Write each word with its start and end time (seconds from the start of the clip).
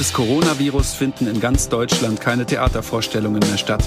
des 0.00 0.14
Coronavirus 0.14 0.94
finden 0.94 1.26
in 1.26 1.40
ganz 1.40 1.68
Deutschland 1.68 2.22
keine 2.22 2.46
Theatervorstellungen 2.46 3.40
mehr 3.40 3.58
statt. 3.58 3.84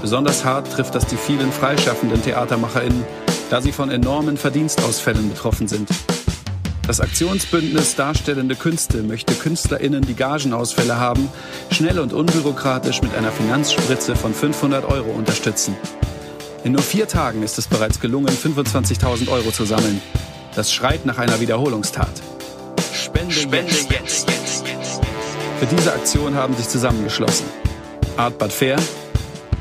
Besonders 0.00 0.46
hart 0.46 0.72
trifft 0.72 0.94
das 0.94 1.06
die 1.06 1.18
vielen 1.18 1.52
freischaffenden 1.52 2.22
TheatermacherInnen, 2.22 3.04
da 3.50 3.60
sie 3.60 3.72
von 3.72 3.90
enormen 3.90 4.38
Verdienstausfällen 4.38 5.28
betroffen 5.28 5.68
sind. 5.68 5.90
Das 6.86 7.00
Aktionsbündnis 7.00 7.96
Darstellende 7.96 8.54
Künste 8.54 9.02
möchte 9.02 9.34
KünstlerInnen, 9.34 10.06
die 10.06 10.14
Gagenausfälle 10.14 10.98
haben, 10.98 11.28
schnell 11.70 11.98
und 11.98 12.14
unbürokratisch 12.14 13.02
mit 13.02 13.14
einer 13.14 13.30
Finanzspritze 13.30 14.16
von 14.16 14.32
500 14.32 14.86
Euro 14.86 15.10
unterstützen. 15.10 15.76
In 16.64 16.72
nur 16.72 16.82
vier 16.82 17.08
Tagen 17.08 17.42
ist 17.42 17.58
es 17.58 17.66
bereits 17.66 18.00
gelungen, 18.00 18.34
25.000 18.34 19.28
Euro 19.28 19.50
zu 19.50 19.66
sammeln. 19.66 20.00
Das 20.54 20.72
schreit 20.72 21.04
nach 21.04 21.18
einer 21.18 21.40
Wiederholungstat. 21.40 22.22
Spende, 22.94 23.34
Spende 23.34 23.70
jetzt. 23.70 23.90
Jetzt. 23.90 24.45
Für 25.58 25.66
diese 25.66 25.90
Aktion 25.90 26.34
haben 26.34 26.54
sich 26.54 26.68
zusammengeschlossen 26.68 27.46
Art 28.18 28.36
Bad 28.36 28.52
Fair, 28.52 28.76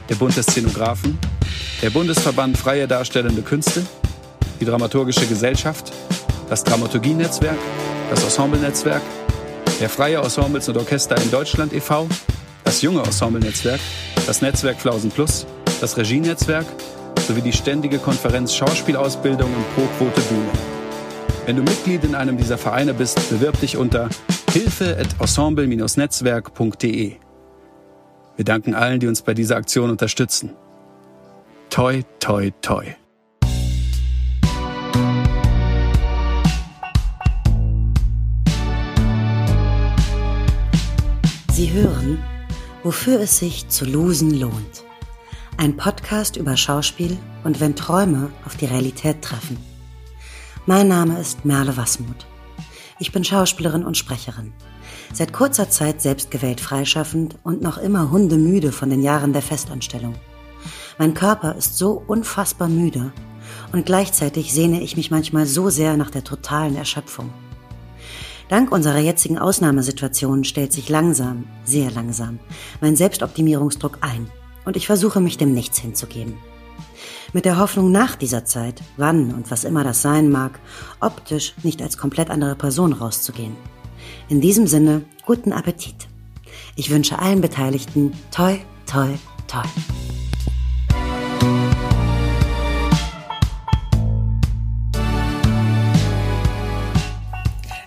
der 0.09 0.16
Bund 0.16 0.36
der 0.36 0.44
Szenografen, 0.44 1.17
der 1.81 1.90
Bundesverband 1.90 2.58
Freie 2.58 2.86
Darstellende 2.86 3.41
Künste, 3.41 3.86
die 4.59 4.66
Dramaturgische 4.66 5.26
Gesellschaft, 5.26 5.94
das 6.50 6.66
Dramaturgienetzwerk, 6.66 7.58
das 8.09 8.23
Ensemble-Netzwerk, 8.26 9.02
der 9.80 9.89
Freie 9.89 10.17
Ensembles 10.17 10.67
und 10.67 10.77
Orchester 10.77 11.16
in 11.22 11.31
Deutschland 11.31 11.72
e.V., 11.72 12.09
das 12.66 12.81
Junge 12.81 13.02
Ensemble-Netzwerk, 13.02 13.80
das 14.27 14.41
Netzwerk 14.41 14.81
Flausen 14.81 15.12
Plus, 15.12 15.45
das 15.80 15.95
Regienetzwerk 15.95 16.66
sowie 17.25 17.41
die 17.41 17.53
ständige 17.53 18.00
Konferenz 18.00 18.53
Schauspielausbildung 18.53 19.47
und 19.47 19.75
Pro-Quote 19.75 20.22
Bühne. 20.22 20.50
Wenn 21.45 21.56
du 21.56 21.64
Mitglied 21.64 22.03
in 22.03 22.16
einem 22.16 22.38
dieser 22.38 22.58
Vereine 22.58 22.94
bist, 22.94 23.30
bewirb 23.30 23.59
dich 23.62 23.78
unter 23.78 24.09
hilfe.ensemble-netzwerk.de. 24.56 27.17
Wir 28.38 28.45
danken 28.45 28.73
allen, 28.73 29.02
die 29.02 29.08
uns 29.08 29.22
bei 29.22 29.34
dieser 29.34 29.58
Aktion 29.58 29.89
unterstützen. 29.89 30.52
Toi, 31.70 32.03
toi, 32.20 32.52
toi. 32.62 32.86
Sie 41.52 41.73
hören, 41.73 42.23
wofür 42.84 43.19
es 43.19 43.40
sich 43.40 43.67
zu 43.67 43.84
losen 43.84 44.40
lohnt. 44.40 44.86
Ein 45.58 45.75
Podcast 45.75 46.38
über 46.38 46.56
Schauspiel 46.56 47.17
und 47.44 47.59
wenn 47.59 47.75
Träume 47.75 48.31
auf 48.45 48.56
die 48.56 48.67
Realität 48.67 49.22
treffen. 49.22 49.58
Mein 50.66 50.88
Name 50.88 51.19
ist 51.19 51.44
Merle 51.44 51.75
Wasmuth. 51.75 52.25
Ich 52.97 53.11
bin 53.11 53.25
Schauspielerin 53.25 53.83
und 53.83 53.97
Sprecherin. 53.97 54.53
Seit 55.13 55.33
kurzer 55.33 55.69
Zeit 55.69 56.01
selbstgewählt 56.01 56.61
freischaffend 56.61 57.38
und 57.43 57.61
noch 57.61 57.77
immer 57.77 58.09
hundemüde 58.09 58.71
von 58.71 58.89
den 58.89 59.01
Jahren 59.01 59.33
der 59.33 59.41
Festanstellung. 59.41 60.15
Mein 60.97 61.13
Körper 61.13 61.55
ist 61.55 61.77
so 61.77 62.01
unfassbar 62.07 62.69
müde 62.69 63.11
und 63.73 63.85
gleichzeitig 63.85 64.53
sehne 64.53 64.81
ich 64.81 64.95
mich 64.95 65.11
manchmal 65.11 65.45
so 65.45 65.69
sehr 65.69 65.97
nach 65.97 66.09
der 66.09 66.23
totalen 66.23 66.77
Erschöpfung. 66.77 67.33
Dank 68.47 68.71
unserer 68.71 68.99
jetzigen 68.99 69.39
Ausnahmesituation 69.39 70.45
stellt 70.45 70.71
sich 70.71 70.88
langsam, 70.88 71.47
sehr 71.66 71.91
langsam, 71.91 72.39
mein 72.79 72.95
Selbstoptimierungsdruck 72.95 73.97
ein 74.01 74.29
und 74.63 74.77
ich 74.77 74.88
versuche 74.88 75.19
mich 75.19 75.38
dem 75.38 75.53
Nichts 75.53 75.79
hinzugeben. 75.79 76.38
Mit 77.34 77.45
der 77.45 77.58
Hoffnung 77.58 77.92
nach 77.92 78.16
dieser 78.16 78.45
Zeit, 78.45 78.81
wann 78.98 79.34
und 79.34 79.52
was 79.52 79.64
immer 79.64 79.84
das 79.84 80.02
sein 80.02 80.30
mag, 80.30 80.59
optisch 81.00 81.53
nicht 81.63 81.81
als 81.81 81.97
komplett 81.97 82.30
andere 82.30 82.56
Person 82.56 82.94
rauszugehen. 82.94 83.56
In 84.30 84.41
diesem 84.41 84.68
Sinne, 84.68 85.03
guten 85.25 85.53
Appetit. 85.53 86.08
Ich 86.75 86.90
wünsche 86.90 87.19
allen 87.19 87.41
Beteiligten 87.41 88.14
toi, 88.31 88.58
toi, 88.85 89.09
toi. 89.47 89.64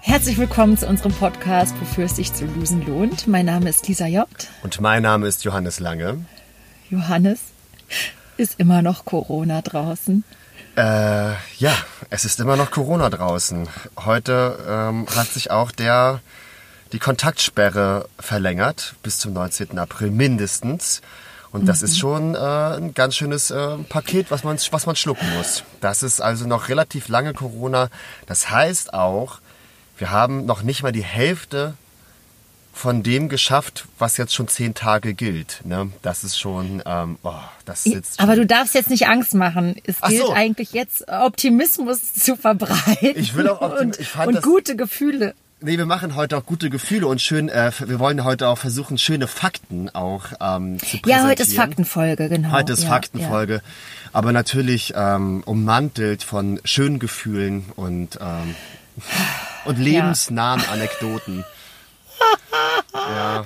Herzlich 0.08 0.38
willkommen 0.38 0.76
zu 0.76 0.88
unserem 0.88 1.12
Podcast, 1.12 1.78
wofür 1.80 2.06
es 2.06 2.16
sich 2.16 2.32
zu 2.32 2.46
losen 2.46 2.84
lohnt. 2.86 3.26
Mein 3.28 3.44
Name 3.44 3.68
ist 3.68 3.86
Lisa 3.88 4.06
Jobt. 4.06 4.48
Und 4.62 4.80
mein 4.80 5.02
Name 5.02 5.26
ist 5.26 5.44
Johannes 5.44 5.80
Lange. 5.80 6.24
Johannes, 6.90 7.40
ist 8.38 8.58
immer 8.58 8.82
noch 8.82 9.04
Corona 9.04 9.60
draußen? 9.60 10.24
Äh, 10.76 11.32
ja, 11.58 11.76
es 12.08 12.24
ist 12.24 12.40
immer 12.40 12.56
noch 12.56 12.70
Corona 12.70 13.10
draußen. 13.10 13.68
Heute 14.04 14.58
ähm, 14.66 15.06
hat 15.14 15.28
sich 15.28 15.50
auch 15.50 15.72
der, 15.72 16.20
die 16.92 16.98
Kontaktsperre 16.98 18.08
verlängert 18.18 18.94
bis 19.02 19.18
zum 19.18 19.32
19. 19.32 19.78
April 19.78 20.10
mindestens. 20.10 21.02
Und 21.50 21.66
das 21.66 21.80
mhm. 21.80 21.84
ist 21.84 21.98
schon 21.98 22.34
äh, 22.34 22.38
ein 22.38 22.94
ganz 22.94 23.16
schönes 23.16 23.50
äh, 23.50 23.76
Paket, 23.88 24.30
was 24.30 24.44
man, 24.44 24.56
was 24.70 24.86
man 24.86 24.96
schlucken 24.96 25.26
muss. 25.36 25.64
Das 25.80 26.02
ist 26.02 26.20
also 26.20 26.46
noch 26.46 26.68
relativ 26.68 27.08
lange 27.08 27.34
Corona. 27.34 27.88
Das 28.26 28.50
heißt 28.50 28.94
auch, 28.94 29.40
wir 29.96 30.10
haben 30.10 30.46
noch 30.46 30.62
nicht 30.62 30.82
mal 30.82 30.92
die 30.92 31.04
Hälfte 31.04 31.74
von 32.78 33.02
dem 33.02 33.28
geschafft, 33.28 33.86
was 33.98 34.16
jetzt 34.18 34.32
schon 34.32 34.46
zehn 34.46 34.72
Tage 34.72 35.12
gilt. 35.12 35.62
Ne? 35.64 35.90
Das 36.02 36.22
ist 36.22 36.38
schon, 36.38 36.80
ähm, 36.86 37.18
oh, 37.24 37.34
das 37.64 37.82
sitzt. 37.82 38.20
Aber 38.20 38.36
du 38.36 38.46
darfst 38.46 38.74
jetzt 38.74 38.88
nicht 38.88 39.08
Angst 39.08 39.34
machen. 39.34 39.74
Es 39.82 40.00
gilt 40.00 40.26
so. 40.26 40.32
eigentlich 40.32 40.72
jetzt 40.72 41.08
Optimismus 41.08 42.14
zu 42.14 42.36
verbreiten. 42.36 43.14
Ich 43.16 43.34
will 43.34 43.48
auch 43.48 43.60
Optimismus. 43.62 44.06
Fand 44.06 44.28
und 44.28 44.34
das, 44.36 44.44
gute 44.44 44.76
Gefühle. 44.76 45.34
Nee, 45.60 45.76
wir 45.76 45.86
machen 45.86 46.14
heute 46.14 46.36
auch 46.36 46.46
gute 46.46 46.70
Gefühle 46.70 47.08
und 47.08 47.20
schön, 47.20 47.48
äh, 47.48 47.72
wir 47.84 47.98
wollen 47.98 48.22
heute 48.22 48.46
auch 48.46 48.58
versuchen, 48.58 48.96
schöne 48.96 49.26
Fakten 49.26 49.92
auch 49.92 50.26
ähm, 50.40 50.78
zu 50.78 50.86
präsentieren. 50.86 51.02
Ja, 51.04 51.26
heute 51.26 51.42
ist 51.42 51.56
Faktenfolge, 51.56 52.28
genau. 52.28 52.52
Heute 52.52 52.74
ist 52.74 52.84
ja, 52.84 52.90
Faktenfolge, 52.90 53.54
ja. 53.54 53.60
aber 54.12 54.30
natürlich 54.30 54.92
ähm, 54.94 55.42
ummantelt 55.44 56.22
von 56.22 56.60
schönen 56.62 57.00
Gefühlen 57.00 57.64
und 57.74 58.20
ähm, 58.20 58.54
und 59.64 59.78
lebensnahen 59.78 60.60
ja. 60.60 60.68
Anekdoten. 60.70 61.44
ja. 62.94 63.44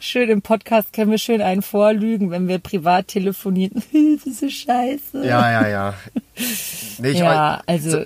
Schön 0.00 0.28
im 0.30 0.42
Podcast 0.42 0.92
können 0.92 1.10
wir 1.10 1.18
schön 1.18 1.40
einen 1.40 1.62
vorlügen, 1.62 2.30
wenn 2.30 2.48
wir 2.48 2.58
privat 2.58 3.08
telefonieren. 3.08 3.82
das 4.16 4.26
ist 4.26 4.40
so 4.40 4.48
scheiße. 4.48 5.24
Ja, 5.24 5.50
ja, 5.50 5.68
ja. 5.68 5.94
Nee, 6.98 7.10
ich 7.10 7.18
ja, 7.18 7.62
also. 7.66 7.90
So, 7.90 8.04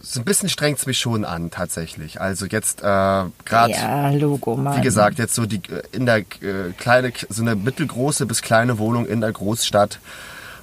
so 0.00 0.20
ein 0.20 0.24
bisschen 0.24 0.48
strengt 0.48 0.78
es 0.78 0.86
mich 0.86 0.98
schon 0.98 1.24
an, 1.24 1.50
tatsächlich. 1.50 2.20
Also 2.20 2.46
jetzt 2.46 2.80
äh, 2.80 2.82
gerade, 2.82 3.72
ja, 3.72 4.10
Logo, 4.10 4.56
Mann. 4.56 4.78
wie 4.78 4.80
gesagt, 4.80 5.18
jetzt 5.18 5.34
so 5.34 5.44
die 5.44 5.56
äh, 5.56 5.82
in 5.92 6.06
der 6.06 6.18
äh, 6.18 6.72
kleine, 6.78 7.12
so 7.28 7.42
eine 7.42 7.56
mittelgroße 7.56 8.24
bis 8.24 8.40
kleine 8.40 8.78
Wohnung 8.78 9.06
in 9.06 9.20
der 9.20 9.32
Großstadt 9.32 9.98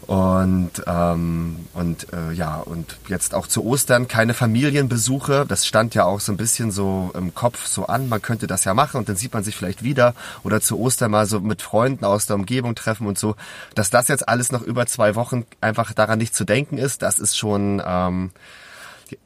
und, 0.07 0.71
ähm, 0.85 1.65
und 1.73 2.13
äh, 2.13 2.31
ja, 2.33 2.57
und 2.57 2.97
jetzt 3.07 3.33
auch 3.33 3.47
zu 3.47 3.65
Ostern 3.65 4.07
keine 4.07 4.35
Familienbesuche. 4.35 5.45
Das 5.47 5.65
stand 5.65 5.95
ja 5.95 6.05
auch 6.05 6.19
so 6.19 6.31
ein 6.31 6.37
bisschen 6.37 6.71
so 6.71 7.11
im 7.15 7.33
Kopf 7.33 7.65
so 7.65 7.87
an, 7.87 8.07
man 8.07 8.21
könnte 8.21 8.45
das 8.45 8.65
ja 8.65 8.75
machen 8.75 8.97
und 8.97 9.09
dann 9.09 9.15
sieht 9.15 9.33
man 9.33 9.43
sich 9.43 9.55
vielleicht 9.55 9.83
wieder 9.83 10.13
oder 10.43 10.61
zu 10.61 10.79
Ostern 10.79 11.11
mal 11.11 11.25
so 11.25 11.39
mit 11.39 11.63
Freunden 11.63 12.05
aus 12.05 12.27
der 12.27 12.35
Umgebung 12.35 12.75
treffen 12.75 13.07
und 13.07 13.17
so. 13.17 13.35
Dass 13.73 13.89
das 13.89 14.07
jetzt 14.07 14.29
alles 14.29 14.51
noch 14.51 14.61
über 14.61 14.85
zwei 14.85 15.15
Wochen 15.15 15.45
einfach 15.59 15.91
daran 15.93 16.19
nicht 16.19 16.35
zu 16.35 16.45
denken 16.45 16.77
ist, 16.77 17.01
das 17.01 17.17
ist 17.17 17.35
schon, 17.35 17.81
ähm, 17.83 18.31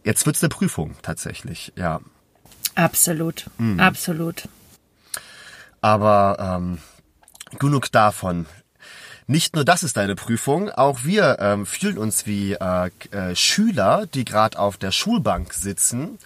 jetzt 0.06 0.26
wird's 0.26 0.42
eine 0.42 0.50
Prüfung 0.50 0.96
tatsächlich, 1.02 1.74
ja. 1.76 2.00
Absolut, 2.76 3.50
mhm. 3.58 3.82
absolut. 3.82 4.48
Aber 5.82 6.38
ähm, 6.40 6.78
genug 7.58 7.92
davon. 7.92 8.46
Nicht 9.30 9.54
nur 9.54 9.64
das 9.64 9.84
ist 9.84 10.00
eine 10.00 10.16
Prüfung, 10.16 10.72
auch 10.72 11.04
wir 11.04 11.38
ähm, 11.40 11.68
fühlen 11.68 12.00
uns 12.00 12.26
wie 12.26 12.54
äh, 12.54 12.90
äh, 13.12 13.36
Schüler, 13.36 14.08
die 14.12 14.26
gerade 14.26 14.58
auf 14.58 14.78
der 14.78 14.92
Schulbank 14.92 15.54
sitzen. 15.54 16.18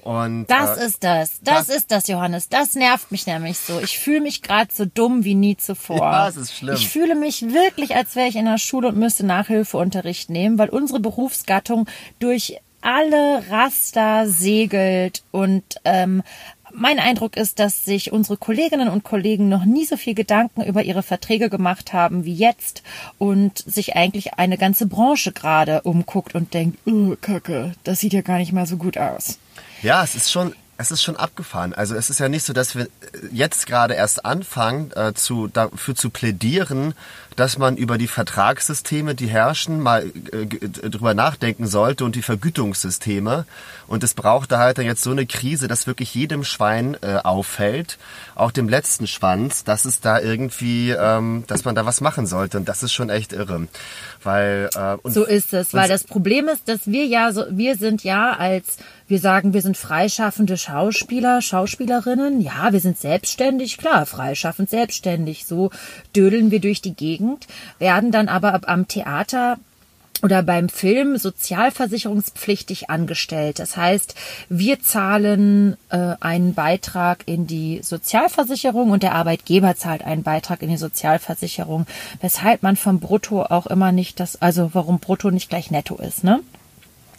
Und, 0.00 0.46
das 0.46 0.78
äh, 0.78 0.86
ist 0.86 1.04
das. 1.04 1.40
das. 1.42 1.66
Das 1.66 1.76
ist 1.76 1.90
das, 1.90 2.08
Johannes. 2.08 2.48
Das 2.48 2.74
nervt 2.74 3.12
mich 3.12 3.26
nämlich 3.26 3.58
so. 3.58 3.78
Ich 3.80 3.98
fühle 3.98 4.22
mich 4.22 4.40
gerade 4.40 4.70
so 4.72 4.86
dumm 4.86 5.24
wie 5.24 5.34
nie 5.34 5.58
zuvor. 5.58 5.98
Ja, 5.98 6.26
das 6.26 6.38
ist 6.38 6.54
schlimm. 6.54 6.76
Ich 6.76 6.88
fühle 6.88 7.14
mich 7.14 7.42
wirklich, 7.42 7.94
als 7.94 8.16
wäre 8.16 8.28
ich 8.28 8.36
in 8.36 8.46
der 8.46 8.56
Schule 8.56 8.88
und 8.88 8.96
müsste 8.96 9.26
Nachhilfeunterricht 9.26 10.30
nehmen, 10.30 10.56
weil 10.56 10.70
unsere 10.70 11.00
Berufsgattung 11.00 11.86
durch 12.20 12.58
alle 12.80 13.42
Raster 13.50 14.28
segelt 14.28 15.24
und 15.30 15.64
ähm, 15.84 16.22
mein 16.76 16.98
Eindruck 16.98 17.36
ist, 17.36 17.58
dass 17.58 17.84
sich 17.84 18.12
unsere 18.12 18.36
Kolleginnen 18.36 18.88
und 18.88 19.02
Kollegen 19.02 19.48
noch 19.48 19.64
nie 19.64 19.84
so 19.84 19.96
viel 19.96 20.14
Gedanken 20.14 20.62
über 20.62 20.82
ihre 20.84 21.02
Verträge 21.02 21.50
gemacht 21.50 21.92
haben 21.92 22.24
wie 22.24 22.34
jetzt 22.34 22.82
und 23.18 23.58
sich 23.58 23.96
eigentlich 23.96 24.34
eine 24.34 24.58
ganze 24.58 24.86
Branche 24.86 25.32
gerade 25.32 25.82
umguckt 25.82 26.34
und 26.34 26.54
denkt, 26.54 26.78
oh, 26.86 27.16
Kacke, 27.20 27.72
das 27.84 28.00
sieht 28.00 28.12
ja 28.12 28.20
gar 28.20 28.38
nicht 28.38 28.52
mal 28.52 28.66
so 28.66 28.76
gut 28.76 28.98
aus. 28.98 29.38
Ja, 29.82 30.04
es 30.04 30.14
ist 30.14 30.30
schon, 30.30 30.54
Es 30.78 30.90
ist 30.90 31.02
schon 31.02 31.16
abgefahren. 31.16 31.72
Also 31.72 31.94
es 31.94 32.10
ist 32.10 32.20
ja 32.20 32.28
nicht 32.28 32.44
so, 32.44 32.52
dass 32.52 32.76
wir 32.76 32.88
jetzt 33.32 33.66
gerade 33.66 33.94
erst 33.94 34.26
anfangen, 34.26 34.92
äh, 34.94 35.14
zu, 35.14 35.48
dafür 35.48 35.94
zu 35.94 36.10
plädieren, 36.10 36.92
dass 37.36 37.58
man 37.58 37.76
über 37.76 37.98
die 37.98 38.08
Vertragssysteme, 38.08 39.14
die 39.14 39.28
herrschen, 39.28 39.80
mal 39.80 40.10
äh, 40.32 40.46
drüber 40.46 41.14
nachdenken 41.14 41.66
sollte 41.66 42.04
und 42.04 42.16
die 42.16 42.22
Vergütungssysteme. 42.22 43.46
Und 43.86 44.02
es 44.02 44.14
brauchte 44.14 44.58
halt 44.58 44.78
dann 44.78 44.86
jetzt 44.86 45.02
so 45.02 45.10
eine 45.12 45.26
Krise, 45.26 45.68
dass 45.68 45.86
wirklich 45.86 46.14
jedem 46.14 46.42
Schwein 46.42 46.96
äh, 47.02 47.16
auffällt, 47.22 47.98
auch 48.34 48.50
dem 48.50 48.68
letzten 48.68 49.06
Schwanz, 49.06 49.64
dass 49.64 49.84
es 49.84 50.00
da 50.00 50.18
irgendwie, 50.20 50.90
ähm, 50.90 51.44
dass 51.46 51.64
man 51.64 51.74
da 51.74 51.86
was 51.86 52.00
machen 52.00 52.26
sollte. 52.26 52.56
Und 52.56 52.68
das 52.68 52.82
ist 52.82 52.92
schon 52.92 53.10
echt 53.10 53.32
irre. 53.32 53.68
Weil, 54.22 54.70
äh, 54.74 54.96
und, 55.02 55.12
so 55.12 55.24
ist 55.24 55.52
es, 55.52 55.72
weil 55.72 55.88
das 55.88 56.04
Problem 56.04 56.48
ist, 56.48 56.68
dass 56.68 56.86
wir 56.86 57.06
ja 57.06 57.32
so, 57.32 57.44
wir 57.50 57.76
sind 57.76 58.02
ja 58.02 58.32
als, 58.32 58.78
wir 59.06 59.20
sagen, 59.20 59.54
wir 59.54 59.62
sind 59.62 59.76
freischaffende 59.76 60.56
Schauspieler, 60.56 61.40
Schauspielerinnen, 61.40 62.40
ja, 62.40 62.72
wir 62.72 62.80
sind 62.80 62.98
selbstständig, 62.98 63.78
klar, 63.78 64.04
freischaffend, 64.04 64.68
selbstständig, 64.68 65.46
so 65.46 65.70
dödeln 66.14 66.50
wir 66.50 66.60
durch 66.60 66.82
die 66.82 66.94
Gegend, 66.94 67.25
werden 67.78 68.12
dann 68.12 68.28
aber 68.28 68.60
am 68.68 68.88
Theater 68.88 69.58
oder 70.22 70.42
beim 70.42 70.68
Film 70.68 71.16
sozialversicherungspflichtig 71.18 72.88
angestellt. 72.90 73.58
Das 73.58 73.76
heißt, 73.76 74.14
wir 74.48 74.80
zahlen 74.80 75.76
äh, 75.90 76.14
einen 76.20 76.54
Beitrag 76.54 77.24
in 77.26 77.46
die 77.46 77.80
Sozialversicherung 77.82 78.90
und 78.90 79.02
der 79.02 79.14
Arbeitgeber 79.14 79.76
zahlt 79.76 80.04
einen 80.04 80.22
Beitrag 80.22 80.62
in 80.62 80.70
die 80.70 80.76
Sozialversicherung, 80.76 81.86
weshalb 82.20 82.62
man 82.62 82.76
vom 82.76 82.98
Brutto 82.98 83.42
auch 83.42 83.66
immer 83.66 83.92
nicht 83.92 84.18
das, 84.20 84.40
also 84.40 84.70
warum 84.72 85.00
Brutto 85.00 85.30
nicht 85.30 85.50
gleich 85.50 85.70
Netto 85.70 85.96
ist, 85.96 86.24
ne? 86.24 86.40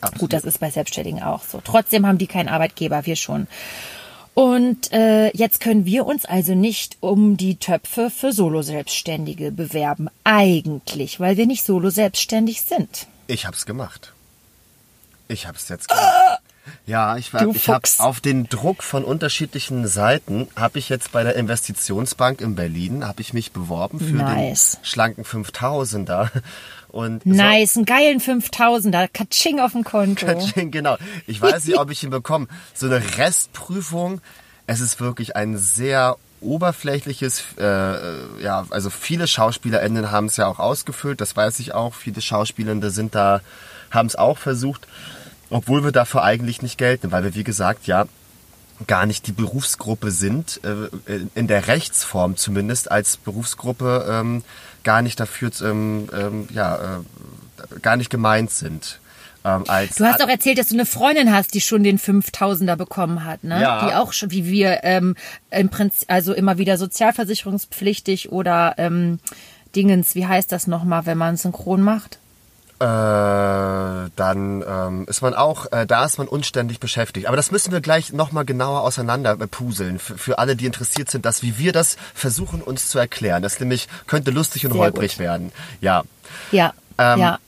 Absolut. 0.01 0.19
Gut, 0.19 0.33
das 0.33 0.43
ist 0.43 0.59
bei 0.59 0.69
Selbstständigen 0.69 1.23
auch 1.23 1.43
so. 1.43 1.59
Trotzdem 1.63 2.05
haben 2.05 2.19
die 2.19 2.27
keinen 2.27 2.49
Arbeitgeber, 2.49 3.05
wir 3.05 3.15
schon. 3.15 3.47
Und 4.37 4.93
äh, 4.93 5.35
jetzt 5.35 5.61
können 5.61 5.87
wir 5.87 6.05
uns 6.05 6.23
also 6.25 6.53
nicht 6.53 6.97
um 6.99 7.37
die 7.37 7.55
Töpfe 7.55 8.11
für 8.11 8.31
Solo-Selbstständige 8.31 9.51
bewerben. 9.51 10.09
Eigentlich, 10.23 11.19
weil 11.19 11.37
wir 11.37 11.47
nicht 11.47 11.65
Solo-Selbstständig 11.65 12.61
sind. 12.61 13.07
Ich 13.25 13.47
hab's 13.47 13.65
gemacht. 13.65 14.13
Ich 15.27 15.47
hab's 15.47 15.69
jetzt 15.69 15.89
gemacht. 15.89 16.05
Ah! 16.05 16.37
Ja, 16.85 17.17
ich, 17.17 17.33
war, 17.33 17.47
ich 17.47 17.67
habe 17.67 17.89
auf 17.97 18.19
den 18.19 18.47
Druck 18.47 18.83
von 18.83 19.03
unterschiedlichen 19.03 19.87
Seiten 19.87 20.47
habe 20.55 20.77
ich 20.77 20.89
jetzt 20.89 21.11
bei 21.11 21.23
der 21.23 21.35
Investitionsbank 21.35 22.39
in 22.41 22.53
Berlin 22.53 23.07
habe 23.07 23.21
ich 23.21 23.33
mich 23.33 23.53
beworben 23.53 23.99
für 23.99 24.13
nice. 24.13 24.73
den 24.73 24.85
schlanken 24.85 25.23
5000er 25.23 26.29
und 26.97 27.27
nice, 27.27 27.75
so, 27.75 27.81
einen 27.81 27.85
geilen 27.85 28.19
5000er, 28.19 29.07
Katsching 29.07 29.59
auf 29.59 29.73
dem 29.73 29.83
Konto. 29.83 30.25
Katsching, 30.25 30.71
genau. 30.71 30.97
Ich 31.27 31.39
weiß 31.39 31.65
nicht, 31.65 31.77
ob 31.77 31.91
ich 31.91 32.03
ihn 32.03 32.09
bekomme. 32.09 32.47
So 32.73 32.87
eine 32.87 32.99
Restprüfung. 33.19 34.19
Es 34.65 34.81
ist 34.81 34.99
wirklich 34.99 35.35
ein 35.35 35.57
sehr 35.57 36.17
oberflächliches, 36.41 37.43
äh, 37.59 38.41
ja, 38.41 38.65
also 38.71 38.89
viele 38.89 39.27
SchauspielerInnen 39.27 40.09
haben 40.09 40.25
es 40.25 40.37
ja 40.37 40.47
auch 40.47 40.57
ausgefüllt, 40.57 41.21
das 41.21 41.35
weiß 41.35 41.59
ich 41.59 41.75
auch. 41.75 41.93
Viele 41.93 42.19
Schauspielende 42.19 42.89
sind 42.89 43.13
da, 43.13 43.41
haben 43.91 44.07
es 44.07 44.15
auch 44.15 44.39
versucht, 44.39 44.87
obwohl 45.51 45.83
wir 45.83 45.91
dafür 45.91 46.23
eigentlich 46.23 46.63
nicht 46.63 46.79
gelten, 46.79 47.11
weil 47.11 47.23
wir, 47.23 47.35
wie 47.35 47.43
gesagt, 47.43 47.85
ja, 47.85 48.05
gar 48.85 49.05
nicht 49.05 49.27
die 49.27 49.31
Berufsgruppe 49.31 50.11
sind, 50.11 50.61
äh, 50.63 51.19
in 51.33 51.47
der 51.47 51.67
Rechtsform 51.67 52.37
zumindest 52.37 52.91
als 52.91 53.17
Berufsgruppe 53.17 54.05
ähm, 54.09 54.43
gar 54.83 55.01
nicht 55.01 55.19
dafür, 55.19 55.51
ähm, 55.61 56.09
ähm, 56.13 56.47
ja, 56.53 56.99
äh, 56.99 57.79
gar 57.81 57.97
nicht 57.97 58.09
gemeint 58.09 58.51
sind. 58.51 58.99
Ähm, 59.43 59.63
als 59.67 59.95
du 59.95 60.05
hast 60.05 60.21
auch 60.21 60.27
erzählt, 60.27 60.57
dass 60.57 60.67
du 60.67 60.75
eine 60.75 60.85
Freundin 60.85 61.31
hast, 61.31 61.53
die 61.53 61.61
schon 61.61 61.83
den 61.83 61.99
5000er 61.99 62.75
bekommen 62.75 63.23
hat, 63.23 63.43
ne? 63.43 63.61
Ja. 63.61 63.85
Die 63.85 63.93
auch 63.95 64.13
schon, 64.13 64.31
wie 64.31 64.45
wir, 64.45 64.83
ähm, 64.83 65.15
im 65.49 65.69
Prinzip, 65.69 66.09
also 66.11 66.33
immer 66.33 66.57
wieder 66.57 66.77
sozialversicherungspflichtig 66.77 68.31
oder 68.31 68.75
ähm, 68.77 69.19
Dingens, 69.75 70.15
wie 70.15 70.27
heißt 70.27 70.51
das 70.51 70.67
nochmal, 70.67 71.05
wenn 71.05 71.17
man 71.17 71.37
synchron 71.37 71.81
macht? 71.81 72.19
Äh, 72.79 72.85
dann 72.85 74.63
ähm, 74.67 75.05
ist 75.07 75.21
man 75.21 75.33
auch, 75.33 75.71
äh, 75.71 75.87
da 75.87 76.05
ist 76.05 76.19
man 76.19 76.27
unständig 76.27 76.79
beschäftigt. 76.79 77.25
Aber 77.27 77.35
das 77.35 77.51
müssen 77.51 77.71
wir 77.71 77.81
gleich 77.81 78.13
nochmal 78.13 78.45
genauer 78.45 78.81
auseinander 78.81 79.35
puzeln, 79.35 79.97
für, 79.97 80.17
für 80.17 80.37
alle, 80.37 80.55
die 80.55 80.67
interessiert 80.67 81.09
sind, 81.09 81.25
dass 81.25 81.41
wie 81.41 81.57
wir 81.57 81.71
das 81.71 81.97
versuchen 82.13 82.61
uns 82.61 82.89
zu 82.89 82.99
erklären. 82.99 83.41
Das 83.41 83.59
nämlich 83.59 83.87
könnte 84.05 84.29
lustig 84.29 84.65
und 84.65 84.73
Sehr 84.73 84.81
holprig 84.81 85.13
gut. 85.13 85.19
werden. 85.19 85.51
Ja. 85.81 86.03
Ja. 86.51 86.73
Ähm, 86.99 87.19
ja. 87.19 87.39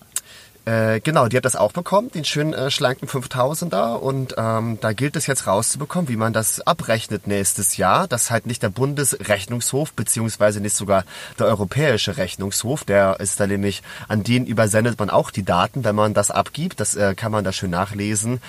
Äh, 0.70 1.00
genau, 1.00 1.28
die 1.28 1.36
hat 1.36 1.46
das 1.46 1.56
auch 1.56 1.72
bekommen, 1.72 2.12
den 2.12 2.26
schönen 2.26 2.54
äh, 2.54 2.70
schlanken 2.70 3.08
5000er. 3.08 3.96
Und 3.96 4.36
ähm, 4.38 4.78
da 4.80 4.94
gilt 4.94 5.16
es 5.16 5.26
jetzt 5.26 5.48
rauszubekommen, 5.48 6.10
wie 6.10 6.16
man 6.16 6.32
das 6.32 6.62
abrechnet 6.62 7.26
nächstes 7.26 7.78
Jahr. 7.78 8.08
Das 8.08 8.30
halt 8.30 8.46
nicht 8.46 8.62
der 8.62 8.70
Bundesrechnungshof, 8.70 9.94
beziehungsweise 9.94 10.62
nicht 10.62 10.76
sogar 10.76 11.06
der 11.40 11.48
Europäische 11.48 12.18
Rechnungshof. 12.18 12.84
Der 12.84 13.20
ist 13.20 13.40
da 13.40 13.48
nämlich, 13.48 13.82
an 14.08 14.22
den 14.22 14.46
übersendet 14.46 15.00
man 15.00 15.10
auch 15.10 15.32
die 15.32 15.44
Daten, 15.44 15.84
wenn 15.84 15.96
man 15.96 16.14
das 16.14 16.30
abgibt. 16.30 16.80
Das 16.80 16.96
äh, 16.96 17.16
kann 17.16 17.32
man 17.32 17.44
da 17.44 17.52
schön 17.52 17.72
nachlesen. 17.72 18.40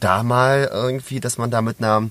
Da 0.00 0.24
mal 0.24 0.68
irgendwie, 0.72 1.20
dass 1.20 1.38
man 1.38 1.52
da 1.52 1.62
mit 1.62 1.78
einer 1.78 2.10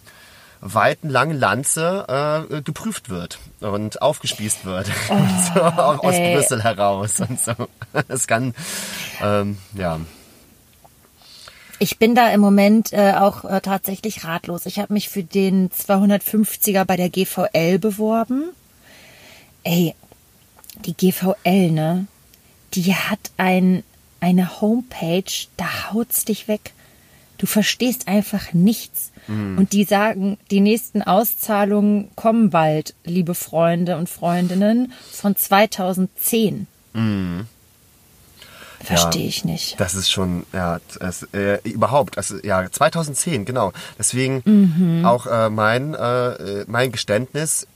weiten, 0.62 1.10
langen 1.10 1.38
Lanze 1.38 2.48
äh, 2.50 2.62
geprüft 2.62 3.10
wird 3.10 3.40
und 3.60 4.02
aufgespießt 4.02 4.66
wird. 4.66 4.90
Oh, 5.10 5.16
so, 5.54 5.62
aus 5.62 6.16
ey. 6.16 6.36
Brüssel 6.36 6.64
heraus 6.64 7.20
und 7.20 7.40
so. 7.40 7.54
Es 8.08 8.28
kann, 8.28 8.54
ähm, 9.22 9.58
ja. 9.74 10.00
Ich 11.80 12.00
bin 12.00 12.16
da 12.16 12.30
im 12.32 12.40
Moment 12.40 12.92
äh, 12.92 13.14
auch 13.14 13.46
äh, 13.46 13.62
tatsächlich 13.62 14.24
ratlos. 14.24 14.66
Ich 14.66 14.80
habe 14.80 14.94
mich 14.94 15.10
für 15.10 15.24
den 15.24 15.70
250er 15.70 16.86
bei 16.86 16.96
der 16.96 17.10
GVL 17.10 17.78
beworben. 17.78 18.50
Ey, 19.64 19.94
die 20.86 20.94
GVL, 20.94 21.72
ne? 21.72 22.08
Die 22.74 22.96
hat 22.96 23.20
ein, 23.38 23.84
eine 24.20 24.60
Homepage, 24.62 25.48
da 25.56 25.92
haut's 25.92 26.26
dich 26.26 26.48
weg. 26.48 26.74
Du 27.38 27.46
verstehst 27.46 28.08
einfach 28.08 28.54
nichts. 28.54 29.12
Mhm. 29.28 29.58
Und 29.58 29.74
die 29.74 29.84
sagen, 29.84 30.38
die 30.52 30.62
nächsten 30.62 31.02
Auszahlungen 31.02 32.10
kommen 32.16 32.50
bald, 32.50 32.96
liebe 33.04 33.36
Freunde 33.36 33.98
und 33.98 34.10
Freundinnen, 34.10 34.94
von 35.12 35.36
2010. 35.36 36.68
Mhm. 36.94 37.48
Verstehe 38.84 39.24
ja, 39.24 39.28
ich 39.28 39.44
nicht. 39.44 39.80
Das 39.80 39.96
ist 39.96 40.12
schon, 40.12 40.46
ja, 40.54 40.80
das, 41.00 41.24
äh, 41.34 41.60
überhaupt, 41.64 42.18
also, 42.18 42.38
ja, 42.44 42.70
2010, 42.72 43.46
genau. 43.46 43.74
Deswegen 43.98 44.42
mhm. 44.46 45.06
auch 45.06 45.26
äh, 45.26 45.50
mein, 45.50 45.94
äh, 45.96 46.64
mein 46.68 46.92
Geständnis, 46.92 47.68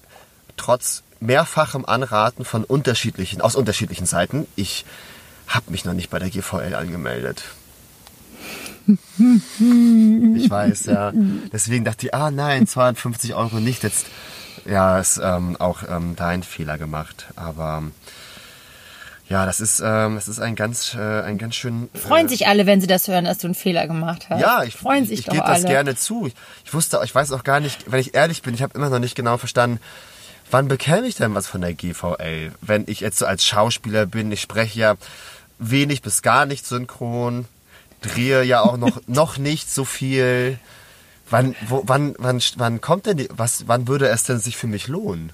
trotz 0.57 1.03
mehrfachem 1.19 1.85
Anraten 1.85 2.45
von 2.45 2.63
unterschiedlichen, 2.63 3.41
aus 3.41 3.55
unterschiedlichen 3.55 4.05
Seiten, 4.05 4.47
ich 4.55 4.85
habe 5.47 5.71
mich 5.71 5.85
noch 5.85 5.93
nicht 5.93 6.09
bei 6.09 6.19
der 6.19 6.29
GVL 6.29 6.75
angemeldet. 6.75 7.43
ich 10.37 10.49
weiß, 10.49 10.85
ja. 10.85 11.11
Deswegen 11.51 11.85
dachte 11.85 12.07
ich, 12.07 12.13
ah 12.13 12.31
nein, 12.31 12.67
250 12.67 13.35
Euro 13.35 13.59
nicht. 13.59 13.83
Jetzt, 13.83 14.07
ja, 14.65 14.99
ist 14.99 15.19
ähm, 15.23 15.55
auch 15.59 15.83
ähm, 15.89 16.15
da 16.15 16.27
ein 16.27 16.43
Fehler 16.43 16.77
gemacht. 16.77 17.27
Aber 17.35 17.83
ja, 19.31 19.45
das 19.45 19.61
ist, 19.61 19.79
ähm, 19.79 20.15
das 20.15 20.27
ist 20.27 20.41
ein 20.41 20.55
ganz, 20.55 20.93
äh, 20.93 21.21
ein 21.21 21.37
ganz 21.37 21.55
schön. 21.55 21.89
Äh, 21.93 21.97
Freuen 21.97 22.27
sich 22.27 22.47
alle, 22.47 22.65
wenn 22.65 22.81
sie 22.81 22.87
das 22.87 23.07
hören, 23.07 23.23
dass 23.23 23.37
du 23.37 23.47
einen 23.47 23.55
Fehler 23.55 23.87
gemacht 23.87 24.29
hast. 24.29 24.41
Ja, 24.41 24.63
ich, 24.63 24.75
Freuen 24.75 25.05
sich 25.05 25.19
ich, 25.19 25.27
ich 25.27 25.33
gebe 25.33 25.45
das 25.45 25.63
gerne 25.63 25.95
zu. 25.95 26.27
Ich, 26.27 26.35
ich 26.65 26.73
wusste, 26.73 26.99
ich 27.03 27.15
weiß 27.15 27.31
auch 27.31 27.45
gar 27.45 27.61
nicht, 27.61 27.89
wenn 27.89 28.01
ich 28.01 28.13
ehrlich 28.13 28.41
bin, 28.41 28.53
ich 28.53 28.61
habe 28.61 28.73
immer 28.77 28.89
noch 28.89 28.99
nicht 28.99 29.15
genau 29.15 29.37
verstanden, 29.37 29.79
wann 30.51 30.67
bekäme 30.67 31.07
ich 31.07 31.15
denn 31.15 31.33
was 31.33 31.47
von 31.47 31.61
der 31.61 31.73
GVL? 31.73 32.51
Wenn 32.59 32.83
ich 32.87 32.99
jetzt 32.99 33.19
so 33.19 33.25
als 33.25 33.45
Schauspieler 33.45 34.05
bin, 34.05 34.31
ich 34.33 34.41
spreche 34.41 34.77
ja 34.77 34.95
wenig 35.59 36.01
bis 36.01 36.21
gar 36.23 36.45
nicht 36.45 36.65
synchron 36.67 37.45
drehe 38.01 38.43
ja 38.43 38.61
auch 38.61 38.77
noch, 38.77 39.01
noch 39.07 39.37
nicht 39.37 39.71
so 39.71 39.85
viel. 39.85 40.59
Wann, 41.29 41.55
wo, 41.67 41.83
wann, 41.85 42.13
wann, 42.17 42.41
wann 42.57 42.81
kommt 42.81 43.05
denn 43.05 43.17
die, 43.17 43.29
was, 43.31 43.67
wann 43.67 43.87
würde 43.87 44.09
es 44.09 44.25
denn 44.25 44.39
sich 44.39 44.57
für 44.57 44.67
mich 44.67 44.87
lohnen? 44.87 45.31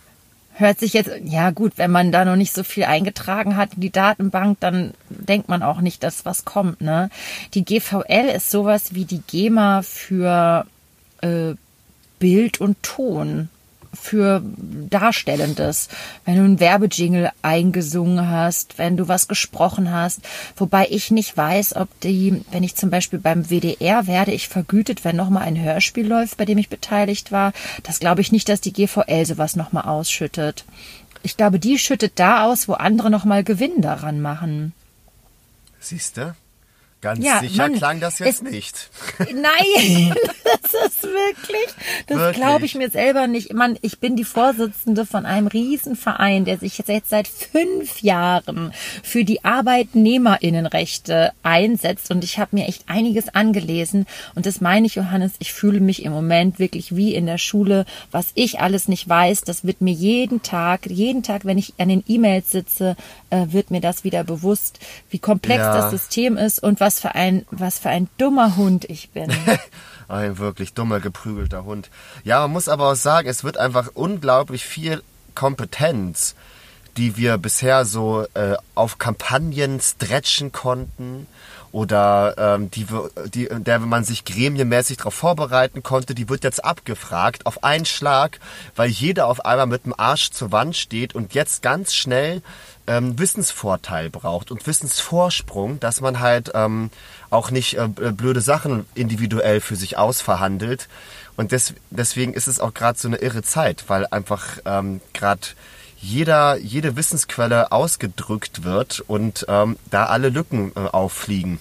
Hört 0.54 0.80
sich 0.80 0.94
jetzt, 0.94 1.12
ja 1.24 1.52
gut, 1.52 1.74
wenn 1.78 1.92
man 1.92 2.12
da 2.12 2.26
noch 2.26 2.36
nicht 2.36 2.54
so 2.54 2.64
viel 2.64 2.86
eingetragen 2.86 3.56
hat 3.56 3.76
in 3.76 3.82
die 3.82 3.92
Datenbank, 3.92 4.60
dann 4.60 4.94
denkt 5.10 5.50
man 5.50 5.64
auch 5.64 5.82
nicht, 5.82 6.04
dass 6.04 6.26
was 6.26 6.46
kommt, 6.46 6.82
ne? 6.82 7.10
Die 7.54 7.64
GVL 7.64 8.30
ist 8.36 8.52
sowas 8.52 8.94
wie 8.94 9.06
die 9.06 9.22
GEMA 9.22 9.84
für 9.84 10.66
äh, 11.22 11.54
Bild 12.20 12.60
und 12.60 12.82
Ton 12.82 13.50
für 14.00 14.42
Darstellendes. 14.44 15.90
Wenn 16.26 16.36
du 16.36 16.44
einen 16.44 16.60
Werbejingle 16.60 17.32
eingesungen 17.42 18.30
hast, 18.30 18.78
wenn 18.78 18.98
du 18.98 19.08
was 19.08 19.28
gesprochen 19.28 19.92
hast. 19.92 20.22
Wobei 20.56 20.88
ich 20.90 21.12
nicht 21.12 21.36
weiß, 21.36 21.76
ob 21.76 21.88
die, 22.02 22.44
wenn 22.52 22.64
ich 22.64 22.76
zum 22.76 22.90
Beispiel 22.90 23.20
beim 23.20 23.50
WDR 23.50 24.08
werde 24.08 24.32
ich 24.32 24.48
vergütet, 24.48 25.04
wenn 25.04 25.16
nochmal 25.16 25.44
ein 25.44 25.62
Hörspiel 25.62 26.08
läuft, 26.08 26.38
bei 26.38 26.46
dem 26.46 26.58
ich 26.58 26.70
beteiligt 26.70 27.32
war. 27.32 27.54
Das 27.84 28.00
glaube 28.00 28.22
ich 28.22 28.32
nicht, 28.32 28.50
dass 28.50 28.62
die 28.62 28.74
GVL 28.74 29.26
sowas 29.26 29.56
nochmal 29.56 29.84
ausschüttet. 29.84 30.66
Ich 31.24 31.36
glaube, 31.36 31.60
die 31.60 31.78
schüttet 31.78 32.14
da 32.16 32.46
aus, 32.46 32.68
wo 32.68 32.74
andere 32.74 33.10
nochmal 33.10 33.44
Gewinn 33.44 33.82
daran 33.82 34.22
machen. 34.22 34.74
Siehst 35.80 36.18
du? 36.18 36.36
Ganz 37.00 37.24
Ja, 37.24 37.40
sicher 37.42 37.64
Mann, 37.70 37.76
klang 37.78 38.00
das 38.00 38.18
jetzt 38.20 38.42
es- 38.44 38.52
nicht. 38.52 38.90
Nein, 39.20 40.16
das 40.44 40.74
ist 40.88 41.04
wirklich, 41.04 41.68
das 42.08 42.36
glaube 42.36 42.66
ich 42.66 42.74
mir 42.74 42.90
selber 42.90 43.28
nicht. 43.28 43.54
Mann, 43.54 43.78
ich 43.82 44.00
bin 44.00 44.16
die 44.16 44.24
Vorsitzende 44.24 45.06
von 45.06 45.26
einem 45.28 45.46
Riesenverein, 45.46 46.44
der 46.46 46.58
sich 46.58 46.78
jetzt 46.80 47.10
seit 47.10 47.28
fünf 47.28 48.02
Jahren 48.02 48.74
für 49.04 49.24
die 49.24 49.44
Arbeitnehmerinnenrechte 49.46 51.32
einsetzt 51.44 52.10
und 52.12 52.24
ich 52.24 52.40
habe 52.40 52.56
mir 52.56 52.68
echt 52.68 52.84
einiges 52.88 53.30
angelesen 53.30 54.06
und 54.36 54.46
das 54.46 54.62
meine 54.62 54.88
ich, 54.88 54.96
Johannes, 54.96 55.34
ich 55.40 55.54
fühle 55.54 55.80
mich 55.80 56.04
im 56.04 56.12
Moment 56.12 56.58
wirklich 56.60 56.96
wie 56.96 57.14
in 57.14 57.26
der 57.28 57.38
Schule, 57.38 57.86
was 58.12 58.28
ich 58.34 58.60
alles 58.60 58.88
nicht 58.88 59.08
weiß, 59.08 59.42
das 59.42 59.66
wird 59.66 59.82
mir 59.82 59.94
jeden 59.94 60.42
Tag, 60.42 60.88
jeden 60.88 61.22
Tag, 61.24 61.46
wenn 61.46 61.58
ich 61.58 61.74
an 61.78 61.90
den 61.90 62.04
E-Mails 62.08 62.52
sitze, 62.52 62.96
äh, 63.30 63.48
wird 63.50 63.72
mir 63.72 63.82
das 63.82 64.04
wieder 64.04 64.24
bewusst, 64.24 64.80
wie 65.10 65.20
komplex 65.20 65.60
Ja. 65.60 65.76
das 65.78 65.92
System 65.92 66.38
ist 66.38 66.62
und 66.62 66.80
was 66.80 67.00
für 67.00 67.16
ein, 67.16 67.46
was 67.52 67.80
für 67.80 67.90
ein 67.90 68.10
dummer 68.18 68.56
Hund 68.58 68.86
ich 68.90 69.10
bin. 69.12 69.32
Ein 70.10 70.38
wirklich 70.38 70.74
dummer, 70.74 71.02
geprügelter 71.02 71.66
Hund. 71.66 71.90
Ja, 72.24 72.40
man 72.40 72.52
muss 72.52 72.70
aber 72.70 72.90
auch 72.92 72.96
sagen, 72.96 73.28
es 73.28 73.44
wird 73.44 73.58
einfach 73.58 73.90
unglaublich 73.94 74.64
viel 74.64 75.04
Kompetenz, 75.36 76.34
die 76.98 77.16
wir 77.16 77.38
bisher 77.38 77.86
so 77.86 78.26
äh, 78.34 78.56
auf 78.76 78.98
Kampagnen 78.98 79.80
stretchen 79.80 80.52
konnten 80.52 81.28
oder 81.72 82.36
ähm, 82.38 82.72
die, 82.72 82.88
die, 83.34 83.50
der 83.52 83.80
man 83.80 84.04
sich 84.04 84.26
gremienmäßig 84.26 84.98
darauf 84.98 85.14
vorbereiten 85.14 85.84
konnte, 85.84 86.16
die 86.16 86.30
wird 86.30 86.44
jetzt 86.44 86.64
abgefragt 86.64 87.46
auf 87.46 87.64
einen 87.64 87.86
Schlag, 87.86 88.40
weil 88.76 88.90
jeder 88.90 89.28
auf 89.28 89.46
einmal 89.46 89.68
mit 89.68 89.86
dem 89.86 89.94
Arsch 89.98 90.32
zur 90.32 90.52
Wand 90.52 90.76
steht 90.76 91.14
und 91.14 91.34
jetzt 91.34 91.62
ganz 91.62 91.94
schnell 91.94 92.42
ähm, 92.88 93.20
Wissensvorteil 93.20 94.10
braucht 94.10 94.50
und 94.50 94.66
Wissensvorsprung, 94.66 95.80
dass 95.80 96.02
man 96.02 96.20
halt 96.20 96.52
ähm, 96.56 96.90
auch 97.30 97.52
nicht 97.52 97.78
äh, 97.78 97.88
blöde 97.88 98.42
Sachen 98.42 98.86
individuell 98.96 99.60
für 99.60 99.76
sich 99.76 99.98
ausverhandelt. 99.98 100.88
Und 101.36 101.52
des, 101.52 101.74
deswegen 101.92 102.34
ist 102.34 102.48
es 102.48 102.60
auch 102.60 102.74
gerade 102.74 102.98
so 102.98 103.08
eine 103.08 103.18
irre 103.18 103.44
Zeit, 103.44 103.84
weil 103.88 104.08
einfach 104.08 104.58
ähm, 104.66 105.02
gerade 105.14 105.42
jeder, 106.00 106.58
jede 106.58 106.96
Wissensquelle 106.96 107.72
ausgedrückt 107.72 108.64
wird 108.64 109.02
und 109.08 109.46
ähm, 109.50 109.78
da 109.90 110.06
alle 110.06 110.30
Lücken 110.30 110.72
äh, 110.76 110.80
auffliegen. 110.80 111.60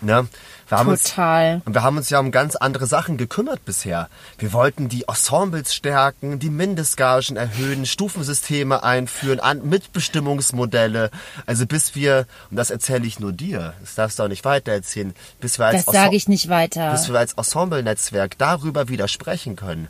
Ne? 0.00 0.28
Wir 0.68 0.78
haben 0.78 0.94
Total. 0.96 1.54
Uns, 1.54 1.66
und 1.66 1.74
wir 1.74 1.82
haben 1.82 1.96
uns 1.96 2.10
ja 2.10 2.20
um 2.20 2.30
ganz 2.30 2.54
andere 2.54 2.86
Sachen 2.86 3.16
gekümmert 3.16 3.64
bisher. 3.64 4.08
Wir 4.36 4.52
wollten 4.52 4.88
die 4.88 5.08
Ensembles 5.08 5.74
stärken, 5.74 6.38
die 6.38 6.50
Mindestgagen 6.50 7.36
erhöhen, 7.36 7.86
Stufensysteme 7.86 8.82
einführen, 8.82 9.40
an, 9.40 9.66
Mitbestimmungsmodelle. 9.68 11.10
Also 11.46 11.66
bis 11.66 11.94
wir, 11.94 12.26
und 12.50 12.58
das 12.58 12.70
erzähle 12.70 13.06
ich 13.06 13.18
nur 13.18 13.32
dir, 13.32 13.74
das 13.80 13.94
darfst 13.94 14.18
du 14.18 14.24
auch 14.24 14.28
nicht 14.28 14.44
weiter 14.44 14.72
erzählen, 14.72 15.14
bis 15.40 15.58
wir 15.58 15.66
als, 15.66 15.86
Das 15.86 15.94
sage 15.94 16.16
ich 16.16 16.28
nicht 16.28 16.48
weiter. 16.48 16.92
bis 16.92 17.08
wir 17.08 17.18
als 17.18 17.32
Ensemble-Netzwerk 17.32 18.36
darüber 18.36 18.88
widersprechen 18.88 19.56
können. 19.56 19.88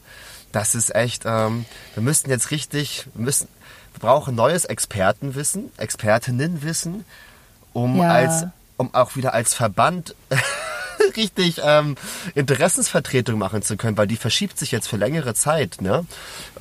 Das 0.53 0.75
ist 0.75 0.95
echt, 0.95 1.25
ähm, 1.27 1.67
wir 1.95 2.03
müssten 2.03 2.31
jetzt 2.31 2.51
richtig, 2.51 3.07
wir 3.15 3.25
müssen, 3.25 3.49
wir 3.99 4.09
brauchen 4.09 4.37
neues 4.37 4.65
Expertenwissen, 4.65 5.73
Expertinnenwissen, 5.77 7.05
um 7.73 7.97
Ja. 7.97 8.11
als, 8.11 8.47
um 8.77 8.95
auch 8.95 9.17
wieder 9.17 9.35
als 9.35 9.55
Verband 9.55 10.15
richtig 11.17 11.61
ähm, 11.65 11.97
Interessensvertretung 12.35 13.39
machen 13.39 13.63
zu 13.63 13.77
können, 13.77 13.97
weil 13.97 14.07
die 14.07 14.17
verschiebt 14.17 14.59
sich 14.59 14.73
jetzt 14.73 14.89
für 14.89 14.97
längere 14.97 15.35
Zeit, 15.35 15.81
ne? 15.81 16.05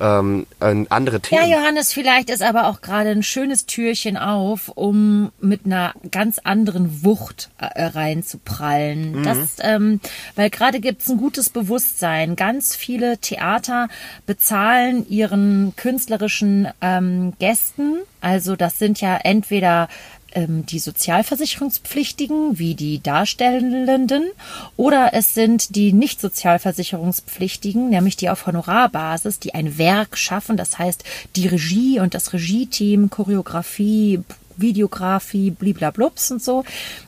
Ähm, 0.00 0.46
andere 0.60 1.16
Ja, 1.16 1.40
Themen. 1.40 1.52
Johannes, 1.52 1.92
vielleicht 1.92 2.30
ist 2.30 2.42
aber 2.42 2.66
auch 2.68 2.80
gerade 2.80 3.10
ein 3.10 3.22
schönes 3.22 3.66
Türchen 3.66 4.16
auf, 4.16 4.68
um 4.68 5.32
mit 5.40 5.66
einer 5.66 5.94
ganz 6.10 6.38
anderen 6.38 7.04
Wucht 7.04 7.50
äh, 7.58 7.84
reinzuprallen. 7.84 9.22
Das, 9.22 9.56
ähm, 9.60 10.00
weil 10.36 10.50
gerade 10.50 10.80
gibt's 10.80 11.08
ein 11.08 11.16
gutes 11.18 11.50
Bewusstsein. 11.50 12.36
Ganz 12.36 12.76
viele 12.76 13.18
Theater 13.18 13.88
bezahlen 14.26 15.08
ihren 15.08 15.74
künstlerischen 15.76 16.68
ähm, 16.80 17.32
Gästen. 17.38 17.98
Also 18.20 18.56
das 18.56 18.78
sind 18.78 19.00
ja 19.00 19.16
entweder 19.16 19.88
die 20.36 20.78
Sozialversicherungspflichtigen 20.78 22.58
wie 22.58 22.74
die 22.74 23.02
Darstellenden 23.02 24.30
oder 24.76 25.14
es 25.14 25.34
sind 25.34 25.74
die 25.74 25.92
nicht 25.92 26.20
Sozialversicherungspflichtigen, 26.20 27.88
nämlich 27.88 28.16
die 28.16 28.28
auf 28.28 28.46
Honorarbasis, 28.46 29.38
die 29.38 29.54
ein 29.54 29.78
Werk 29.78 30.18
schaffen, 30.18 30.56
das 30.56 30.78
heißt 30.78 31.02
die 31.34 31.48
Regie 31.48 32.00
und 32.00 32.12
das 32.14 32.34
Regie-Team, 32.34 33.08
Choreografie, 33.08 34.20
Videografie, 34.56 35.50
bliblablups 35.50 36.30
und 36.30 36.42
so. 36.42 36.64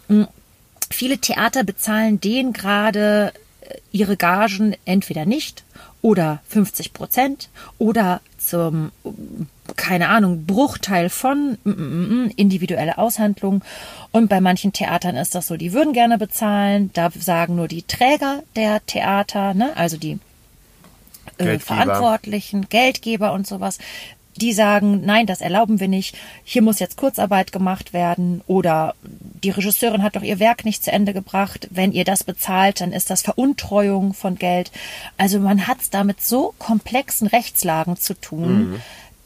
Mm, 0.08 0.24
Viele 0.90 1.18
Theater 1.18 1.62
bezahlen 1.62 2.20
denen 2.20 2.52
gerade 2.52 3.32
äh, 3.60 3.78
ihre 3.92 4.16
Gagen 4.16 4.76
entweder 4.84 5.24
nicht 5.24 5.62
oder 6.02 6.40
50 6.48 6.92
Prozent 6.92 7.48
oder 7.78 8.20
zum, 8.38 8.90
keine 9.76 10.08
Ahnung, 10.08 10.46
Bruchteil 10.46 11.10
von 11.10 11.58
mm, 11.64 11.70
mm, 11.70 12.24
mm, 12.24 12.30
individuelle 12.36 12.98
Aushandlung. 12.98 13.62
Und 14.10 14.28
bei 14.28 14.40
manchen 14.40 14.72
Theatern 14.72 15.16
ist 15.16 15.34
das 15.34 15.46
so, 15.46 15.56
die 15.56 15.72
würden 15.72 15.92
gerne 15.92 16.18
bezahlen. 16.18 16.90
Da 16.94 17.10
sagen 17.10 17.56
nur 17.56 17.68
die 17.68 17.82
Träger 17.82 18.42
der 18.56 18.84
Theater, 18.86 19.54
ne, 19.54 19.76
also 19.76 19.96
die 19.96 20.18
äh, 21.36 21.44
Geldgeber. 21.44 21.60
Verantwortlichen, 21.60 22.68
Geldgeber 22.68 23.32
und 23.32 23.46
sowas, 23.46 23.78
die 24.40 24.52
sagen, 24.52 25.02
nein, 25.04 25.26
das 25.26 25.40
erlauben 25.40 25.80
wir 25.80 25.88
nicht, 25.88 26.16
hier 26.44 26.62
muss 26.62 26.78
jetzt 26.78 26.96
Kurzarbeit 26.96 27.52
gemacht 27.52 27.92
werden 27.92 28.42
oder 28.46 28.94
die 29.02 29.50
Regisseurin 29.50 30.02
hat 30.02 30.16
doch 30.16 30.22
ihr 30.22 30.38
Werk 30.38 30.64
nicht 30.64 30.84
zu 30.84 30.92
Ende 30.92 31.12
gebracht, 31.12 31.68
wenn 31.70 31.92
ihr 31.92 32.04
das 32.04 32.24
bezahlt, 32.24 32.80
dann 32.80 32.92
ist 32.92 33.10
das 33.10 33.22
Veruntreuung 33.22 34.14
von 34.14 34.36
Geld. 34.36 34.70
Also 35.16 35.38
man 35.38 35.66
hat 35.66 35.80
es 35.80 35.90
da 35.90 36.04
mit 36.04 36.22
so 36.22 36.54
komplexen 36.58 37.26
Rechtslagen 37.26 37.96
zu 37.96 38.14
tun, 38.14 38.80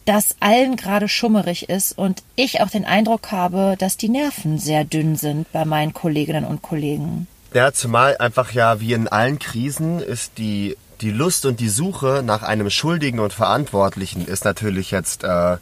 dass 0.04 0.36
allen 0.40 0.76
gerade 0.76 1.08
schummerig 1.08 1.68
ist 1.68 1.96
und 1.96 2.22
ich 2.36 2.60
auch 2.60 2.68
den 2.68 2.84
Eindruck 2.84 3.32
habe, 3.32 3.76
dass 3.78 3.96
die 3.96 4.08
Nerven 4.08 4.58
sehr 4.58 4.84
dünn 4.84 5.16
sind 5.16 5.50
bei 5.52 5.64
meinen 5.64 5.94
Kolleginnen 5.94 6.44
und 6.44 6.62
Kollegen. 6.62 7.26
Ja, 7.54 7.72
zumal 7.72 8.18
einfach 8.18 8.52
ja 8.52 8.80
wie 8.80 8.92
in 8.92 9.08
allen 9.08 9.38
Krisen 9.38 10.00
ist 10.00 10.38
die, 10.38 10.76
die 11.00 11.10
Lust 11.10 11.46
und 11.46 11.60
die 11.60 11.68
Suche 11.68 12.22
nach 12.24 12.42
einem 12.42 12.70
Schuldigen 12.70 13.20
und 13.20 13.32
Verantwortlichen 13.32 14.26
ist 14.26 14.44
natürlich 14.44 14.90
jetzt, 14.90 15.24
äh, 15.24 15.54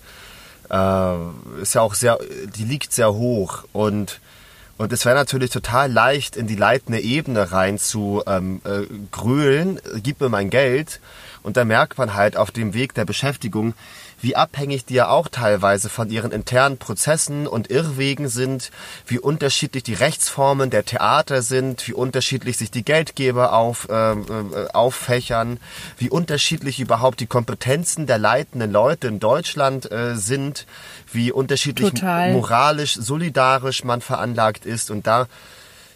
äh, 0.71 1.17
ist 1.61 1.75
ja 1.75 1.81
auch 1.81 1.95
sehr, 1.95 2.19
die 2.57 2.65
liegt 2.65 2.93
sehr 2.93 3.12
hoch 3.15 3.65
und 3.73 4.21
und 4.79 4.93
es 4.93 5.05
wäre 5.05 5.15
natürlich 5.15 5.51
total 5.51 5.93
leicht, 5.93 6.35
in 6.35 6.49
die 6.49 6.57
leitende 6.57 6.99
Ebene 6.99 7.53
rein 7.53 7.79
zu 7.79 8.23
ähm, 8.27 8.61
äh, 8.65 8.83
grölen, 9.12 9.79
gib 10.03 10.21
mir 10.21 10.29
mein 10.29 10.51
Geld. 10.51 10.99
Und 11.45 11.57
da 11.57 11.65
merkt 11.65 11.99
man 11.99 12.15
halt 12.15 12.37
auf 12.37 12.51
dem 12.51 12.75
Weg 12.75 12.93
der 12.95 13.05
Beschäftigung, 13.05 13.75
wie 14.23 14.37
abhängig 14.37 14.87
die 14.87 14.95
ja 14.95 15.09
auch 15.09 15.29
teilweise 15.29 15.88
von 15.88 16.09
ihren 16.09 16.33
internen 16.33 16.79
Prozessen 16.79 17.47
und 17.47 17.71
Irrwegen 17.71 18.29
sind, 18.29 18.71
wie 19.07 19.19
unterschiedlich 19.19 19.83
die 19.83 19.95
Rechtsformen 19.95 20.71
der 20.71 20.85
Theater 20.85 21.43
sind, 21.43 21.87
wie 21.88 21.93
unterschiedlich 21.93 22.57
sich 22.57 22.71
die 22.71 22.85
Geldgeber 22.85 23.52
auf, 23.52 23.88
ähm, 23.91 24.25
äh, 24.29 24.73
auffächern, 24.73 25.59
wie 25.99 26.09
unterschiedlich 26.09 26.79
überhaupt 26.79 27.21
die 27.21 27.26
Kompetenzen 27.26 28.07
der 28.07 28.19
leitenden 28.19 28.71
Leute 28.71 29.09
in 29.09 29.19
Deutschland 29.19 29.91
äh, 29.91 30.14
sind, 30.14 30.67
wie 31.12 31.33
unterschiedlich 31.33 31.91
Total. 31.91 32.33
moralisch, 32.33 32.95
solidarisch 32.95 33.83
man 33.83 34.00
veranlagt 34.00 34.64
ist. 34.67 34.91
Und 34.91 35.07
da 35.07 35.26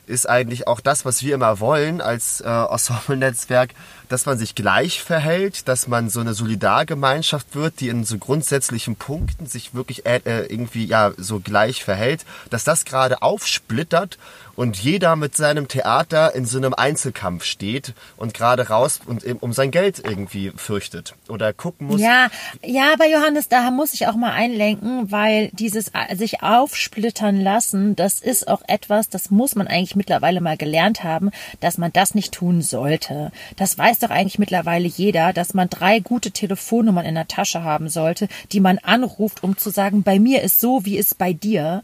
ist 0.07 0.29
eigentlich 0.29 0.67
auch 0.67 0.81
das, 0.81 1.05
was 1.05 1.23
wir 1.23 1.35
immer 1.35 1.61
wollen 1.61 2.01
als 2.01 2.41
äh, 2.41 2.49
Ensemble-Netzwerk, 2.49 3.71
dass 4.09 4.27
man 4.27 4.39
sich 4.39 4.55
gleich 4.55 5.03
verhält, 5.03 5.69
dass 5.69 5.89
man 5.89 6.09
so 6.09 6.21
eine 6.21 6.35
Solidargemeinschaft 6.35 7.55
wird, 7.55 7.81
die 7.81 7.89
in 7.89 8.05
so 8.05 8.19
grundsätzlichen 8.19 8.97
Punkten 8.97 9.47
sich 9.47 9.75
wirklich 9.75 10.07
äh, 10.07 10.21
äh, 10.25 10.47
irgendwie 10.47 10.87
ja 10.87 11.13
so 11.17 11.41
gleich 11.41 11.85
verhält, 11.85 12.25
dass 12.51 12.65
das 12.65 12.85
gerade 12.85 13.23
aufsplittert 13.23 14.19
und 14.57 14.77
jeder 14.79 15.17
mit 15.17 15.37
seinem 15.37 15.69
Theater 15.69 16.35
in 16.35 16.45
so 16.45 16.59
einem 16.59 16.75
Einzelkampf 16.75 17.45
steht 17.45 17.95
und 18.17 18.35
gerade 18.35 18.69
raus 18.69 19.01
und 19.07 19.25
um 19.43 19.53
sein 19.53 19.71
Geld 19.71 20.03
irgendwie 20.05 20.53
fürchtet 20.57 21.15
oder 21.29 21.53
gucken 21.53 21.87
muss. 21.89 22.01
Ja, 22.01 22.29
ja, 22.65 22.93
aber 22.93 23.07
Johannes, 23.09 23.49
da 23.49 23.71
muss 23.71 23.95
ich 23.95 24.07
auch 24.07 24.17
mal 24.17 24.33
einlenken, 24.33 25.13
weil 25.13 25.51
dieses 25.53 25.89
äh, 25.89 26.17
sich 26.17 26.43
aufsplittern 26.43 27.41
lassen, 27.41 27.97
das 27.97 28.21
ist 28.21 28.49
auch 28.49 28.63
etwas, 28.67 29.09
das 29.09 29.31
muss 29.31 29.55
man 29.55 29.69
eigentlich 29.69 29.97
mittlerweile 29.97 30.41
mal 30.41 30.57
gelernt 30.57 31.05
haben, 31.05 31.31
dass 31.61 31.79
man 31.79 31.93
das 31.93 32.15
nicht 32.15 32.33
tun 32.33 32.63
sollte. 32.63 33.31
Das 33.57 33.77
weiß 33.77 33.99
doch 34.01 34.11
eigentlich 34.11 34.39
mittlerweile 34.39 34.89
jeder, 34.89 35.33
dass 35.33 35.55
man 35.55 35.69
drei 35.69 36.01
gute 36.01 36.31
Telefonnummern 36.31 37.05
in 37.05 37.15
der 37.15 37.29
Tasche 37.29 37.63
haben 37.63 37.89
sollte, 37.89 38.29
die 38.53 38.61
man 38.61 38.79
anruft, 38.79 39.43
um 39.43 39.57
zu 39.57 39.71
sagen, 39.71 40.03
bei 40.03 40.19
mir 40.19 40.43
ist 40.43 40.61
so, 40.61 40.85
wie 40.85 40.97
ist 40.97 41.19
bei 41.19 41.33
dir. 41.33 41.83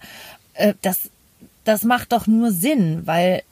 Äh, 0.54 0.74
Das, 0.82 1.10
das 1.64 1.84
macht 1.84 2.12
doch 2.12 2.26
nur 2.26 2.50
Sinn, 2.50 3.02
weil 3.06 3.42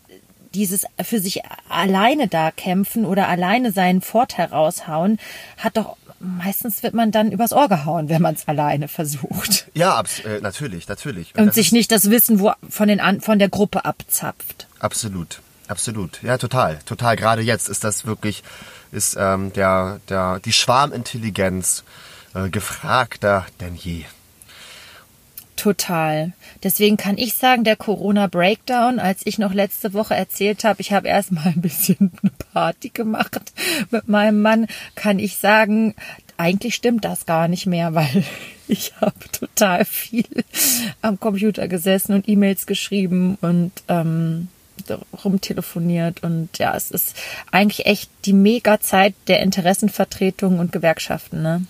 dieses 0.54 0.84
für 1.02 1.20
sich 1.20 1.42
alleine 1.68 2.26
da 2.28 2.50
kämpfen 2.50 3.04
oder 3.04 3.28
alleine 3.28 3.72
seinen 3.72 4.00
Vorteil 4.00 4.46
raushauen, 4.46 5.18
hat 5.58 5.76
doch 5.76 5.96
meistens 6.18 6.82
wird 6.82 6.94
man 6.94 7.12
dann 7.12 7.32
übers 7.32 7.52
Ohr 7.52 7.68
gehauen, 7.68 8.08
wenn 8.08 8.20
man 8.20 8.34
es 8.34 8.46
alleine 8.46 8.88
versucht 8.88 9.66
Ja, 9.74 9.94
abs 9.94 10.20
äh, 10.20 10.40
natürlich, 10.40 10.86
natürlich. 10.88 11.34
und 11.36 11.46
das 11.46 11.54
sich 11.54 11.72
nicht 11.72 11.90
das 11.90 12.10
Wissen 12.10 12.40
wo, 12.40 12.52
von 12.68 12.88
den 12.88 13.00
an, 13.00 13.20
von 13.20 13.38
der 13.38 13.48
Gruppe 13.48 13.84
abzapft. 13.84 14.66
Absolut, 14.80 15.40
absolut. 15.68 16.22
Ja, 16.22 16.36
total, 16.36 16.78
total. 16.84 17.16
Gerade 17.16 17.42
jetzt 17.42 17.68
ist 17.68 17.84
das 17.84 18.04
wirklich, 18.04 18.42
ist 18.92 19.16
ähm, 19.18 19.52
der, 19.54 20.00
der, 20.08 20.40
die 20.40 20.52
Schwarmintelligenz 20.52 21.84
äh, 22.34 22.48
gefragter 22.50 23.46
denn 23.60 23.74
je. 23.74 24.04
Total. 25.60 26.32
Deswegen 26.62 26.96
kann 26.96 27.18
ich 27.18 27.34
sagen, 27.34 27.64
der 27.64 27.76
Corona 27.76 28.28
Breakdown, 28.28 28.98
als 28.98 29.20
ich 29.26 29.38
noch 29.38 29.52
letzte 29.52 29.92
Woche 29.92 30.14
erzählt 30.14 30.64
habe, 30.64 30.80
ich 30.80 30.90
habe 30.90 31.08
erstmal 31.08 31.48
ein 31.48 31.60
bisschen 31.60 32.12
eine 32.22 32.32
Party 32.54 32.88
gemacht 32.88 33.52
mit 33.90 34.08
meinem 34.08 34.40
Mann, 34.40 34.68
kann 34.94 35.18
ich 35.18 35.36
sagen, 35.36 35.94
eigentlich 36.38 36.74
stimmt 36.74 37.04
das 37.04 37.26
gar 37.26 37.46
nicht 37.46 37.66
mehr, 37.66 37.92
weil 37.94 38.24
ich 38.68 38.94
habe 39.02 39.18
total 39.32 39.84
viel 39.84 40.24
am 41.02 41.20
Computer 41.20 41.68
gesessen 41.68 42.14
und 42.14 42.26
E-Mails 42.26 42.64
geschrieben 42.64 43.36
und 43.42 43.72
ähm, 43.88 44.48
rumtelefoniert 45.22 46.22
und 46.22 46.56
ja, 46.56 46.74
es 46.74 46.90
ist 46.90 47.14
eigentlich 47.52 47.84
echt 47.84 48.10
die 48.24 48.32
Mega-Zeit 48.32 49.12
der 49.28 49.40
Interessenvertretungen 49.40 50.58
und 50.58 50.72
Gewerkschaften, 50.72 51.42
ne? 51.42 51.66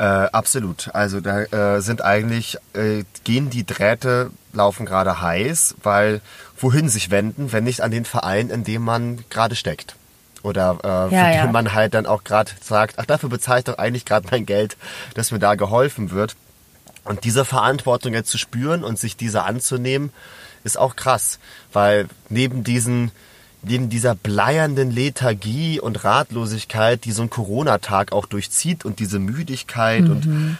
Äh, 0.00 0.30
absolut. 0.32 0.88
Also 0.94 1.20
da 1.20 1.42
äh, 1.42 1.82
sind 1.82 2.02
eigentlich, 2.02 2.56
äh, 2.72 3.04
gehen 3.24 3.50
die 3.50 3.66
Drähte, 3.66 4.30
laufen 4.54 4.86
gerade 4.86 5.20
heiß, 5.20 5.74
weil 5.82 6.22
wohin 6.58 6.88
sich 6.88 7.10
wenden, 7.10 7.52
wenn 7.52 7.64
nicht 7.64 7.82
an 7.82 7.90
den 7.90 8.06
Verein, 8.06 8.48
in 8.48 8.64
dem 8.64 8.80
man 8.80 9.22
gerade 9.28 9.54
steckt. 9.56 9.96
Oder 10.42 10.78
äh, 10.82 10.88
ja, 10.88 11.08
für 11.08 11.14
ja. 11.36 11.42
den 11.42 11.52
man 11.52 11.74
halt 11.74 11.92
dann 11.92 12.06
auch 12.06 12.24
gerade 12.24 12.50
sagt, 12.62 12.94
ach, 12.96 13.04
dafür 13.04 13.28
bezahle 13.28 13.58
ich 13.58 13.64
doch 13.66 13.76
eigentlich 13.76 14.06
gerade 14.06 14.26
mein 14.30 14.46
Geld, 14.46 14.78
dass 15.12 15.32
mir 15.32 15.38
da 15.38 15.54
geholfen 15.54 16.10
wird. 16.10 16.34
Und 17.04 17.24
diese 17.24 17.44
Verantwortung 17.44 18.14
jetzt 18.14 18.30
zu 18.30 18.38
spüren 18.38 18.84
und 18.84 18.98
sich 18.98 19.18
dieser 19.18 19.44
anzunehmen, 19.44 20.14
ist 20.64 20.78
auch 20.78 20.96
krass, 20.96 21.38
weil 21.74 22.08
neben 22.30 22.64
diesen 22.64 23.10
neben 23.62 23.88
dieser 23.90 24.14
bleiernden 24.14 24.90
Lethargie 24.90 25.80
und 25.80 26.04
Ratlosigkeit, 26.04 27.04
die 27.04 27.12
so 27.12 27.22
ein 27.22 27.30
Corona-Tag 27.30 28.12
auch 28.12 28.26
durchzieht 28.26 28.84
und 28.84 28.98
diese 28.98 29.18
Müdigkeit 29.18 30.04
mhm. 30.04 30.10
und, 30.10 30.58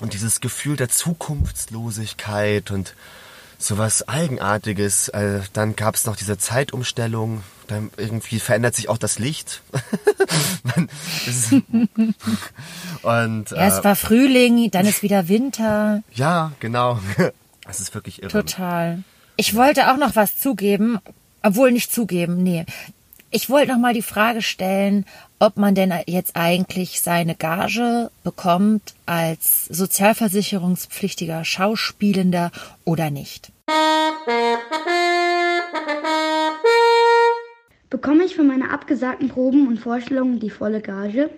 und 0.00 0.12
dieses 0.12 0.40
Gefühl 0.40 0.76
der 0.76 0.88
Zukunftslosigkeit 0.88 2.70
und 2.70 2.94
sowas 3.58 4.08
Eigenartiges. 4.08 5.08
Äh, 5.08 5.40
dann 5.52 5.76
gab 5.76 5.94
es 5.94 6.06
noch 6.06 6.16
diese 6.16 6.38
Zeitumstellung, 6.38 7.42
dann 7.68 7.90
irgendwie 7.96 8.40
verändert 8.40 8.74
sich 8.74 8.88
auch 8.88 8.98
das 8.98 9.18
Licht. 9.18 9.62
und, 13.02 13.52
äh, 13.52 13.56
Erst 13.56 13.84
war 13.84 13.96
Frühling, 13.96 14.70
dann 14.70 14.86
ist 14.86 15.02
wieder 15.02 15.28
Winter. 15.28 16.02
Ja, 16.12 16.52
genau. 16.60 17.00
Es 17.68 17.78
ist 17.78 17.94
wirklich 17.94 18.20
irre. 18.20 18.32
Total. 18.32 19.04
Ich 19.36 19.54
wollte 19.54 19.92
auch 19.92 19.96
noch 19.96 20.16
was 20.16 20.36
zugeben, 20.36 20.98
obwohl 21.42 21.72
nicht 21.72 21.92
zugeben, 21.92 22.42
nee. 22.42 22.64
Ich 23.30 23.48
wollte 23.48 23.72
noch 23.72 23.78
mal 23.78 23.94
die 23.94 24.02
Frage 24.02 24.42
stellen, 24.42 25.06
ob 25.38 25.56
man 25.56 25.74
denn 25.74 25.92
jetzt 26.06 26.36
eigentlich 26.36 27.00
seine 27.00 27.34
Gage 27.34 28.10
bekommt 28.24 28.94
als 29.06 29.64
sozialversicherungspflichtiger 29.66 31.44
Schauspielender 31.44 32.52
oder 32.84 33.10
nicht. 33.10 33.50
Bekomme 37.88 38.24
ich 38.24 38.34
für 38.34 38.42
meine 38.42 38.70
abgesagten 38.70 39.28
Proben 39.28 39.66
und 39.66 39.78
Vorstellungen 39.78 40.38
die 40.38 40.50
volle 40.50 40.80
Gage? 40.80 41.30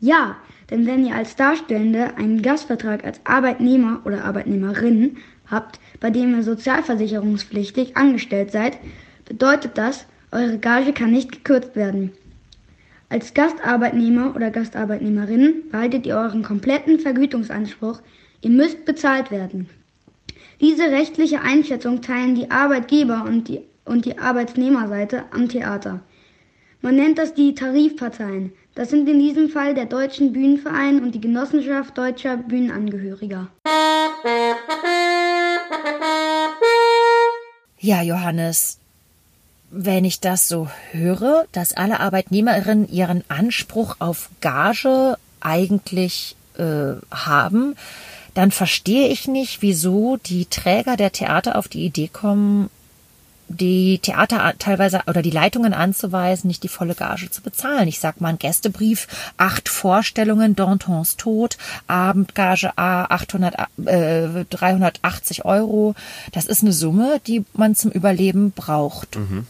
Ja, 0.00 0.36
denn 0.70 0.86
wenn 0.86 1.04
ihr 1.04 1.14
als 1.14 1.36
Darstellende 1.36 2.16
einen 2.16 2.42
Gastvertrag 2.42 3.04
als 3.04 3.20
Arbeitnehmer 3.24 4.00
oder 4.04 4.24
Arbeitnehmerin 4.24 5.18
habt, 5.50 5.80
bei 6.00 6.10
dem 6.10 6.36
ihr 6.36 6.42
sozialversicherungspflichtig 6.42 7.96
angestellt 7.96 8.52
seid, 8.52 8.78
bedeutet 9.30 9.78
das, 9.78 10.06
eure 10.32 10.58
Gage 10.58 10.92
kann 10.92 11.12
nicht 11.12 11.30
gekürzt 11.30 11.76
werden. 11.76 12.10
Als 13.08 13.32
Gastarbeitnehmer 13.32 14.34
oder 14.34 14.50
Gastarbeitnehmerin 14.50 15.70
behaltet 15.70 16.04
ihr 16.04 16.16
euren 16.16 16.42
kompletten 16.42 16.98
Vergütungsanspruch. 16.98 18.00
Ihr 18.40 18.50
müsst 18.50 18.84
bezahlt 18.84 19.30
werden. 19.30 19.68
Diese 20.60 20.82
rechtliche 20.90 21.42
Einschätzung 21.42 22.02
teilen 22.02 22.34
die 22.34 22.50
Arbeitgeber 22.50 23.24
und 23.24 23.46
die, 23.46 23.60
und 23.84 24.04
die 24.04 24.18
Arbeitnehmerseite 24.18 25.24
am 25.30 25.48
Theater. 25.48 26.00
Man 26.82 26.96
nennt 26.96 27.18
das 27.18 27.32
die 27.32 27.54
Tarifparteien. 27.54 28.52
Das 28.74 28.90
sind 28.90 29.08
in 29.08 29.20
diesem 29.20 29.48
Fall 29.48 29.74
der 29.74 29.86
Deutschen 29.86 30.32
Bühnenverein 30.32 31.02
und 31.02 31.14
die 31.14 31.20
Genossenschaft 31.20 31.96
deutscher 31.96 32.36
Bühnenangehöriger. 32.36 33.48
Ja, 37.78 38.02
Johannes, 38.02 38.79
wenn 39.70 40.04
ich 40.04 40.20
das 40.20 40.48
so 40.48 40.68
höre, 40.90 41.46
dass 41.52 41.74
alle 41.74 42.00
Arbeitnehmerinnen 42.00 42.90
ihren 42.90 43.24
Anspruch 43.28 43.96
auf 43.98 44.28
Gage 44.40 45.16
eigentlich 45.40 46.36
äh, 46.58 46.94
haben, 47.10 47.76
dann 48.34 48.50
verstehe 48.50 49.08
ich 49.08 49.28
nicht, 49.28 49.62
wieso 49.62 50.16
die 50.16 50.46
Träger 50.46 50.96
der 50.96 51.12
Theater 51.12 51.56
auf 51.56 51.68
die 51.68 51.84
Idee 51.84 52.08
kommen, 52.08 52.70
die 53.48 53.98
Theater 53.98 54.54
teilweise 54.58 55.00
oder 55.08 55.22
die 55.22 55.30
Leitungen 55.30 55.74
anzuweisen, 55.74 56.46
nicht 56.46 56.62
die 56.62 56.68
volle 56.68 56.94
Gage 56.94 57.30
zu 57.30 57.42
bezahlen. 57.42 57.88
Ich 57.88 57.98
sag 57.98 58.20
mal 58.20 58.28
ein 58.28 58.38
Gästebrief, 58.38 59.08
acht 59.38 59.68
Vorstellungen, 59.68 60.54
Dantons 60.54 61.16
Tod, 61.16 61.58
Abendgage 61.88 62.70
A 62.76 63.04
800, 63.06 63.54
äh, 63.86 64.44
380 64.48 65.44
Euro. 65.44 65.96
Das 66.30 66.46
ist 66.46 66.62
eine 66.62 66.72
Summe, 66.72 67.20
die 67.26 67.44
man 67.52 67.74
zum 67.74 67.90
Überleben 67.90 68.52
braucht. 68.52 69.16
Mhm. 69.16 69.46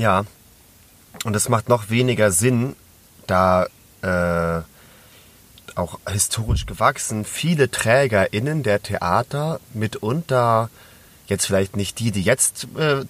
Ja, 0.00 0.24
und 1.24 1.36
es 1.36 1.50
macht 1.50 1.68
noch 1.68 1.90
weniger 1.90 2.30
Sinn, 2.30 2.74
da 3.26 3.66
äh, 4.00 4.62
auch 5.74 5.98
historisch 6.08 6.64
gewachsen 6.64 7.26
viele 7.26 7.70
TrägerInnen 7.70 8.62
der 8.62 8.82
Theater 8.82 9.60
mitunter, 9.74 10.70
jetzt 11.26 11.44
vielleicht 11.44 11.76
nicht 11.76 11.98
die, 11.98 12.12
die 12.12 12.22
jetzt 12.22 12.66
äh, 12.78 13.04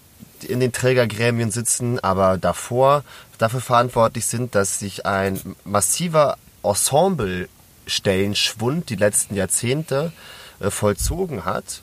in 0.48 0.58
den 0.58 0.72
Trägergremien 0.72 1.52
sitzen, 1.52 2.00
aber 2.00 2.38
davor 2.38 3.04
dafür 3.38 3.60
verantwortlich 3.60 4.26
sind, 4.26 4.56
dass 4.56 4.80
sich 4.80 5.06
ein 5.06 5.54
massiver 5.62 6.38
Ensemble-Stellenschwund 6.64 8.90
die 8.90 8.96
letzten 8.96 9.36
Jahrzehnte 9.36 10.10
äh, 10.58 10.70
vollzogen 10.70 11.44
hat. 11.44 11.82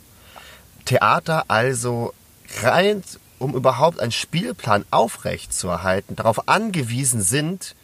Theater 0.83 1.45
also 1.47 2.13
rein 2.61 3.03
um 3.39 3.53
überhaupt 3.55 3.99
einen 3.99 4.11
Spielplan 4.11 4.85
aufrechtzuerhalten, 4.91 6.15
darauf 6.15 6.47
angewiesen 6.47 7.21
sind, 7.21 7.75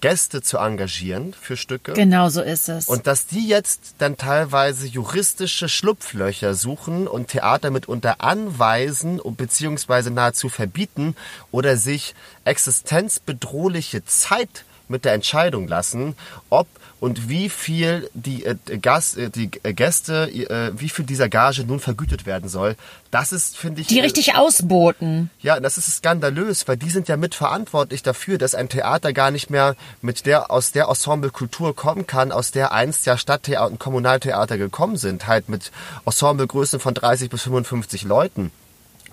Gäste 0.00 0.40
zu 0.40 0.56
engagieren 0.56 1.34
für 1.38 1.56
Stücke. 1.56 1.92
Genau 1.92 2.30
so 2.30 2.40
ist 2.40 2.68
es. 2.68 2.88
Und 2.88 3.06
dass 3.06 3.26
die 3.26 3.46
jetzt 3.46 3.96
dann 3.98 4.16
teilweise 4.16 4.86
juristische 4.86 5.68
Schlupflöcher 5.68 6.54
suchen 6.54 7.06
und 7.06 7.28
Theater 7.28 7.70
mitunter 7.70 8.20
anweisen 8.20 9.20
und 9.20 9.36
beziehungsweise 9.36 10.10
nahezu 10.10 10.48
verbieten 10.48 11.16
oder 11.50 11.76
sich 11.76 12.14
existenzbedrohliche 12.44 14.04
Zeit 14.04 14.64
mit 14.88 15.04
der 15.04 15.12
Entscheidung 15.12 15.68
lassen, 15.68 16.16
ob 16.48 16.66
und 17.00 17.30
wie 17.30 17.48
viel 17.48 18.08
die, 18.12 18.44
äh, 18.44 18.56
Gast, 18.80 19.16
äh, 19.16 19.30
die 19.30 19.50
äh, 19.62 19.72
Gäste, 19.72 20.28
äh, 20.30 20.78
wie 20.78 20.90
viel 20.90 21.06
dieser 21.06 21.28
Gage 21.28 21.64
nun 21.64 21.80
vergütet 21.80 22.26
werden 22.26 22.48
soll. 22.48 22.76
Das 23.10 23.32
ist, 23.32 23.56
finde 23.56 23.80
ich. 23.80 23.86
Die 23.86 24.00
richtig 24.00 24.36
ausboten. 24.36 25.30
Ja, 25.40 25.58
das 25.58 25.78
ist 25.78 25.96
skandalös, 25.96 26.68
weil 26.68 26.76
die 26.76 26.90
sind 26.90 27.08
ja 27.08 27.16
mitverantwortlich 27.16 28.02
dafür, 28.02 28.36
dass 28.36 28.54
ein 28.54 28.68
Theater 28.68 29.12
gar 29.14 29.30
nicht 29.30 29.48
mehr 29.50 29.76
mit 30.02 30.26
der, 30.26 30.50
aus 30.50 30.72
der 30.72 30.88
Ensemblekultur 30.88 31.74
kommen 31.74 32.06
kann, 32.06 32.32
aus 32.32 32.50
der 32.50 32.72
einst 32.72 33.06
ja 33.06 33.16
Stadttheater 33.16 33.70
und 33.70 33.80
Kommunaltheater 33.80 34.58
gekommen 34.58 34.96
sind, 34.96 35.26
halt 35.26 35.48
mit 35.48 35.72
Ensemblegrößen 36.04 36.80
von 36.80 36.94
30 36.94 37.30
bis 37.30 37.42
55 37.42 38.04
Leuten. 38.04 38.52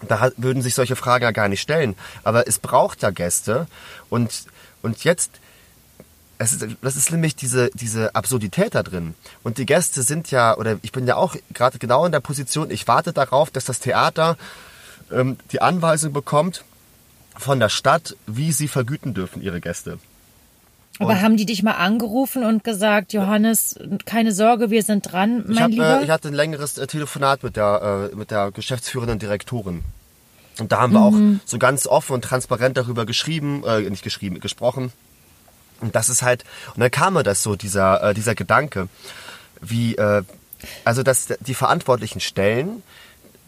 Da 0.07 0.29
würden 0.37 0.61
sich 0.61 0.75
solche 0.75 0.95
Fragen 0.95 1.23
ja 1.23 1.31
gar 1.31 1.47
nicht 1.47 1.61
stellen. 1.61 1.95
Aber 2.23 2.47
es 2.47 2.59
braucht 2.59 3.01
ja 3.01 3.09
Gäste 3.09 3.67
und, 4.09 4.29
und 4.83 5.03
jetzt, 5.03 5.31
ist, 6.39 6.65
das 6.81 6.95
ist 6.95 7.11
nämlich 7.11 7.35
diese, 7.35 7.69
diese 7.73 8.13
Absurdität 8.15 8.75
da 8.75 8.83
drin. 8.83 9.15
Und 9.43 9.57
die 9.57 9.65
Gäste 9.65 10.03
sind 10.03 10.29
ja, 10.31 10.55
oder 10.55 10.77
ich 10.81 10.91
bin 10.91 11.07
ja 11.07 11.15
auch 11.15 11.35
gerade 11.53 11.79
genau 11.79 12.05
in 12.05 12.11
der 12.11 12.19
Position, 12.19 12.69
ich 12.69 12.87
warte 12.87 13.13
darauf, 13.13 13.49
dass 13.49 13.65
das 13.65 13.79
Theater 13.79 14.37
ähm, 15.11 15.37
die 15.51 15.61
Anweisung 15.61 16.13
bekommt 16.13 16.63
von 17.35 17.59
der 17.59 17.69
Stadt, 17.69 18.15
wie 18.27 18.51
sie 18.51 18.67
vergüten 18.67 19.13
dürfen, 19.13 19.41
ihre 19.41 19.61
Gäste. 19.61 19.99
Aber 20.99 21.11
und 21.11 21.21
haben 21.21 21.37
die 21.37 21.45
dich 21.45 21.61
mal 21.61 21.73
angerufen 21.73 22.43
und 22.43 22.63
gesagt, 22.63 23.13
Johannes, 23.13 23.75
keine 24.05 24.31
Sorge, 24.31 24.71
wir 24.71 24.81
sind 24.81 25.11
dran, 25.11 25.43
mein 25.45 25.51
ich 25.51 25.61
hab, 25.61 25.69
Lieber? 25.69 25.99
Äh, 26.01 26.03
ich 26.03 26.09
hatte 26.09 26.27
ein 26.27 26.33
längeres 26.33 26.77
äh, 26.77 26.87
Telefonat 26.87 27.43
mit 27.43 27.55
der, 27.55 28.09
äh, 28.11 28.15
mit 28.15 28.31
der 28.31 28.51
geschäftsführenden 28.51 29.19
Direktorin. 29.19 29.83
Und 30.59 30.71
da 30.71 30.81
haben 30.81 30.93
wir 30.93 31.11
mhm. 31.11 31.39
auch 31.39 31.47
so 31.47 31.59
ganz 31.59 31.85
offen 31.85 32.13
und 32.13 32.23
transparent 32.23 32.77
darüber 32.77 33.05
geschrieben, 33.05 33.63
äh, 33.63 33.87
nicht 33.89 34.03
geschrieben, 34.03 34.39
gesprochen 34.39 34.91
und 35.81 35.95
das 35.95 36.09
ist 36.09 36.21
halt, 36.21 36.43
und 36.75 36.81
dann 36.81 36.91
kam 36.91 37.13
mir 37.13 37.23
das 37.23 37.43
so, 37.43 37.55
dieser, 37.55 38.03
äh, 38.03 38.13
dieser 38.13 38.35
Gedanke, 38.35 38.87
wie, 39.61 39.95
äh, 39.95 40.23
also 40.83 41.03
dass 41.03 41.27
die 41.39 41.53
verantwortlichen 41.53 42.19
Stellen 42.19 42.83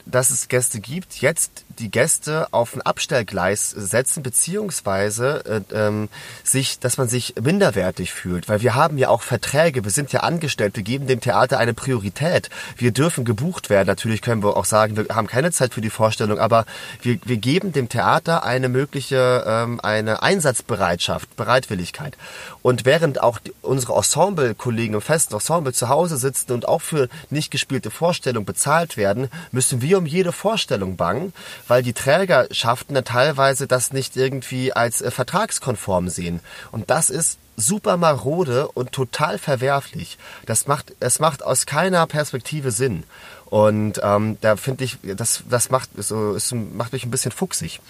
dass 0.09 0.31
es 0.31 0.47
Gäste 0.47 0.79
gibt, 0.79 1.21
jetzt 1.21 1.63
die 1.79 1.89
Gäste 1.89 2.47
auf 2.51 2.75
ein 2.75 2.81
Abstellgleis 2.81 3.69
setzen, 3.69 4.21
beziehungsweise 4.23 5.63
äh, 5.71 5.75
ähm, 5.75 6.09
sich, 6.43 6.79
dass 6.79 6.97
man 6.97 7.07
sich 7.07 7.35
minderwertig 7.41 8.13
fühlt. 8.13 8.49
Weil 8.49 8.61
wir 8.61 8.75
haben 8.75 8.97
ja 8.97 9.09
auch 9.09 9.21
Verträge, 9.21 9.83
wir 9.83 9.91
sind 9.91 10.11
ja 10.11 10.21
angestellt, 10.21 10.75
wir 10.75 10.83
geben 10.83 11.07
dem 11.07 11.21
Theater 11.21 11.57
eine 11.57 11.73
Priorität. 11.73 12.49
Wir 12.77 12.91
dürfen 12.91 13.25
gebucht 13.25 13.69
werden. 13.69 13.87
Natürlich 13.87 14.21
können 14.21 14.43
wir 14.43 14.57
auch 14.57 14.65
sagen, 14.65 14.97
wir 14.97 15.15
haben 15.15 15.27
keine 15.27 15.51
Zeit 15.51 15.73
für 15.73 15.81
die 15.81 15.89
Vorstellung, 15.89 16.39
aber 16.39 16.65
wir, 17.01 17.17
wir 17.23 17.37
geben 17.37 17.71
dem 17.71 17.89
Theater 17.89 18.43
eine 18.43 18.69
mögliche 18.69 19.43
ähm, 19.47 19.79
eine 19.81 20.21
Einsatzbereitschaft, 20.21 21.35
Bereitwilligkeit. 21.35 22.17
Und 22.61 22.85
während 22.85 23.21
auch 23.21 23.39
die, 23.39 23.53
unsere 23.61 23.95
Ensemble-Kollegen 23.95 24.95
im 24.95 25.01
festen 25.01 25.33
Ensemble 25.33 25.73
zu 25.73 25.89
Hause 25.89 26.17
sitzen 26.17 26.51
und 26.51 26.67
auch 26.67 26.81
für 26.81 27.07
nicht 27.29 27.51
gespielte 27.51 27.91
Vorstellungen 27.91 28.45
bezahlt 28.45 28.97
werden, 28.97 29.29
müssen 29.51 29.81
wir 29.81 29.97
um 29.97 30.05
jede 30.05 30.31
Vorstellung 30.31 30.97
bangen, 30.97 31.33
weil 31.69 31.83
die 31.83 31.93
Trägerschaften 31.93 32.95
dann 32.95 33.05
teilweise 33.05 33.67
das 33.67 33.93
nicht 33.93 34.17
irgendwie 34.17 34.73
als 34.73 35.01
äh, 35.01 35.11
vertragskonform 35.11 36.09
sehen. 36.09 36.39
Und 36.71 36.89
das 36.89 37.09
ist 37.09 37.37
super 37.55 37.97
marode 37.97 38.67
und 38.69 38.91
total 38.91 39.37
verwerflich. 39.37 40.17
Das 40.45 40.67
macht, 40.67 40.93
es 40.99 41.19
macht 41.19 41.43
aus 41.43 41.65
keiner 41.65 42.07
Perspektive 42.07 42.71
Sinn. 42.71 43.03
Und 43.45 43.99
ähm, 44.03 44.37
da 44.41 44.55
finde 44.55 44.83
ich, 44.83 44.97
das, 45.03 45.43
das 45.49 45.69
macht, 45.69 45.89
so, 45.97 46.35
es 46.35 46.53
macht 46.53 46.93
mich 46.93 47.05
ein 47.05 47.11
bisschen 47.11 47.31
fuchsig. 47.31 47.81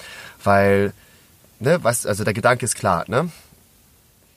Weil, 0.44 0.94
ne, 1.60 1.84
was, 1.84 2.06
also 2.06 2.24
der 2.24 2.34
Gedanke 2.34 2.66
ist 2.66 2.76
klar, 2.76 3.06
ne? 3.08 3.30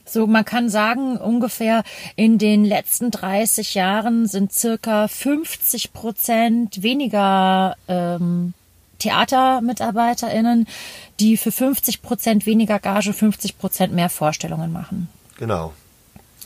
So, 0.05 0.27
man 0.27 0.45
kann 0.45 0.69
sagen, 0.69 1.17
ungefähr 1.17 1.85
in 2.17 2.37
den 2.37 2.65
letzten 2.65 3.11
30 3.11 3.75
Jahren 3.75 4.27
sind 4.27 4.53
circa 4.53 5.09
50 5.09 5.93
Prozent 5.93 6.83
weniger 6.83 7.77
ähm, 7.89 8.53
TheatermitarbeiterInnen, 9.03 10.67
die 11.21 11.37
für 11.37 11.53
50 11.53 12.03
Prozent 12.03 12.47
weniger 12.47 12.79
Gage 12.79 13.13
50 13.13 13.59
Prozent 13.59 13.93
mehr 13.93 14.09
Vorstellungen 14.09 14.73
machen. 14.73 15.09
Genau. 15.39 15.73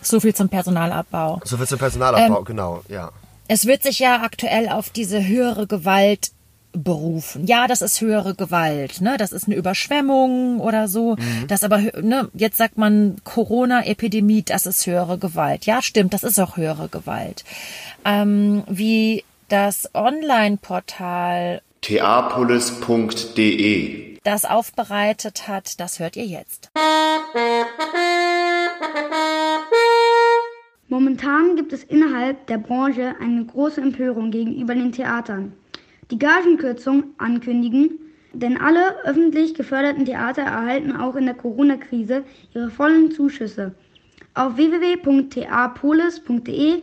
So 0.03 0.21
viel 0.21 0.35
zum 0.35 0.49
Personalabbau. 0.49 1.41
So 1.45 1.57
viel 1.57 1.67
zum 1.67 1.79
Personalabbau, 1.79 2.39
ähm, 2.39 2.45
genau, 2.45 2.83
ja. 2.89 3.11
Es 3.49 3.67
wird 3.67 3.83
sich 3.83 3.99
ja 3.99 4.23
aktuell 4.23 4.69
auf 4.69 4.91
diese 4.91 5.27
höhere 5.27 5.67
Gewalt 5.67 6.33
berufen. 6.73 7.47
Ja, 7.47 7.67
das 7.67 7.81
ist 7.81 8.01
höhere 8.01 8.35
Gewalt, 8.35 9.01
ne? 9.01 9.17
Das 9.17 9.33
ist 9.33 9.47
eine 9.47 9.57
Überschwemmung 9.57 10.61
oder 10.61 10.89
so. 10.89 11.17
Mhm. 11.17 11.47
Das 11.49 11.65
aber, 11.65 11.79
ne, 11.79 12.29
jetzt 12.35 12.59
sagt 12.59 12.77
man 12.77 13.17
Corona-Epidemie, 13.25 14.43
das 14.43 14.67
ist 14.67 14.87
höhere 14.87 15.19
Gewalt. 15.19 15.67
Ja, 15.67 15.83
stimmt, 15.83 16.13
das 16.13 16.25
ist 16.25 16.39
auch 16.39 16.57
höhere 16.57 16.89
Gewalt. 16.89 17.45
Ähm, 18.05 18.65
wie 18.69 19.25
das 19.49 19.91
Online-Portal 19.95 21.63
theapolis.de 21.87 24.19
das 24.25 24.45
aufbereitet 24.45 25.47
hat, 25.47 25.79
das 25.79 26.01
hört 26.01 26.17
ihr 26.17 26.27
jetzt. 26.27 26.73
Momentan 30.89 31.55
gibt 31.55 31.73
es 31.73 31.85
innerhalb 31.85 32.49
der 32.49 32.59
Branche 32.59 33.15
eine 33.21 33.45
große 33.45 33.81
Empörung 33.81 34.33
gegenüber 34.33 34.75
den 34.75 34.91
Theatern 34.91 35.53
die 36.11 36.19
Gagenkürzung 36.19 37.05
ankündigen, 37.19 38.01
denn 38.33 38.61
alle 38.61 39.05
öffentlich 39.05 39.55
geförderten 39.55 40.07
Theater 40.07 40.43
erhalten 40.43 40.97
auch 40.97 41.15
in 41.15 41.27
der 41.27 41.37
Corona-Krise 41.37 42.25
ihre 42.53 42.71
vollen 42.71 43.13
Zuschüsse. 43.13 43.77
Auf 44.35 44.57
www.tapolis.de 44.57 46.83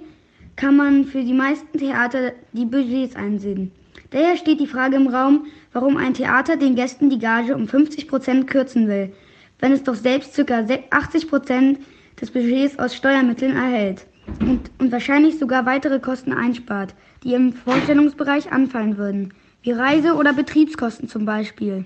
kann 0.56 0.78
man 0.78 1.04
für 1.04 1.26
die 1.26 1.34
meisten 1.34 1.78
Theater 1.78 2.32
die 2.54 2.66
Budgets 2.66 3.18
einsehen. 3.18 3.74
Daher 4.14 4.38
steht 4.38 4.60
die 4.60 4.68
Frage 4.68 4.96
im 4.96 5.08
Raum, 5.08 5.48
warum 5.72 5.98
ein 5.98 6.14
Theater 6.14 6.56
den 6.56 6.76
Gästen 6.76 7.10
die 7.10 7.18
Gage 7.18 7.56
um 7.56 7.68
50 7.68 8.08
Prozent 8.08 8.48
kürzen 8.48 8.88
will, 8.88 9.12
wenn 9.60 9.72
es 9.72 9.84
doch 9.84 9.96
selbst 9.96 10.36
ca. 10.36 10.64
80 10.92 11.28
Prozent 11.28 11.80
des 12.22 12.30
Budgets 12.30 12.78
aus 12.78 12.96
Steuermitteln 12.96 13.56
erhält 13.56 14.06
und, 14.40 14.70
und 14.78 14.92
wahrscheinlich 14.92 15.40
sogar 15.40 15.66
weitere 15.66 16.00
Kosten 16.00 16.32
einspart, 16.32 16.94
die 17.24 17.34
im 17.34 17.54
Vorstellungsbereich 17.54 18.52
anfallen 18.52 18.98
würden, 18.98 19.34
wie 19.64 19.72
Reise- 19.72 20.14
oder 20.14 20.34
Betriebskosten 20.34 21.10
zum 21.10 21.26
Beispiel. 21.26 21.86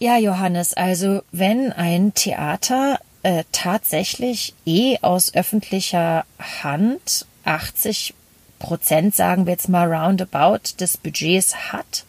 Ja, 0.00 0.18
Johannes, 0.18 0.74
also 0.74 1.22
wenn 1.30 1.70
ein 1.70 2.12
Theater 2.14 2.98
äh, 3.22 3.44
tatsächlich 3.52 4.54
eh 4.66 4.96
aus 5.02 5.32
öffentlicher 5.32 6.24
Hand 6.64 7.26
80 7.44 8.14
Prozent, 8.58 9.14
sagen 9.14 9.46
wir 9.46 9.52
jetzt 9.52 9.68
mal 9.68 9.92
roundabout, 9.92 10.76
des 10.78 10.96
Budgets 10.96 11.72
hat, 11.72 12.04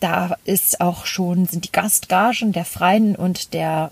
da 0.00 0.36
ist 0.44 0.80
auch 0.80 1.06
schon, 1.06 1.46
sind 1.46 1.64
die 1.64 1.72
Gastgagen 1.72 2.52
der 2.52 2.64
Freien 2.64 3.16
und 3.16 3.54
der 3.54 3.90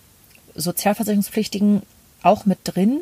Sozialversicherungspflichtigen 0.55 1.83
auch 2.23 2.47
mit 2.47 2.59
drin. 2.64 3.01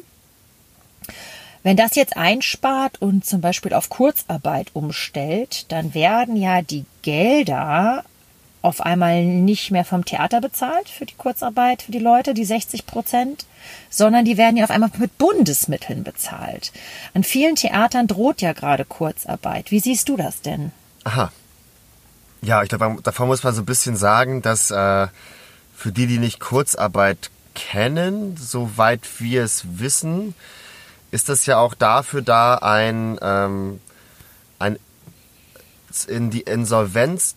Wenn 1.63 1.77
das 1.77 1.95
jetzt 1.95 2.17
einspart 2.17 3.01
und 3.01 3.25
zum 3.25 3.41
Beispiel 3.41 3.73
auf 3.75 3.89
Kurzarbeit 3.89 4.71
umstellt, 4.73 5.71
dann 5.71 5.95
werden 5.95 6.37
ja 6.37 6.63
die 6.63 6.85
Gelder 7.03 8.05
auf 8.63 8.81
einmal 8.81 9.25
nicht 9.25 9.73
mehr 9.73 9.85
vom 9.85 10.05
Theater 10.05 10.41
bezahlt 10.41 10.89
für 10.89 11.05
die 11.05 11.17
Kurzarbeit 11.17 11.83
für 11.83 11.93
die 11.93 11.99
Leute, 11.99 12.33
die 12.33 12.45
60 12.45 12.87
Prozent, 12.87 13.45
sondern 13.91 14.25
die 14.25 14.37
werden 14.37 14.57
ja 14.57 14.65
auf 14.65 14.71
einmal 14.71 14.91
mit 14.99 15.19
Bundesmitteln 15.19 16.05
bezahlt. 16.05 16.73
An 17.13 17.25
vielen 17.25 17.57
Theatern 17.57 18.07
droht 18.07 18.41
ja 18.41 18.53
gerade 18.53 18.85
Kurzarbeit. 18.85 19.73
Wie 19.73 19.81
siehst 19.81 20.09
du 20.09 20.17
das 20.17 20.41
denn? 20.43 20.71
Aha. 21.05 21.33
Ja, 22.41 22.63
ich 22.63 22.69
glaube, 22.69 23.03
davon 23.03 23.29
muss 23.29 23.43
man 23.43 23.55
so 23.55 23.63
ein 23.63 23.67
bisschen 23.67 23.97
sagen, 23.97 24.43
dass 24.43 24.71
äh, 24.71 25.09
für 25.77 25.93
die, 25.93 26.07
die 26.07 26.19
nicht 26.19 26.41
Kurzarbeit 26.41 27.31
kennen, 27.55 28.37
soweit 28.37 29.21
wir 29.21 29.43
es 29.43 29.79
wissen, 29.79 30.35
ist 31.11 31.29
das 31.29 31.47
ja 31.47 31.59
auch 31.59 31.75
dafür 31.75 32.23
da, 32.23 32.55
ein, 32.55 33.19
ähm, 33.21 33.81
ein 34.59 34.79
in 36.09 36.31
die 36.31 36.41
Insolvenz 36.41 37.35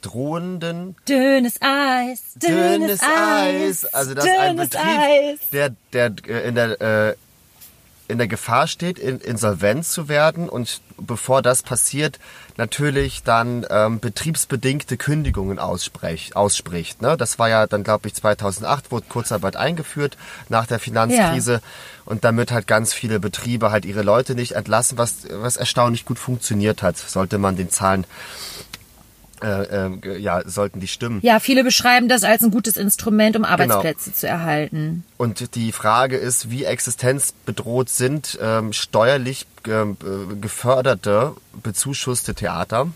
drohenden 0.00 0.96
dünnes 1.08 1.60
Eis, 1.60 2.22
dünnes, 2.36 3.00
dünnes 3.00 3.00
Eis, 3.02 3.84
also 3.86 4.14
dass 4.14 4.26
ein 4.26 4.56
Betrieb, 4.56 4.80
Eis. 4.82 5.38
der 5.52 5.70
der 5.92 6.12
äh, 6.26 6.48
in 6.48 6.54
der 6.54 6.80
äh, 6.80 7.14
in 8.08 8.18
der 8.18 8.28
Gefahr 8.28 8.66
steht, 8.66 8.98
in 8.98 9.18
Insolvenz 9.18 9.90
zu 9.90 10.08
werden 10.08 10.48
und 10.48 10.80
bevor 10.98 11.42
das 11.42 11.62
passiert, 11.62 12.18
natürlich 12.56 13.22
dann 13.22 13.66
ähm, 13.68 14.00
betriebsbedingte 14.00 14.96
Kündigungen 14.96 15.58
ausspricht. 15.58 16.36
ausspricht 16.36 17.02
ne? 17.02 17.16
Das 17.16 17.38
war 17.38 17.48
ja 17.48 17.66
dann, 17.66 17.84
glaube 17.84 18.08
ich, 18.08 18.14
2008 18.14 18.90
wurde 18.90 19.06
Kurzarbeit 19.08 19.56
eingeführt 19.56 20.16
nach 20.48 20.66
der 20.66 20.78
Finanzkrise 20.78 21.52
ja. 21.52 21.60
und 22.04 22.24
damit 22.24 22.52
halt 22.52 22.66
ganz 22.66 22.92
viele 22.92 23.20
Betriebe 23.20 23.70
halt 23.70 23.84
ihre 23.84 24.02
Leute 24.02 24.34
nicht 24.34 24.52
entlassen, 24.52 24.98
was, 24.98 25.26
was 25.30 25.56
erstaunlich 25.56 26.04
gut 26.04 26.18
funktioniert 26.18 26.82
hat, 26.82 26.96
sollte 26.96 27.38
man 27.38 27.56
den 27.56 27.70
Zahlen 27.70 28.06
äh, 29.42 29.86
äh, 29.86 30.18
ja, 30.18 30.42
sollten 30.48 30.80
die 30.80 30.88
stimmen. 30.88 31.20
Ja, 31.22 31.40
viele 31.40 31.62
beschreiben 31.62 32.08
das 32.08 32.24
als 32.24 32.42
ein 32.42 32.50
gutes 32.50 32.76
Instrument, 32.76 33.36
um 33.36 33.42
genau. 33.42 33.52
Arbeitsplätze 33.52 34.10
genau. 34.10 34.16
zu 34.16 34.26
erhalten. 34.28 35.04
Und 35.18 35.54
die 35.54 35.72
Frage 35.72 36.16
ist, 36.16 36.50
wie 36.50 36.64
existenzbedroht 36.64 37.90
sind 37.90 38.38
ähm, 38.40 38.72
steuerlich 38.72 39.46
äh, 39.66 39.84
geförderte, 40.40 41.34
bezuschusste 41.62 42.34
Theater? 42.34 42.88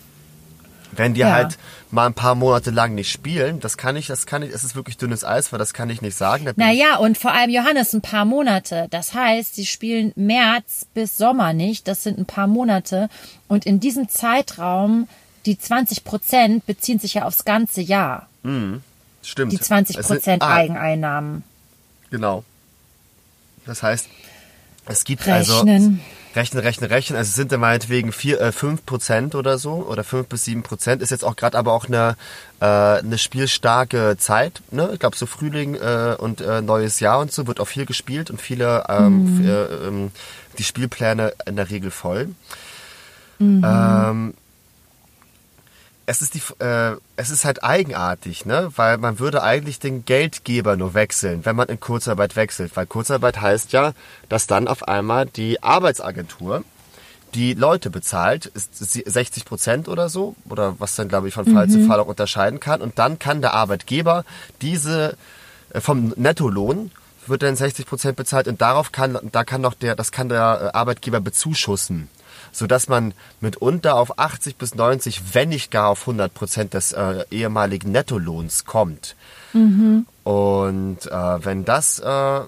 Wenn 0.92 1.14
die 1.14 1.20
ja. 1.20 1.33
halt 1.33 1.59
mal 1.90 2.07
ein 2.07 2.14
paar 2.14 2.35
Monate 2.35 2.70
lang 2.70 2.94
nicht 2.94 3.12
spielen, 3.12 3.61
das 3.61 3.76
kann 3.76 3.94
ich, 3.96 4.09
das 4.09 4.26
kann 4.26 4.42
ich, 4.42 4.53
es 4.53 4.64
ist 4.64 4.74
wirklich 4.74 4.96
dünnes 4.96 5.24
Eis, 5.24 5.53
weil 5.53 5.59
das 5.59 5.72
kann 5.72 5.88
ich 5.88 6.03
nicht 6.03 6.16
sagen. 6.16 6.48
Naja, 6.57 6.96
und 6.96 7.16
vor 7.16 7.33
allem 7.33 7.50
Johannes, 7.50 7.92
ein 7.92 8.00
paar 8.00 8.24
Monate. 8.24 8.88
Das 8.90 9.14
heißt, 9.14 9.55
sie 9.55 9.66
spielen 9.66 10.12
März 10.16 10.87
bis 10.92 11.16
Sommer 11.16 11.53
nicht, 11.53 11.87
das 11.87 12.03
sind 12.03 12.18
ein 12.18 12.26
paar 12.26 12.46
Monate. 12.46 13.09
Und 13.46 13.66
in 13.66 13.79
diesem 13.79 14.09
Zeitraum 14.09 15.07
die 15.46 15.59
20 15.59 16.05
Prozent 16.05 16.66
beziehen 16.66 16.98
sich 16.98 17.14
ja 17.14 17.24
aufs 17.24 17.44
ganze 17.44 17.81
Jahr. 17.81 18.29
Mhm, 18.42 18.83
stimmt. 19.22 19.53
Die 19.53 19.61
20 19.61 19.98
Prozent 20.00 20.42
ah, 20.42 20.55
Eigeneinnahmen. 20.55 21.44
Genau. 22.11 22.44
Das 23.66 23.83
heißt, 23.83 24.09
es 24.87 25.05
gibt 25.05 25.26
rechnen. 25.26 25.37
also 25.37 25.64
rechnen, 26.35 26.62
rechnen, 26.62 26.90
rechnen. 26.90 27.16
Also 27.16 27.29
es 27.29 27.35
sind 27.35 27.53
dann 27.53 27.61
meinetwegen 27.61 28.12
vier, 28.12 28.40
äh, 28.40 28.53
5 28.53 28.85
Prozent 28.87 29.35
oder 29.35 29.59
so 29.59 29.87
oder 29.88 30.05
5 30.05 30.26
bis 30.29 30.44
7 30.44 30.62
Prozent. 30.62 31.03
Ist 31.03 31.11
jetzt 31.11 31.24
auch 31.24 31.37
gerade 31.37 31.57
aber 31.59 31.72
auch 31.72 31.87
eine, 31.87 32.16
äh, 32.61 32.64
eine 32.64 33.18
spielstarke 33.18 34.16
Zeit. 34.18 34.62
Ne? 34.70 34.90
Ich 34.92 34.98
glaube 34.98 35.16
so 35.16 35.26
Frühling 35.26 35.74
äh, 35.74 36.16
und 36.18 36.40
äh, 36.40 36.62
neues 36.62 37.00
Jahr 37.00 37.20
und 37.20 37.33
so 37.33 37.46
wird 37.46 37.61
auch 37.61 37.68
viel 37.68 37.87
gespielt 37.87 38.31
und 38.31 38.40
viele 38.40 38.85
ähm, 38.88 39.38
mhm. 39.38 39.48
äh, 39.48 39.64
ähm, 39.87 40.11
die 40.59 40.64
Spielpläne 40.64 41.33
in 41.46 41.57
der 41.57 41.70
Regel 41.70 41.90
voll. 41.90 42.31
Mhm. 43.38 43.64
Ähm, 43.64 44.35
es 46.10 46.22
ist 46.22 46.34
die, 46.34 46.42
äh, 46.58 46.96
es 47.14 47.30
ist 47.30 47.44
halt 47.44 47.62
eigenartig, 47.62 48.44
ne? 48.44 48.72
Weil 48.74 48.98
man 48.98 49.20
würde 49.20 49.44
eigentlich 49.44 49.78
den 49.78 50.04
Geldgeber 50.04 50.76
nur 50.76 50.92
wechseln, 50.92 51.44
wenn 51.44 51.54
man 51.54 51.68
in 51.68 51.78
Kurzarbeit 51.78 52.34
wechselt. 52.34 52.72
Weil 52.74 52.86
Kurzarbeit 52.86 53.40
heißt 53.40 53.70
ja, 53.70 53.92
dass 54.28 54.48
dann 54.48 54.66
auf 54.66 54.88
einmal 54.88 55.26
die 55.26 55.62
Arbeitsagentur 55.62 56.64
die 57.34 57.54
Leute 57.54 57.90
bezahlt, 57.90 58.46
ist 58.46 58.74
60 58.76 59.44
Prozent 59.44 59.86
oder 59.86 60.08
so, 60.08 60.34
oder 60.48 60.74
was 60.80 60.96
dann, 60.96 61.08
glaube 61.08 61.28
ich, 61.28 61.34
von 61.34 61.46
Fall 61.46 61.68
zu 61.68 61.86
Fall 61.86 62.00
auch 62.00 62.08
unterscheiden 62.08 62.58
kann. 62.58 62.82
Und 62.82 62.98
dann 62.98 63.20
kann 63.20 63.40
der 63.40 63.54
Arbeitgeber 63.54 64.24
diese 64.62 65.16
äh, 65.72 65.80
vom 65.80 66.12
Nettolohn 66.16 66.90
wird 67.26 67.42
dann 67.42 67.54
60 67.54 67.86
Prozent 67.86 68.16
bezahlt 68.16 68.48
und 68.48 68.60
darauf 68.60 68.90
kann, 68.90 69.16
da 69.30 69.44
kann 69.44 69.60
noch 69.60 69.74
der, 69.74 69.94
das 69.94 70.10
kann 70.10 70.28
der 70.28 70.72
äh, 70.74 70.76
Arbeitgeber 70.76 71.20
bezuschussen. 71.20 72.08
Sodass 72.53 72.88
man 72.88 73.14
mitunter 73.40 73.96
auf 73.96 74.18
80 74.18 74.57
bis 74.57 74.74
90, 74.74 75.35
wenn 75.35 75.50
nicht 75.50 75.70
gar 75.70 75.88
auf 75.88 76.03
100 76.03 76.33
Prozent 76.33 76.74
des 76.74 76.92
äh, 76.92 77.24
ehemaligen 77.31 77.92
Nettolohns 77.92 78.64
kommt. 78.64 79.16
Und 80.24 81.07
äh, 81.07 81.44
wenn 81.44 81.64
das, 81.64 81.98
äh, 81.98 82.40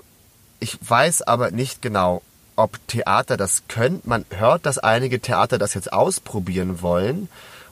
ich 0.60 0.78
weiß 0.88 1.22
aber 1.22 1.50
nicht 1.50 1.82
genau, 1.82 2.22
ob 2.56 2.86
Theater 2.86 3.36
das 3.36 3.62
können. 3.68 4.00
Man 4.04 4.24
hört, 4.30 4.66
dass 4.66 4.78
einige 4.78 5.20
Theater 5.20 5.58
das 5.58 5.74
jetzt 5.74 5.92
ausprobieren 5.92 6.82
wollen. 6.82 7.28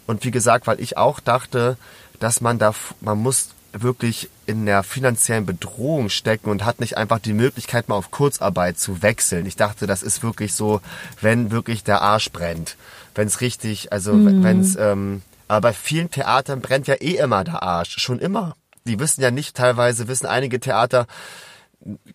Und 0.06 0.24
wie 0.24 0.30
gesagt, 0.30 0.66
weil 0.66 0.80
ich 0.80 0.96
auch 0.96 1.20
dachte, 1.20 1.76
dass 2.18 2.40
man 2.40 2.58
da, 2.58 2.74
man 3.00 3.18
muss 3.18 3.50
wirklich 3.72 4.28
in 4.46 4.66
der 4.66 4.82
finanziellen 4.82 5.46
Bedrohung 5.46 6.08
stecken 6.08 6.50
und 6.50 6.64
hat 6.64 6.80
nicht 6.80 6.96
einfach 6.96 7.18
die 7.20 7.32
Möglichkeit, 7.32 7.88
mal 7.88 7.94
auf 7.96 8.10
Kurzarbeit 8.10 8.78
zu 8.78 9.02
wechseln. 9.02 9.46
Ich 9.46 9.56
dachte, 9.56 9.86
das 9.86 10.02
ist 10.02 10.22
wirklich 10.22 10.54
so, 10.54 10.80
wenn 11.20 11.50
wirklich 11.50 11.84
der 11.84 12.02
Arsch 12.02 12.30
brennt. 12.32 12.76
Wenn 13.14 13.28
es 13.28 13.40
richtig, 13.40 13.92
also 13.92 14.12
Mhm. 14.14 14.42
wenn 14.42 14.60
es, 14.60 14.76
ähm, 14.76 15.22
aber 15.48 15.68
bei 15.68 15.72
vielen 15.72 16.10
Theatern 16.10 16.60
brennt 16.60 16.86
ja 16.86 16.94
eh 16.94 17.16
immer 17.16 17.44
der 17.44 17.62
Arsch. 17.62 17.96
Schon 17.98 18.18
immer. 18.18 18.56
Die 18.86 18.98
wissen 18.98 19.20
ja 19.20 19.30
nicht, 19.30 19.56
teilweise 19.56 20.08
wissen 20.08 20.26
einige 20.26 20.58
Theater, 20.58 21.06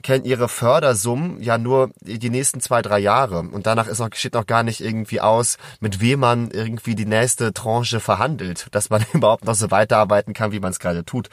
kennen 0.04 0.26
ihre 0.26 0.48
Fördersummen 0.48 1.42
ja 1.42 1.58
nur 1.58 1.90
die 2.02 2.30
nächsten 2.30 2.62
zwei, 2.62 2.82
drei 2.82 3.00
Jahre. 3.00 3.40
Und 3.40 3.66
danach 3.66 3.88
ist 3.88 4.00
noch, 4.00 4.10
steht 4.14 4.34
noch 4.36 4.46
gar 4.46 4.64
nicht 4.64 4.82
irgendwie 4.82 5.22
aus, 5.22 5.58
mit 5.80 6.02
wem 6.02 6.20
man 6.20 6.52
irgendwie 6.52 6.96
die 6.96 7.06
nächste 7.06 7.54
Tranche 7.54 8.00
verhandelt, 8.00 8.68
dass 8.72 8.90
man 8.90 9.06
überhaupt 9.14 9.46
noch 9.46 9.56
so 9.56 9.72
weiterarbeiten 9.72 10.34
kann, 10.34 10.52
wie 10.52 10.60
man 10.60 10.72
es 10.72 10.80
gerade 10.80 11.04
tut. 11.04 11.30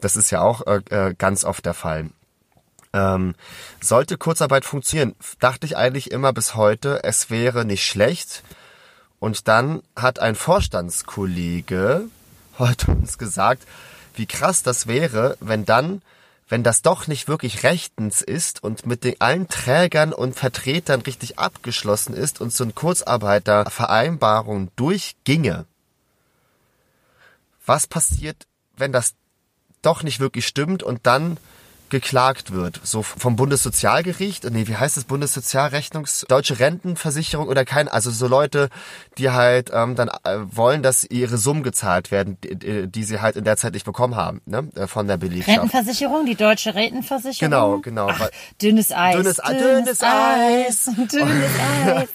Das 0.00 0.16
ist 0.16 0.30
ja 0.30 0.40
auch 0.40 0.66
äh, 0.66 0.80
äh, 0.90 1.14
ganz 1.16 1.44
oft 1.44 1.64
der 1.64 1.74
Fall. 1.74 2.10
Ähm, 2.92 3.34
sollte 3.80 4.16
Kurzarbeit 4.16 4.64
funktionieren, 4.64 5.14
dachte 5.40 5.66
ich 5.66 5.76
eigentlich 5.76 6.10
immer 6.10 6.32
bis 6.32 6.54
heute, 6.54 7.04
es 7.04 7.30
wäre 7.30 7.64
nicht 7.64 7.84
schlecht. 7.84 8.42
Und 9.20 9.46
dann 9.46 9.82
hat 9.94 10.20
ein 10.20 10.34
Vorstandskollege 10.34 12.06
heute 12.58 12.90
uns 12.90 13.18
gesagt, 13.18 13.64
wie 14.14 14.26
krass 14.26 14.62
das 14.62 14.86
wäre, 14.86 15.36
wenn 15.40 15.64
dann, 15.64 16.02
wenn 16.48 16.62
das 16.62 16.82
doch 16.82 17.06
nicht 17.06 17.28
wirklich 17.28 17.62
rechtens 17.62 18.22
ist 18.22 18.62
und 18.62 18.86
mit 18.86 19.04
den 19.04 19.20
allen 19.20 19.48
Trägern 19.48 20.12
und 20.12 20.34
Vertretern 20.34 21.02
richtig 21.02 21.38
abgeschlossen 21.38 22.14
ist 22.14 22.40
und 22.40 22.52
so 22.52 22.64
eine 22.64 22.72
Kurzarbeitervereinbarung 22.72 24.70
durchginge. 24.76 25.66
Was 27.66 27.86
passiert, 27.86 28.46
wenn 28.76 28.92
das 28.92 29.14
doch 29.82 30.02
nicht 30.02 30.20
wirklich 30.20 30.46
stimmt 30.46 30.82
und 30.82 31.06
dann 31.06 31.36
geklagt 31.90 32.52
wird, 32.52 32.80
so 32.82 33.02
vom 33.02 33.36
Bundessozialgericht, 33.36 34.44
nee, 34.50 34.66
wie 34.66 34.76
heißt 34.76 34.96
das, 34.96 35.04
Bundessozialrechnungs, 35.04 36.26
Deutsche 36.28 36.58
Rentenversicherung 36.58 37.48
oder 37.48 37.64
kein, 37.64 37.88
also 37.88 38.10
so 38.10 38.26
Leute, 38.26 38.68
die 39.16 39.30
halt 39.30 39.70
ähm, 39.72 39.94
dann 39.94 40.08
äh, 40.08 40.38
wollen, 40.52 40.82
dass 40.82 41.04
ihre 41.04 41.38
Summen 41.38 41.62
gezahlt 41.62 42.10
werden, 42.10 42.38
die, 42.42 42.86
die 42.88 43.04
sie 43.04 43.20
halt 43.20 43.36
in 43.36 43.44
der 43.44 43.56
Zeit 43.56 43.74
nicht 43.74 43.84
bekommen 43.86 44.16
haben, 44.16 44.40
ne, 44.46 44.68
äh, 44.74 44.86
von 44.86 45.06
der 45.06 45.16
Belegschaft. 45.16 45.48
Rentenversicherung, 45.48 46.26
die 46.26 46.34
deutsche 46.34 46.74
Rentenversicherung. 46.74 47.50
Genau, 47.50 47.78
genau. 47.78 48.08
Ach, 48.10 48.28
dünnes 48.60 48.92
Eis. 48.92 49.16
Dünnes- 49.16 49.40
dünnes 49.48 50.02
Eis. 50.02 50.84
Dünnes 51.12 51.50
Eis. 51.60 52.08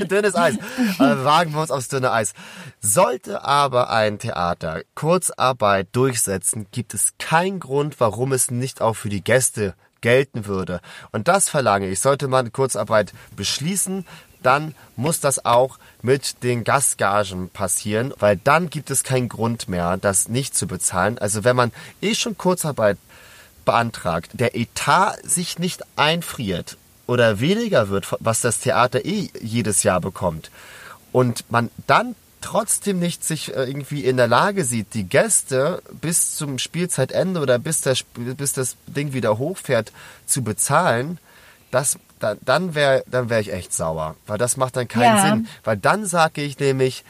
dünnes 0.08 0.34
Eis. 0.34 0.54
Äh, 0.56 1.24
wagen 1.24 1.52
wir 1.52 1.60
uns 1.60 1.70
aufs 1.70 1.88
dünne 1.88 2.10
Eis. 2.12 2.32
Sollte 2.80 3.44
aber 3.44 3.90
ein 3.90 4.18
Theater 4.18 4.82
Kurzarbeit 4.94 5.88
durchsetzen, 5.92 6.66
gibt 6.70 6.92
es 6.94 7.14
keinen 7.18 7.60
Grund, 7.60 8.00
warum 8.00 8.32
es 8.32 8.50
nicht 8.50 8.80
auch 8.80 8.94
für 8.94 9.08
die 9.08 9.13
Gäste 9.20 9.74
gelten 10.00 10.46
würde. 10.46 10.80
Und 11.12 11.28
das 11.28 11.48
verlange 11.48 11.88
ich. 11.88 12.00
Sollte 12.00 12.28
man 12.28 12.52
Kurzarbeit 12.52 13.12
beschließen, 13.36 14.04
dann 14.42 14.74
muss 14.96 15.20
das 15.20 15.44
auch 15.44 15.78
mit 16.02 16.42
den 16.42 16.64
Gastgagen 16.64 17.48
passieren, 17.48 18.12
weil 18.18 18.36
dann 18.36 18.68
gibt 18.68 18.90
es 18.90 19.02
keinen 19.02 19.30
Grund 19.30 19.68
mehr, 19.68 19.96
das 19.96 20.28
nicht 20.28 20.54
zu 20.54 20.66
bezahlen. 20.66 21.18
Also 21.18 21.44
wenn 21.44 21.56
man 21.56 21.72
eh 22.02 22.14
schon 22.14 22.36
Kurzarbeit 22.36 22.98
beantragt, 23.64 24.30
der 24.34 24.54
Etat 24.54 25.16
sich 25.22 25.58
nicht 25.58 25.82
einfriert 25.96 26.76
oder 27.06 27.40
weniger 27.40 27.88
wird, 27.88 28.14
was 28.20 28.42
das 28.42 28.60
Theater 28.60 29.04
eh 29.04 29.30
jedes 29.40 29.82
Jahr 29.82 30.00
bekommt, 30.00 30.50
und 31.12 31.50
man 31.50 31.70
dann 31.86 32.14
trotzdem 32.44 32.98
nicht 32.98 33.24
sich 33.24 33.54
äh, 33.56 33.64
irgendwie 33.64 34.04
in 34.04 34.16
der 34.16 34.28
Lage 34.28 34.64
sieht, 34.64 34.94
die 34.94 35.04
Gäste 35.04 35.82
bis 36.00 36.36
zum 36.36 36.58
Spielzeitende 36.58 37.40
oder 37.40 37.58
bis, 37.58 37.80
Sp- 37.88 38.34
bis 38.36 38.52
das 38.52 38.76
Ding 38.86 39.12
wieder 39.12 39.38
hochfährt 39.38 39.92
zu 40.26 40.42
bezahlen, 40.42 41.18
das, 41.70 41.98
da, 42.20 42.36
dann 42.44 42.74
wäre 42.74 43.02
dann 43.10 43.30
wär 43.30 43.40
ich 43.40 43.52
echt 43.52 43.72
sauer, 43.72 44.14
weil 44.26 44.38
das 44.38 44.56
macht 44.56 44.76
dann 44.76 44.86
keinen 44.88 45.16
Ja. 45.16 45.26
Sinn. 45.28 45.48
Weil 45.64 45.76
dann 45.76 46.06
sage 46.06 46.42
ich 46.42 46.58
nämlich, 46.58 47.02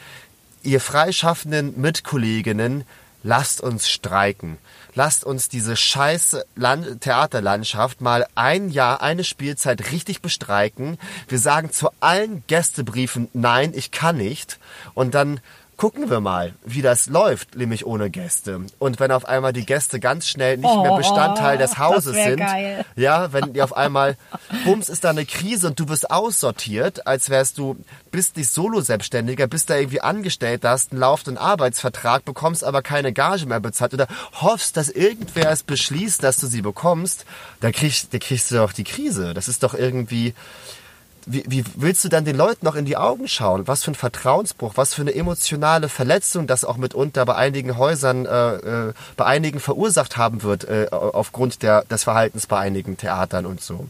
ihr 0.62 0.80
freischaffenden 0.80 1.78
Mitkolleginnen, 1.80 2.84
lasst 3.24 3.60
uns 3.60 3.88
streiken. 3.88 4.58
Lasst 4.94 5.24
uns 5.24 5.48
diese 5.48 5.74
scheiße 5.74 6.46
Land 6.54 7.00
Theaterlandschaft 7.00 8.00
mal 8.00 8.26
ein 8.36 8.68
Jahr, 8.68 9.02
eine 9.02 9.24
Spielzeit 9.24 9.90
richtig 9.90 10.22
bestreiken. 10.22 10.98
Wir 11.26 11.40
sagen 11.40 11.72
zu 11.72 11.88
allen 11.98 12.44
Gästebriefen, 12.46 13.28
nein, 13.32 13.72
ich 13.74 13.90
kann 13.90 14.18
nicht. 14.18 14.60
Und 14.92 15.14
dann 15.14 15.40
gucken 15.84 16.08
wir 16.08 16.20
mal, 16.20 16.54
wie 16.64 16.80
das 16.80 17.08
läuft, 17.08 17.56
nämlich 17.56 17.84
ohne 17.84 18.08
Gäste. 18.08 18.62
Und 18.78 19.00
wenn 19.00 19.12
auf 19.12 19.26
einmal 19.26 19.52
die 19.52 19.66
Gäste 19.66 20.00
ganz 20.00 20.26
schnell 20.26 20.56
nicht 20.56 20.62
mehr 20.80 20.92
Oh, 20.92 20.96
Bestandteil 20.96 21.58
des 21.58 21.76
Hauses 21.76 22.14
sind, 22.14 22.38
geil. 22.38 22.86
ja, 22.96 23.34
wenn 23.34 23.52
die 23.52 23.60
auf 23.60 23.76
einmal, 23.76 24.16
bums, 24.64 24.88
ist 24.88 25.04
da 25.04 25.10
eine 25.10 25.26
Krise 25.26 25.66
und 25.66 25.78
du 25.78 25.86
wirst 25.90 26.10
aussortiert, 26.10 27.06
als 27.06 27.28
wärst 27.28 27.58
du, 27.58 27.76
bist 28.10 28.38
nicht 28.38 28.48
Solo-Selbstständiger, 28.48 29.46
bist 29.46 29.68
da 29.68 29.76
irgendwie 29.76 30.00
angestellt, 30.00 30.64
da 30.64 30.70
hast 30.70 30.92
einen 30.92 31.02
laufenden 31.02 31.36
Arbeitsvertrag, 31.36 32.24
bekommst 32.24 32.64
aber 32.64 32.80
keine 32.80 33.12
Gage 33.12 33.44
mehr 33.44 33.60
bezahlt 33.60 33.92
oder 33.92 34.06
hoffst, 34.40 34.78
dass 34.78 34.88
irgendwer 34.88 35.50
es 35.50 35.64
beschließt, 35.64 36.22
dass 36.22 36.38
du 36.38 36.46
sie 36.46 36.62
bekommst, 36.62 37.26
da 37.60 37.70
kriegst, 37.72 38.14
da 38.14 38.18
kriegst 38.18 38.50
du 38.50 38.54
doch 38.54 38.72
die 38.72 38.84
Krise. 38.84 39.34
Das 39.34 39.48
ist 39.48 39.62
doch 39.62 39.74
irgendwie, 39.74 40.32
wie, 41.26 41.44
wie 41.46 41.64
willst 41.76 42.04
du 42.04 42.08
dann 42.08 42.24
den 42.24 42.36
Leuten 42.36 42.66
noch 42.66 42.74
in 42.74 42.84
die 42.84 42.96
Augen 42.96 43.28
schauen? 43.28 43.66
Was 43.66 43.84
für 43.84 43.92
ein 43.92 43.94
Vertrauensbruch, 43.94 44.72
was 44.76 44.94
für 44.94 45.02
eine 45.02 45.14
emotionale 45.14 45.88
Verletzung 45.88 46.46
das 46.46 46.64
auch 46.64 46.76
mitunter 46.76 47.24
bei 47.24 47.34
einigen 47.34 47.76
Häusern, 47.78 48.26
äh, 48.26 48.88
äh, 48.88 48.92
bei 49.16 49.24
einigen 49.24 49.60
verursacht 49.60 50.16
haben 50.16 50.42
wird, 50.42 50.64
äh, 50.64 50.88
aufgrund 50.90 51.62
der, 51.62 51.84
des 51.84 52.04
Verhaltens 52.04 52.46
bei 52.46 52.58
einigen 52.58 52.96
Theatern 52.96 53.46
und 53.46 53.60
so. 53.60 53.88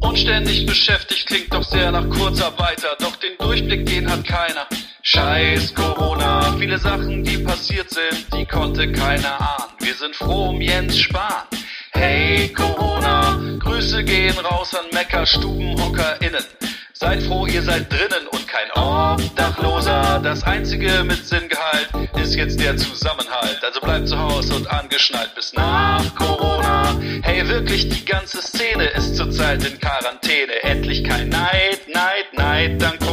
Unständig 0.00 0.66
beschäftigt 0.66 1.26
klingt 1.26 1.52
doch 1.52 1.64
sehr 1.64 1.90
nach 1.90 2.08
Kurzarbeiter, 2.08 2.96
doch 2.98 3.16
den 3.16 3.36
Durchblick, 3.38 3.86
den 3.86 4.10
hat 4.10 4.24
keiner. 4.24 4.66
Scheiß 5.08 5.72
Corona, 5.72 6.56
viele 6.58 6.76
Sachen, 6.78 7.22
die 7.22 7.38
passiert 7.38 7.88
sind, 7.90 8.26
die 8.34 8.44
konnte 8.44 8.90
keiner 8.90 9.40
ahnen. 9.40 9.70
Wir 9.78 9.94
sind 9.94 10.16
froh 10.16 10.48
um 10.48 10.60
Jens 10.60 10.98
Spahn. 10.98 11.44
Hey 11.92 12.48
Corona, 12.48 13.38
Grüße 13.60 14.02
gehen 14.02 14.36
raus 14.36 14.74
an 14.74 14.86
Meckerstubenhockerinnen. 14.92 16.42
Seid 16.92 17.22
froh, 17.22 17.46
ihr 17.46 17.62
seid 17.62 17.88
drinnen 17.92 18.26
und 18.32 18.48
kein 18.48 18.68
Obdachloser. 18.72 20.18
Das 20.24 20.42
einzige 20.42 21.04
mit 21.04 21.24
Sinngehalt 21.24 21.88
ist 22.20 22.34
jetzt 22.34 22.58
der 22.58 22.76
Zusammenhalt. 22.76 23.60
Also 23.62 23.80
bleibt 23.80 24.08
zu 24.08 24.18
Hause 24.18 24.56
und 24.56 24.68
angeschnallt 24.68 25.32
bis 25.36 25.52
nach 25.52 26.02
Corona. 26.16 26.96
Hey, 27.22 27.46
wirklich, 27.46 27.88
die 27.88 28.04
ganze 28.04 28.42
Szene 28.42 28.86
ist 28.96 29.14
zurzeit 29.14 29.64
in 29.64 29.78
Quarantäne. 29.78 30.64
Endlich 30.64 31.04
kein 31.04 31.28
Neid, 31.28 31.86
Neid, 31.94 32.36
Neid, 32.36 32.82
dank 32.82 33.05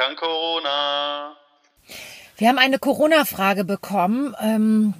dank 0.00 0.18
Corona. 0.18 1.36
Wir 2.38 2.48
haben 2.48 2.58
eine 2.58 2.78
Corona-Frage 2.78 3.64
bekommen. 3.64 4.34
Ähm, 4.40 4.94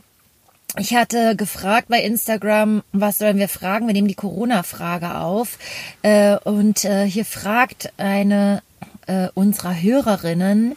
ich 0.77 0.95
hatte 0.95 1.37
gefragt 1.37 1.89
bei 1.89 2.03
Instagram, 2.03 2.83
was 2.93 3.19
sollen 3.19 3.39
wir 3.39 3.49
fragen? 3.49 3.87
Wir 3.87 3.95
nehmen 3.95 4.09
die 4.09 4.15
Corona-Frage 4.15 5.15
auf. 5.17 5.59
Äh, 6.03 6.37
und 6.45 6.85
äh, 6.85 7.07
hier 7.07 7.25
fragt 7.25 7.93
eine 7.97 8.63
äh, 9.07 9.29
unserer 9.35 9.81
Hörerinnen, 9.81 10.77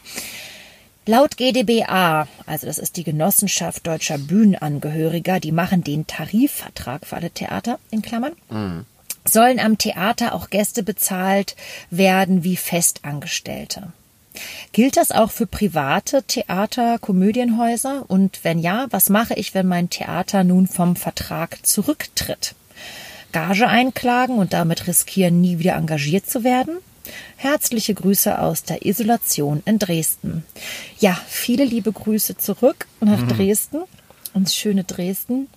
Laut 1.06 1.36
GdBA, 1.36 2.30
also 2.46 2.66
das 2.66 2.78
ist 2.78 2.96
die 2.96 3.04
Genossenschaft 3.04 3.86
deutscher 3.86 4.18
Bühnenangehöriger, 4.18 5.42
die 5.42 5.52
machen 5.52 5.84
den 5.84 6.08
Tarifvertrag 6.08 7.06
für 7.06 7.18
alle 7.18 7.30
Theater 7.30 7.78
in 7.92 8.02
Klammern, 8.02 8.38
sollen 9.26 9.60
am 9.60 9.78
Theater 9.78 10.34
auch 10.34 10.50
Gäste 10.50 10.82
bezahlt 10.82 11.58
werden 11.90 12.46
wie 12.46 12.56
Festangestellte. 12.56 13.92
Gilt 14.72 14.98
das 14.98 15.12
auch 15.12 15.32
für 15.32 15.46
private 15.46 16.24
Theater, 16.24 16.98
Komödienhäuser? 17.00 18.06
Und 18.08 18.40
wenn 18.44 18.60
ja, 18.60 18.88
was 18.90 19.10
mache 19.10 19.36
ich, 19.36 19.54
wenn 19.54 19.68
mein 19.68 19.90
Theater 19.90 20.44
nun 20.44 20.68
vom 20.68 20.96
Vertrag 20.96 21.66
zurücktritt? 21.66 22.56
Gage 23.32 23.68
einklagen 23.68 24.38
und 24.38 24.54
damit 24.54 24.88
riskieren, 24.88 25.42
nie 25.42 25.60
wieder 25.60 25.74
engagiert 25.74 26.30
zu 26.30 26.44
werden? 26.44 26.78
Herzliche 27.36 27.94
Grüße 27.94 28.40
aus 28.40 28.64
der 28.64 28.86
Isolation 28.86 29.62
in 29.66 29.80
Dresden. 29.80 30.46
Ja, 31.00 31.20
viele 31.28 31.66
liebe 31.66 31.92
Grüße 31.92 32.38
zurück 32.38 32.88
nach 33.02 33.20
mhm. 33.20 33.28
Dresden, 33.28 33.84
ins 34.34 34.56
schöne 34.56 34.84
Dresden. 34.84 35.48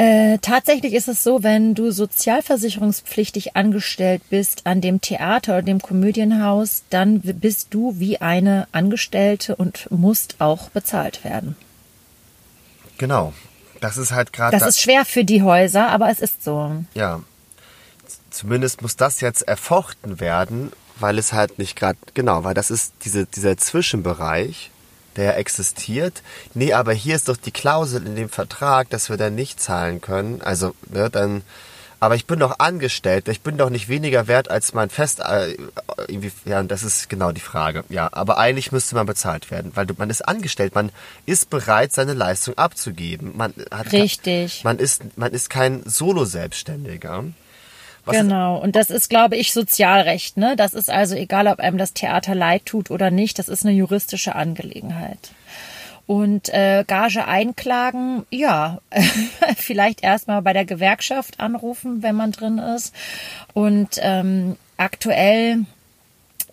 Äh, 0.00 0.38
tatsächlich 0.38 0.94
ist 0.94 1.08
es 1.08 1.24
so, 1.24 1.42
wenn 1.42 1.74
du 1.74 1.90
sozialversicherungspflichtig 1.90 3.56
angestellt 3.56 4.22
bist 4.30 4.64
an 4.64 4.80
dem 4.80 5.00
Theater 5.00 5.54
oder 5.54 5.62
dem 5.62 5.82
Komödienhaus, 5.82 6.84
dann 6.88 7.20
bist 7.20 7.74
du 7.74 7.98
wie 7.98 8.20
eine 8.20 8.68
Angestellte 8.70 9.56
und 9.56 9.90
musst 9.90 10.36
auch 10.40 10.70
bezahlt 10.70 11.24
werden. 11.24 11.56
Genau. 12.96 13.32
Das 13.80 13.96
ist 13.96 14.12
halt 14.12 14.32
gerade. 14.32 14.52
Das 14.52 14.62
da 14.62 14.68
ist 14.68 14.80
schwer 14.80 15.04
für 15.04 15.24
die 15.24 15.42
Häuser, 15.42 15.88
aber 15.88 16.10
es 16.10 16.20
ist 16.20 16.44
so. 16.44 16.84
Ja. 16.94 17.20
Zumindest 18.30 18.82
muss 18.82 18.94
das 18.94 19.20
jetzt 19.20 19.42
erfochten 19.42 20.20
werden, 20.20 20.70
weil 21.00 21.18
es 21.18 21.32
halt 21.32 21.58
nicht 21.58 21.74
gerade, 21.74 21.98
genau, 22.14 22.44
weil 22.44 22.54
das 22.54 22.70
ist 22.70 22.92
diese, 23.04 23.26
dieser 23.26 23.56
Zwischenbereich, 23.56 24.70
der 25.16 25.36
existiert. 25.36 26.22
Nee, 26.54 26.72
aber 26.72 26.92
hier 26.92 27.16
ist 27.16 27.28
doch 27.28 27.36
die 27.36 27.50
Klausel 27.50 28.06
in 28.06 28.16
dem 28.16 28.28
Vertrag, 28.28 28.90
dass 28.90 29.10
wir 29.10 29.16
dann 29.16 29.34
nicht 29.34 29.60
zahlen 29.60 30.00
können. 30.00 30.42
Also, 30.42 30.74
ne, 30.90 31.10
dann, 31.10 31.42
aber 32.00 32.14
ich 32.14 32.26
bin 32.26 32.38
doch 32.38 32.60
angestellt, 32.60 33.28
ich 33.28 33.40
bin 33.40 33.58
doch 33.58 33.70
nicht 33.70 33.88
weniger 33.88 34.28
wert 34.28 34.50
als 34.50 34.74
mein 34.74 34.90
Fest, 34.90 35.20
äh, 35.20 35.56
irgendwie, 36.06 36.30
ja, 36.44 36.62
das 36.62 36.84
ist 36.84 37.08
genau 37.08 37.32
die 37.32 37.40
Frage. 37.40 37.84
Ja, 37.88 38.08
aber 38.12 38.38
eigentlich 38.38 38.70
müsste 38.70 38.94
man 38.94 39.06
bezahlt 39.06 39.50
werden, 39.50 39.72
weil 39.74 39.86
man 39.96 40.10
ist 40.10 40.22
angestellt, 40.22 40.74
man 40.74 40.92
ist 41.26 41.50
bereit, 41.50 41.92
seine 41.92 42.14
Leistung 42.14 42.56
abzugeben. 42.56 43.36
Man 43.36 43.54
hat, 43.72 43.92
Richtig. 43.92 44.62
Man 44.62 44.78
ist, 44.78 45.16
man 45.16 45.32
ist 45.32 45.50
kein 45.50 45.82
Solo-Selbstständiger. 45.84 47.24
Was 48.08 48.16
genau, 48.16 48.58
und 48.58 48.74
das 48.74 48.90
ist, 48.90 49.08
glaube 49.08 49.36
ich, 49.36 49.52
Sozialrecht. 49.52 50.36
Ne? 50.36 50.56
Das 50.56 50.74
ist 50.74 50.90
also 50.90 51.14
egal, 51.14 51.46
ob 51.46 51.60
einem 51.60 51.78
das 51.78 51.92
Theater 51.92 52.34
leid 52.34 52.66
tut 52.66 52.90
oder 52.90 53.10
nicht, 53.10 53.38
das 53.38 53.48
ist 53.48 53.64
eine 53.64 53.74
juristische 53.74 54.34
Angelegenheit. 54.34 55.30
Und 56.06 56.48
äh, 56.48 56.84
Gage 56.86 57.26
einklagen, 57.26 58.24
ja, 58.30 58.78
vielleicht 59.56 60.02
erstmal 60.02 60.40
bei 60.40 60.54
der 60.54 60.64
Gewerkschaft 60.64 61.38
anrufen, 61.38 62.02
wenn 62.02 62.16
man 62.16 62.32
drin 62.32 62.58
ist. 62.58 62.94
Und 63.52 64.00
ähm, 64.00 64.56
aktuell 64.78 65.66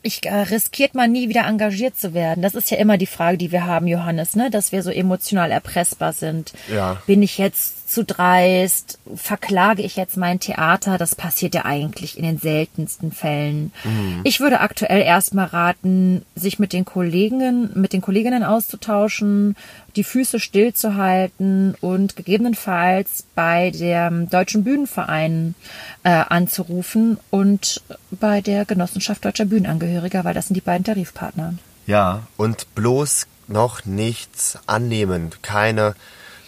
ich 0.05 0.23
äh, 0.25 0.35
riskiert 0.35 0.93
man 0.93 1.11
nie 1.11 1.29
wieder 1.29 1.47
engagiert 1.47 1.97
zu 1.97 2.13
werden. 2.13 2.43
Das 2.43 2.53
ist 2.53 2.69
ja 2.69 2.77
immer 2.77 2.97
die 2.97 3.07
Frage, 3.07 3.37
die 3.37 3.51
wir 3.51 3.65
haben, 3.65 3.87
Johannes, 3.87 4.35
ne, 4.35 4.51
dass 4.51 4.71
wir 4.71 4.83
so 4.83 4.91
emotional 4.91 5.49
erpressbar 5.49 6.13
sind. 6.13 6.53
Ja. 6.71 7.01
Bin 7.07 7.23
ich 7.23 7.39
jetzt 7.39 7.84
zu 7.85 8.03
dreist? 8.03 8.99
Verklage 9.15 9.81
ich 9.81 9.95
jetzt 9.95 10.17
mein 10.17 10.39
Theater? 10.39 10.97
Das 10.97 11.15
passiert 11.15 11.55
ja 11.55 11.65
eigentlich 11.65 12.17
in 12.17 12.23
den 12.23 12.39
seltensten 12.39 13.11
Fällen. 13.11 13.71
Mhm. 13.83 14.21
Ich 14.23 14.39
würde 14.39 14.59
aktuell 14.59 15.01
erstmal 15.01 15.47
raten, 15.47 16.25
sich 16.35 16.59
mit 16.59 16.73
den 16.73 16.85
Kollegen, 16.85 17.69
mit 17.75 17.93
den 17.93 18.01
Kolleginnen 18.01 18.43
auszutauschen, 18.43 19.55
die 19.95 20.03
Füße 20.03 20.39
stillzuhalten 20.39 21.75
und 21.81 22.15
gegebenenfalls 22.15 23.25
bei 23.35 23.71
dem 23.71 24.29
Deutschen 24.29 24.63
Bühnenverein 24.63 25.55
äh, 26.03 26.09
anzurufen 26.09 27.17
und 27.29 27.81
bei 28.11 28.41
der 28.41 28.65
Genossenschaft 28.65 29.23
Deutscher 29.23 29.45
Bühnenangehöriger, 29.45 30.23
weil 30.23 30.33
das 30.33 30.47
sind 30.47 30.55
die 30.55 30.61
beiden 30.61 30.83
Tarifpartner. 30.83 31.53
Ja, 31.87 32.23
und 32.35 32.73
bloß 32.75 33.27
noch 33.47 33.85
nichts 33.85 34.57
annehmen, 34.65 35.31
keine, 35.41 35.95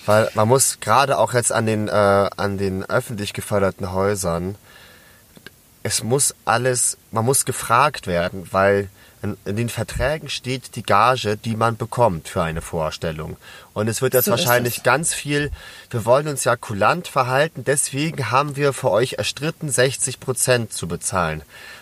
weil 0.07 0.29
man 0.33 0.47
muss 0.47 0.79
gerade 0.79 1.17
auch 1.17 1.33
jetzt 1.33 1.51
an 1.51 1.65
den, 1.65 1.87
äh, 1.87 1.91
an 1.91 2.57
den 2.57 2.83
öffentlich 2.83 3.33
geförderten 3.33 3.91
Häusern, 3.91 4.55
es 5.83 6.03
muss 6.03 6.33
alles, 6.45 6.97
man 7.11 7.25
muss 7.25 7.45
gefragt 7.45 8.07
werden, 8.07 8.47
weil 8.51 8.89
in, 9.21 9.37
in, 9.45 9.55
den 9.55 9.69
Verträgen 9.69 10.29
steht 10.29 10.75
die 10.75 10.83
Gage, 10.83 11.37
die 11.37 11.55
man 11.55 11.77
bekommt 11.77 12.27
für 12.27 12.43
eine 12.43 12.61
Vorstellung. 12.61 13.37
Und 13.73 13.87
es 13.87 14.01
wird 14.01 14.13
jetzt 14.13 14.25
so 14.25 14.31
wahrscheinlich 14.31 14.83
ganz 14.83 15.13
viel, 15.13 15.51
wir 15.89 16.05
wollen 16.05 16.27
uns 16.27 16.43
ja 16.43 16.55
kulant 16.55 17.07
verhalten, 17.07 17.63
deswegen 17.65 18.31
haben 18.31 18.55
wir 18.55 18.73
für 18.73 18.91
euch 18.91 19.13
erstritten, 19.13 19.69
60 19.69 20.19
Prozent 20.19 20.73
zu 20.73 20.87
bezahlen. 20.87 21.41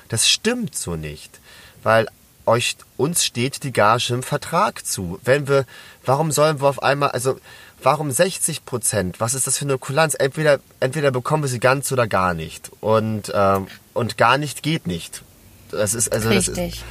Das 0.10 0.30
stimmt 0.30 0.76
so 0.76 0.96
nicht, 0.96 1.40
weil 1.84 2.08
euch, 2.46 2.78
uns 2.98 3.26
steht 3.26 3.64
die 3.64 3.74
Gage 3.74 4.14
im 4.14 4.24
Vertrag 4.24 4.86
zu. 4.86 5.20
Wenn 5.24 5.48
wir, 5.48 5.66
warum 6.06 6.32
sollen 6.32 6.62
wir 6.62 6.68
auf 6.68 6.82
einmal, 6.82 7.10
also, 7.10 7.38
warum 7.86 8.12
60 8.12 8.66
Prozent? 8.66 9.20
Was 9.20 9.34
ist 9.34 9.48
das 9.48 9.58
für 9.58 9.66
eine 9.66 9.78
Kulanz? 9.78 10.16
Entweder, 10.16 10.60
entweder 10.80 11.12
bekommen 11.12 11.44
wir 11.44 11.48
sie 11.48 11.60
ganz 11.60 11.92
oder 11.92 12.08
gar 12.08 12.34
nicht. 12.34 12.72
Und, 12.82 13.32
ähm, 13.34 13.68
und 13.94 14.18
gar 14.18 14.38
nicht 14.38 14.64
geht 14.64 14.88
nicht. 14.88 15.22
Das 15.72 15.94
ist, 15.94 16.12
also, 16.12 16.30
Richtig. 16.30 16.56
das 16.56 16.66
ist, 16.66 16.84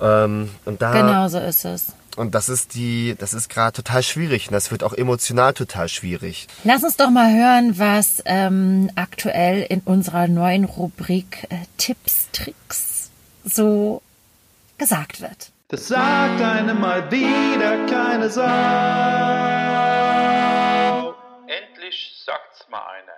ähm, 0.00 0.50
und 0.64 0.82
da, 0.82 0.92
genau 0.92 1.28
so 1.28 1.38
ist 1.38 1.64
es. 1.64 1.92
Und 2.16 2.34
das 2.34 2.48
ist 2.48 2.74
die, 2.74 3.14
das 3.18 3.34
ist 3.34 3.50
gerade 3.50 3.72
total 3.72 4.02
schwierig 4.02 4.48
und 4.48 4.54
das 4.54 4.70
wird 4.70 4.82
auch 4.82 4.94
emotional 4.94 5.52
total 5.52 5.88
schwierig. 5.88 6.48
Lass 6.64 6.82
uns 6.82 6.96
doch 6.96 7.10
mal 7.10 7.30
hören, 7.30 7.78
was 7.78 8.22
ähm, 8.24 8.90
aktuell 8.94 9.62
in 9.62 9.80
unserer 9.80 10.26
neuen 10.26 10.64
Rubrik 10.64 11.46
äh, 11.50 11.56
Tipps, 11.76 12.28
Tricks 12.32 13.10
so 13.44 14.00
gesagt 14.78 15.20
wird. 15.20 15.50
Das 15.68 15.88
sagt 15.88 16.40
einem 16.40 16.80
mal 16.80 17.10
wieder 17.10 17.86
keine 17.86 18.30
Sau. 18.30 18.44
Endlich 21.48 22.22
sagt's 22.24 22.68
mal 22.70 22.78
einer. 22.78 23.10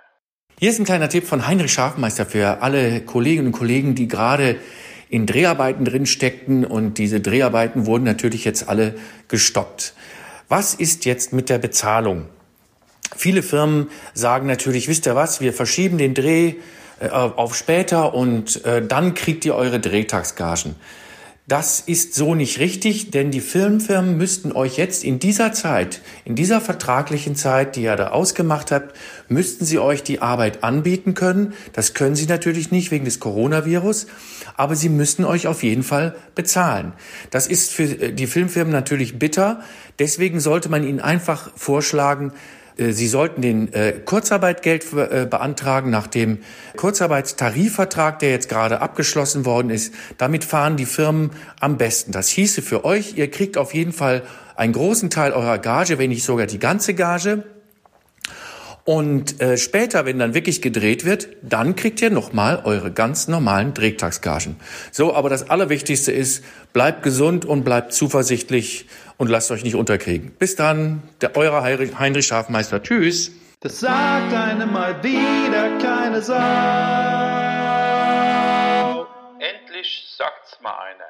Hier 0.57 0.71
ist 0.71 0.79
ein 0.79 0.85
kleiner 0.85 1.09
Tipp 1.09 1.27
von 1.27 1.45
Heinrich 1.45 1.71
Schafmeister 1.71 2.25
für 2.25 2.63
alle 2.63 3.01
Kolleginnen 3.01 3.49
und 3.49 3.53
Kollegen, 3.53 3.93
die 3.93 4.07
gerade 4.07 4.55
in 5.09 5.27
Dreharbeiten 5.27 5.85
drin 5.85 6.07
steckten 6.07 6.65
und 6.65 6.97
diese 6.97 7.21
Dreharbeiten 7.21 7.85
wurden 7.85 8.05
natürlich 8.05 8.45
jetzt 8.45 8.67
alle 8.67 8.95
gestoppt. 9.27 9.93
Was 10.47 10.73
ist 10.73 11.05
jetzt 11.05 11.33
mit 11.33 11.49
der 11.49 11.59
Bezahlung? 11.59 12.25
Viele 13.15 13.43
Firmen 13.43 13.91
sagen 14.15 14.47
natürlich, 14.47 14.87
wisst 14.87 15.05
ihr 15.05 15.13
was, 15.13 15.39
wir 15.39 15.53
verschieben 15.53 15.99
den 15.99 16.15
Dreh 16.15 16.55
äh, 16.99 17.09
auf 17.09 17.55
später 17.55 18.15
und 18.15 18.65
äh, 18.65 18.83
dann 18.83 19.13
kriegt 19.13 19.45
ihr 19.45 19.53
eure 19.53 19.79
Drehtagsgagen. 19.79 20.73
Das 21.49 21.79
ist 21.79 22.13
so 22.13 22.35
nicht 22.35 22.59
richtig, 22.59 23.09
denn 23.09 23.31
die 23.31 23.41
Filmfirmen 23.41 24.15
müssten 24.15 24.51
euch 24.51 24.77
jetzt 24.77 25.03
in 25.03 25.17
dieser 25.17 25.51
Zeit, 25.51 26.03
in 26.23 26.35
dieser 26.35 26.61
vertraglichen 26.61 27.35
Zeit, 27.35 27.75
die 27.75 27.81
ihr 27.81 27.95
da 27.95 28.09
ausgemacht 28.09 28.69
habt, 28.71 28.95
müssten 29.29 29.65
sie 29.65 29.79
euch 29.79 30.03
die 30.03 30.21
Arbeit 30.21 30.63
anbieten 30.63 31.15
können. 31.15 31.55
Das 31.73 31.95
können 31.95 32.15
sie 32.15 32.27
natürlich 32.27 32.69
nicht 32.69 32.91
wegen 32.91 33.03
des 33.03 33.19
Coronavirus, 33.19 34.05
aber 34.57 34.75
sie 34.75 34.89
müssten 34.89 35.25
euch 35.25 35.47
auf 35.47 35.63
jeden 35.63 35.81
Fall 35.81 36.15
bezahlen. 36.35 36.93
Das 37.31 37.47
ist 37.47 37.71
für 37.71 37.85
äh, 37.85 38.13
die 38.13 38.27
Filmfirmen 38.27 38.71
natürlich 38.71 39.17
bitter. 39.17 39.63
Deswegen 39.97 40.39
sollte 40.39 40.69
man 40.69 40.83
ihnen 40.83 40.99
einfach 40.99 41.49
vorschlagen, 41.55 42.31
Sie 42.79 43.07
sollten 43.07 43.41
den 43.41 43.73
äh, 43.73 43.93
Kurzarbeitgeld 44.03 44.85
äh, 44.93 45.27
beantragen 45.29 45.89
nach 45.89 46.07
dem 46.07 46.39
Kurzarbeitstarifvertrag, 46.77 48.19
der 48.19 48.31
jetzt 48.31 48.47
gerade 48.47 48.81
abgeschlossen 48.81 49.45
worden 49.45 49.69
ist. 49.69 49.93
Damit 50.17 50.45
fahren 50.45 50.77
die 50.77 50.85
Firmen 50.85 51.31
am 51.59 51.77
besten. 51.77 52.11
Das 52.11 52.29
hieße 52.29 52.61
für 52.61 52.85
euch, 52.85 53.17
ihr 53.17 53.29
kriegt 53.29 53.57
auf 53.57 53.73
jeden 53.73 53.91
Fall 53.91 54.23
einen 54.55 54.73
großen 54.73 55.09
Teil 55.09 55.33
eurer 55.33 55.57
Gage, 55.57 55.97
wenn 55.97 56.09
nicht 56.09 56.23
sogar 56.23 56.45
die 56.45 56.59
ganze 56.59 56.93
Gage. 56.93 57.43
Und 58.85 59.39
äh, 59.39 59.57
später, 59.57 60.05
wenn 60.05 60.17
dann 60.17 60.33
wirklich 60.33 60.63
gedreht 60.63 61.05
wird, 61.05 61.27
dann 61.43 61.75
kriegt 61.75 62.01
ihr 62.01 62.09
nochmal 62.09 62.61
eure 62.63 62.91
ganz 62.91 63.27
normalen 63.27 63.75
Drehtagsgagen. 63.75 64.55
So, 64.91 65.13
aber 65.13 65.29
das 65.29 65.49
Allerwichtigste 65.49 66.11
ist, 66.11 66.43
bleibt 66.73 67.03
gesund 67.03 67.45
und 67.45 67.63
bleibt 67.63 67.93
zuversichtlich 67.93 68.87
und 69.19 69.27
lasst 69.27 69.51
euch 69.51 69.63
nicht 69.63 69.75
unterkriegen. 69.75 70.31
Bis 70.39 70.55
dann, 70.55 71.03
der 71.21 71.37
euer 71.37 71.61
Heinrich 71.61 72.25
Schafmeister. 72.25 72.81
Tschüss. 72.81 73.31
Das 73.59 73.81
sagt 73.81 74.33
einem 74.33 74.71
mal 74.71 75.03
wieder 75.03 75.77
keine 75.79 76.21
Sau. 76.21 76.35
Endlich 79.39 80.15
sagt's 80.17 80.57
mal 80.63 80.71
einer. 80.71 81.03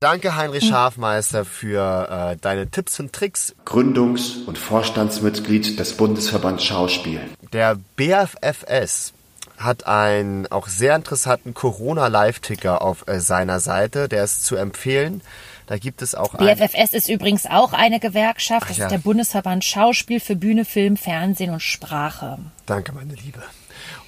Danke, 0.00 0.34
Heinrich 0.34 0.64
Schafmeister, 0.64 1.44
für 1.44 2.32
äh, 2.32 2.36
deine 2.40 2.68
Tipps 2.68 2.98
und 2.98 3.12
Tricks. 3.12 3.54
Gründungs- 3.64 4.44
und 4.46 4.58
Vorstandsmitglied 4.58 5.78
des 5.78 5.96
Bundesverband 5.96 6.60
Schauspiel. 6.60 7.20
Der 7.52 7.78
BFFS 7.94 9.12
hat 9.58 9.86
einen 9.86 10.50
auch 10.50 10.66
sehr 10.66 10.96
interessanten 10.96 11.54
Corona-Live-Ticker 11.54 12.82
auf 12.82 13.06
äh, 13.06 13.20
seiner 13.20 13.60
Seite. 13.60 14.08
Der 14.08 14.24
ist 14.24 14.44
zu 14.44 14.56
empfehlen. 14.56 15.20
Da 15.66 15.78
gibt 15.78 16.02
es 16.02 16.14
auch 16.14 16.34
BFFS 16.34 16.92
ist 16.92 17.08
übrigens 17.08 17.46
auch 17.46 17.72
eine 17.72 18.00
Gewerkschaft. 18.00 18.70
Das 18.70 18.76
ja. 18.76 18.86
ist 18.86 18.90
der 18.90 18.98
Bundesverband 18.98 19.64
Schauspiel 19.64 20.20
für 20.20 20.36
Bühne, 20.36 20.64
Film, 20.64 20.96
Fernsehen 20.96 21.50
und 21.50 21.60
Sprache. 21.60 22.38
Danke, 22.66 22.92
meine 22.92 23.14
Liebe. 23.14 23.42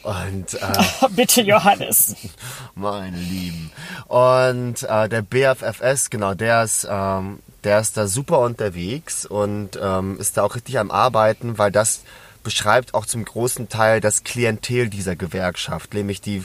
Und 0.03 0.55
äh, 0.55 0.59
Oh, 1.01 1.09
bitte, 1.11 1.43
Johannes. 1.43 2.15
meine 2.75 3.17
Lieben. 3.17 3.71
Und 4.07 4.83
äh, 4.83 5.09
der 5.09 5.23
BFFS, 5.23 6.11
genau, 6.11 6.35
der 6.35 6.65
ist, 6.65 6.87
ähm, 6.91 7.41
der 7.65 7.81
ist 7.81 7.97
da 7.97 8.07
super 8.07 8.41
unterwegs 8.41 9.25
und 9.25 9.79
ähm, 9.81 10.19
ist 10.21 10.37
da 10.37 10.43
auch 10.43 10.55
richtig 10.55 10.79
am 10.79 10.91
Arbeiten, 10.91 11.57
weil 11.57 11.73
das 11.73 12.03
beschreibt 12.43 12.93
auch 12.93 13.07
zum 13.07 13.25
großen 13.25 13.71
Teil 13.71 14.01
das 14.01 14.23
Klientel 14.23 14.91
dieser 14.91 15.17
Gewerkschaft, 15.17 15.95
nämlich 15.95 16.21
die 16.21 16.45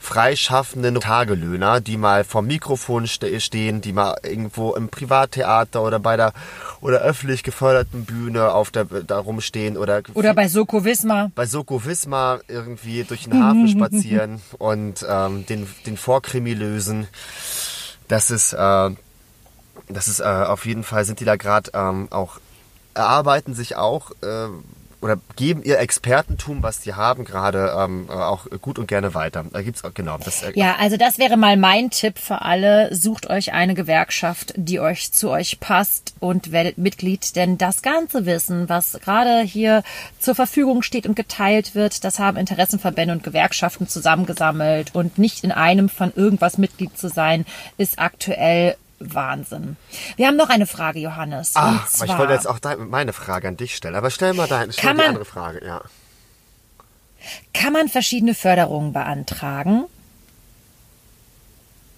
freischaffenden 0.00 0.98
Tagelöhner, 0.98 1.80
die 1.80 1.98
mal 1.98 2.24
vom 2.24 2.46
Mikrofon 2.46 3.06
ste 3.06 3.38
stehen, 3.38 3.82
die 3.82 3.92
mal 3.92 4.16
irgendwo 4.22 4.74
im 4.74 4.88
Privattheater 4.88 5.82
oder 5.82 6.00
bei 6.00 6.16
der 6.16 6.32
oder 6.80 7.00
öffentlich 7.02 7.42
geförderten 7.42 8.06
Bühne 8.06 8.50
auf 8.52 8.70
der 8.70 8.86
da 8.86 9.18
rumstehen 9.18 9.76
oder 9.76 10.02
Oder 10.14 10.32
bei 10.34 10.48
Soko 10.48 10.84
Wismar. 10.84 11.30
bei 11.34 11.44
Soko 11.44 11.84
Wismar 11.84 12.40
irgendwie 12.48 13.04
durch 13.04 13.24
den 13.24 13.34
Hafen 13.44 13.68
spazieren 13.68 14.40
und 14.58 15.04
ähm, 15.08 15.44
den, 15.46 15.68
den 15.86 15.96
Vorkrimi 15.98 16.54
lösen. 16.54 17.06
Das 18.08 18.30
ist, 18.30 18.54
äh, 18.54 18.90
das 19.88 20.08
ist 20.08 20.20
äh, 20.20 20.24
auf 20.24 20.64
jeden 20.64 20.82
Fall, 20.82 21.04
sind 21.04 21.20
die 21.20 21.24
da 21.26 21.36
gerade 21.36 21.70
ähm, 21.74 22.08
auch, 22.10 22.40
erarbeiten 22.94 23.54
sich 23.54 23.76
auch 23.76 24.12
äh, 24.22 24.48
oder 25.00 25.18
geben 25.36 25.62
ihr 25.62 25.78
Expertentum, 25.78 26.62
was 26.62 26.80
die 26.80 26.94
haben, 26.94 27.24
gerade 27.24 27.74
ähm, 27.76 28.06
äh, 28.08 28.12
auch 28.12 28.46
gut 28.60 28.78
und 28.78 28.86
gerne 28.86 29.14
weiter. 29.14 29.44
Da 29.50 29.62
gibt's 29.62 29.82
auch, 29.84 29.94
genau. 29.94 30.18
Das, 30.18 30.42
äh, 30.42 30.52
Ja, 30.54 30.76
also 30.78 30.96
das 30.96 31.18
wäre 31.18 31.36
mal 31.36 31.56
mein 31.56 31.90
Tipp 31.90 32.18
für 32.18 32.42
alle. 32.42 32.94
Sucht 32.94 33.30
euch 33.30 33.52
eine 33.52 33.74
Gewerkschaft, 33.74 34.52
die 34.56 34.78
euch 34.78 35.12
zu 35.12 35.30
euch 35.30 35.58
passt 35.60 36.14
und 36.20 36.52
werdet 36.52 36.76
Mitglied, 36.76 37.34
denn 37.36 37.56
das 37.56 37.82
ganze 37.82 38.26
Wissen, 38.26 38.68
was 38.68 38.98
gerade 39.02 39.40
hier 39.40 39.82
zur 40.18 40.34
Verfügung 40.34 40.82
steht 40.82 41.06
und 41.06 41.16
geteilt 41.16 41.74
wird, 41.74 42.04
das 42.04 42.18
haben 42.18 42.36
Interessenverbände 42.36 43.14
und 43.14 43.22
Gewerkschaften 43.22 43.88
zusammengesammelt 43.88 44.94
und 44.94 45.18
nicht 45.18 45.44
in 45.44 45.52
einem 45.52 45.88
von 45.88 46.12
irgendwas 46.14 46.58
Mitglied 46.58 46.98
zu 46.98 47.08
sein, 47.08 47.46
ist 47.78 47.98
aktuell 47.98 48.76
Wahnsinn. 49.00 49.76
Wir 50.16 50.26
haben 50.26 50.36
noch 50.36 50.50
eine 50.50 50.66
Frage, 50.66 51.00
Johannes. 51.00 51.56
Ah, 51.56 51.70
und 51.70 51.76
aber 51.78 51.86
zwar, 51.88 52.06
ich 52.06 52.18
wollte 52.18 52.32
jetzt 52.34 52.46
auch 52.46 52.58
meine 52.78 53.12
Frage 53.12 53.48
an 53.48 53.56
dich 53.56 53.74
stellen. 53.74 53.94
Aber 53.94 54.10
stell 54.10 54.34
mal 54.34 54.46
deine, 54.46 54.72
stell 54.72 54.84
Kann 54.84 54.96
die 54.96 55.02
man- 55.02 55.08
andere 55.08 55.24
Frage, 55.24 55.64
ja. 55.64 55.80
kann 57.54 57.72
man 57.72 57.88
verschiedene 57.88 58.34
Förderungen 58.34 58.92
beantragen? 58.92 59.84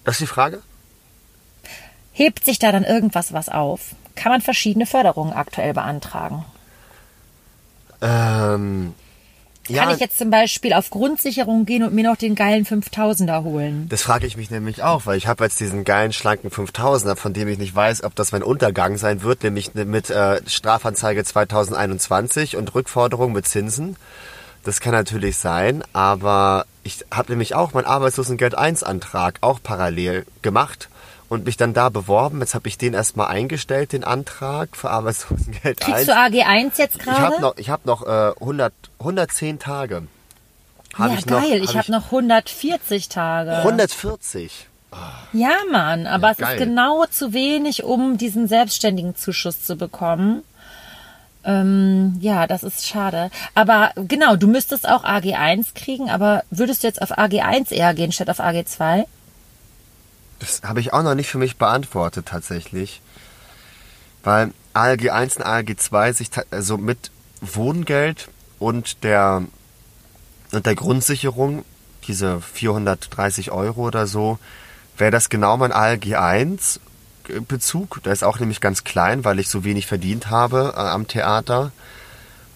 Das 0.05 0.15
ist 0.15 0.21
die 0.21 0.27
Frage? 0.27 0.61
Hebt 2.13 2.45
sich 2.45 2.59
da 2.59 2.71
dann 2.71 2.83
irgendwas 2.83 3.33
was 3.33 3.49
auf? 3.49 3.95
Kann 4.15 4.31
man 4.31 4.41
verschiedene 4.41 4.85
Förderungen 4.85 5.33
aktuell 5.33 5.73
beantragen? 5.73 6.45
Ähm, 8.01 8.93
Kann 9.71 9.91
ich 9.91 9.99
jetzt 9.99 10.17
zum 10.17 10.29
Beispiel 10.29 10.73
auf 10.73 10.89
Grundsicherung 10.89 11.65
gehen 11.65 11.83
und 11.83 11.93
mir 11.93 12.03
noch 12.03 12.17
den 12.17 12.35
geilen 12.35 12.65
5000er 12.65 13.43
holen? 13.43 13.87
Das 13.89 14.01
frage 14.01 14.27
ich 14.27 14.35
mich 14.35 14.51
nämlich 14.51 14.83
auch, 14.83 15.05
weil 15.05 15.17
ich 15.17 15.27
habe 15.27 15.43
jetzt 15.45 15.59
diesen 15.59 15.83
geilen 15.85 16.11
schlanken 16.11 16.49
5000er, 16.49 17.15
von 17.15 17.33
dem 17.33 17.47
ich 17.47 17.57
nicht 17.57 17.73
weiß, 17.73 18.03
ob 18.03 18.15
das 18.15 18.31
mein 18.31 18.43
Untergang 18.43 18.97
sein 18.97 19.23
wird, 19.23 19.43
nämlich 19.43 19.73
mit 19.73 20.09
äh, 20.09 20.41
Strafanzeige 20.47 21.23
2021 21.23 22.57
und 22.57 22.73
Rückforderung 22.75 23.31
mit 23.31 23.47
Zinsen. 23.47 23.95
Das 24.63 24.79
kann 24.79 24.93
natürlich 24.93 25.37
sein, 25.37 25.83
aber 25.93 26.65
ich 26.83 27.05
habe 27.13 27.31
nämlich 27.31 27.55
auch 27.55 27.73
meinen 27.73 27.85
Arbeitslosengeld 27.85 28.55
1 28.55 28.83
Antrag 28.83 29.37
auch 29.41 29.59
parallel 29.61 30.25
gemacht 30.41 30.89
und 31.33 31.45
mich 31.45 31.57
dann 31.57 31.73
da 31.73 31.89
beworben. 31.89 32.39
Jetzt 32.39 32.55
habe 32.55 32.67
ich 32.67 32.77
den 32.77 32.93
erstmal 32.93 33.27
eingestellt, 33.27 33.91
den 33.91 34.03
Antrag 34.03 34.75
für 34.77 34.89
Arbeitslosengeld 34.89 35.81
1. 35.81 35.85
Kriegst 35.85 36.07
du 36.07 36.13
AG1 36.13 36.71
jetzt 36.77 36.97
ich 37.01 37.07
habe 37.07 37.29
gerade? 37.29 37.41
noch, 37.41 37.57
ich 37.57 37.69
hab 37.69 37.85
noch 37.85 38.05
äh, 38.05 38.31
100, 38.39 38.73
110 38.99 39.59
Tage. 39.59 40.03
Hab 40.97 41.09
Ja, 41.11 41.17
ich 41.17 41.25
noch, 41.25 41.41
geil. 41.41 41.61
hab 41.61 41.69
ich 41.69 41.77
habe 41.77 41.91
noch 41.91 42.05
140 42.05 43.09
Tage. 43.09 43.57
140. 43.57 44.67
Ja, 45.33 45.49
Mann. 45.71 46.05
Aber 46.05 46.27
Ja, 46.27 46.31
es 46.33 46.37
geil. 46.37 46.53
ist 46.57 46.59
genau 46.63 47.05
zu 47.07 47.33
wenig, 47.33 47.83
um 47.83 48.17
diesen 48.17 48.47
selbstständigen 48.47 49.15
Zuschuss 49.15 49.63
zu 49.63 49.75
bekommen. 49.75 50.43
Ähm, 51.45 52.17
ja, 52.21 52.45
das 52.47 52.63
ist 52.63 52.87
schade. 52.87 53.31
Aber 53.55 53.91
genau, 53.95 54.35
du 54.35 54.47
müsstest 54.47 54.87
auch 54.87 55.03
AG1 55.03 55.73
kriegen, 55.73 56.09
aber 56.09 56.43
würdest 56.51 56.83
du 56.83 56.87
jetzt 56.87 57.01
auf 57.01 57.17
AG1 57.17 57.71
eher 57.73 57.93
gehen 57.95 58.11
statt 58.11 58.29
auf 58.29 58.39
AG2? 58.39 59.05
Das 60.43 60.61
habe 60.63 60.81
ich 60.81 60.91
auch 60.91 61.03
noch 61.03 61.15
nicht 61.15 61.29
für 61.29 61.37
mich 61.37 61.55
beantwortet 61.57 62.25
tatsächlich. 62.25 63.01
Weil 64.25 64.51
ALG 64.73 65.09
1 65.09 65.37
und 65.37 65.43
ALG 65.43 65.77
2 65.77 66.11
sich 66.11 66.31
also 66.51 66.77
mit 66.77 67.11
Wohngeld 67.39 68.29
und 68.59 69.05
der 69.05 69.43
und 70.51 70.65
der 70.65 70.75
Grundsicherung, 70.75 71.63
diese 72.07 72.41
430 72.41 73.51
Euro 73.51 73.87
oder 73.87 74.05
so, 74.05 74.37
wäre 74.97 75.11
das 75.11 75.29
genau 75.29 75.55
mein 75.55 75.71
ALG 75.71 76.15
1 76.15 76.81
Bezug. 77.47 78.03
Der 78.03 78.11
ist 78.11 78.25
auch 78.25 78.39
nämlich 78.39 78.59
ganz 78.59 78.83
klein, 78.83 79.23
weil 79.23 79.39
ich 79.39 79.47
so 79.47 79.63
wenig 79.63 79.87
verdient 79.87 80.29
habe 80.29 80.73
äh, 80.75 80.79
am 80.79 81.07
Theater. 81.07 81.71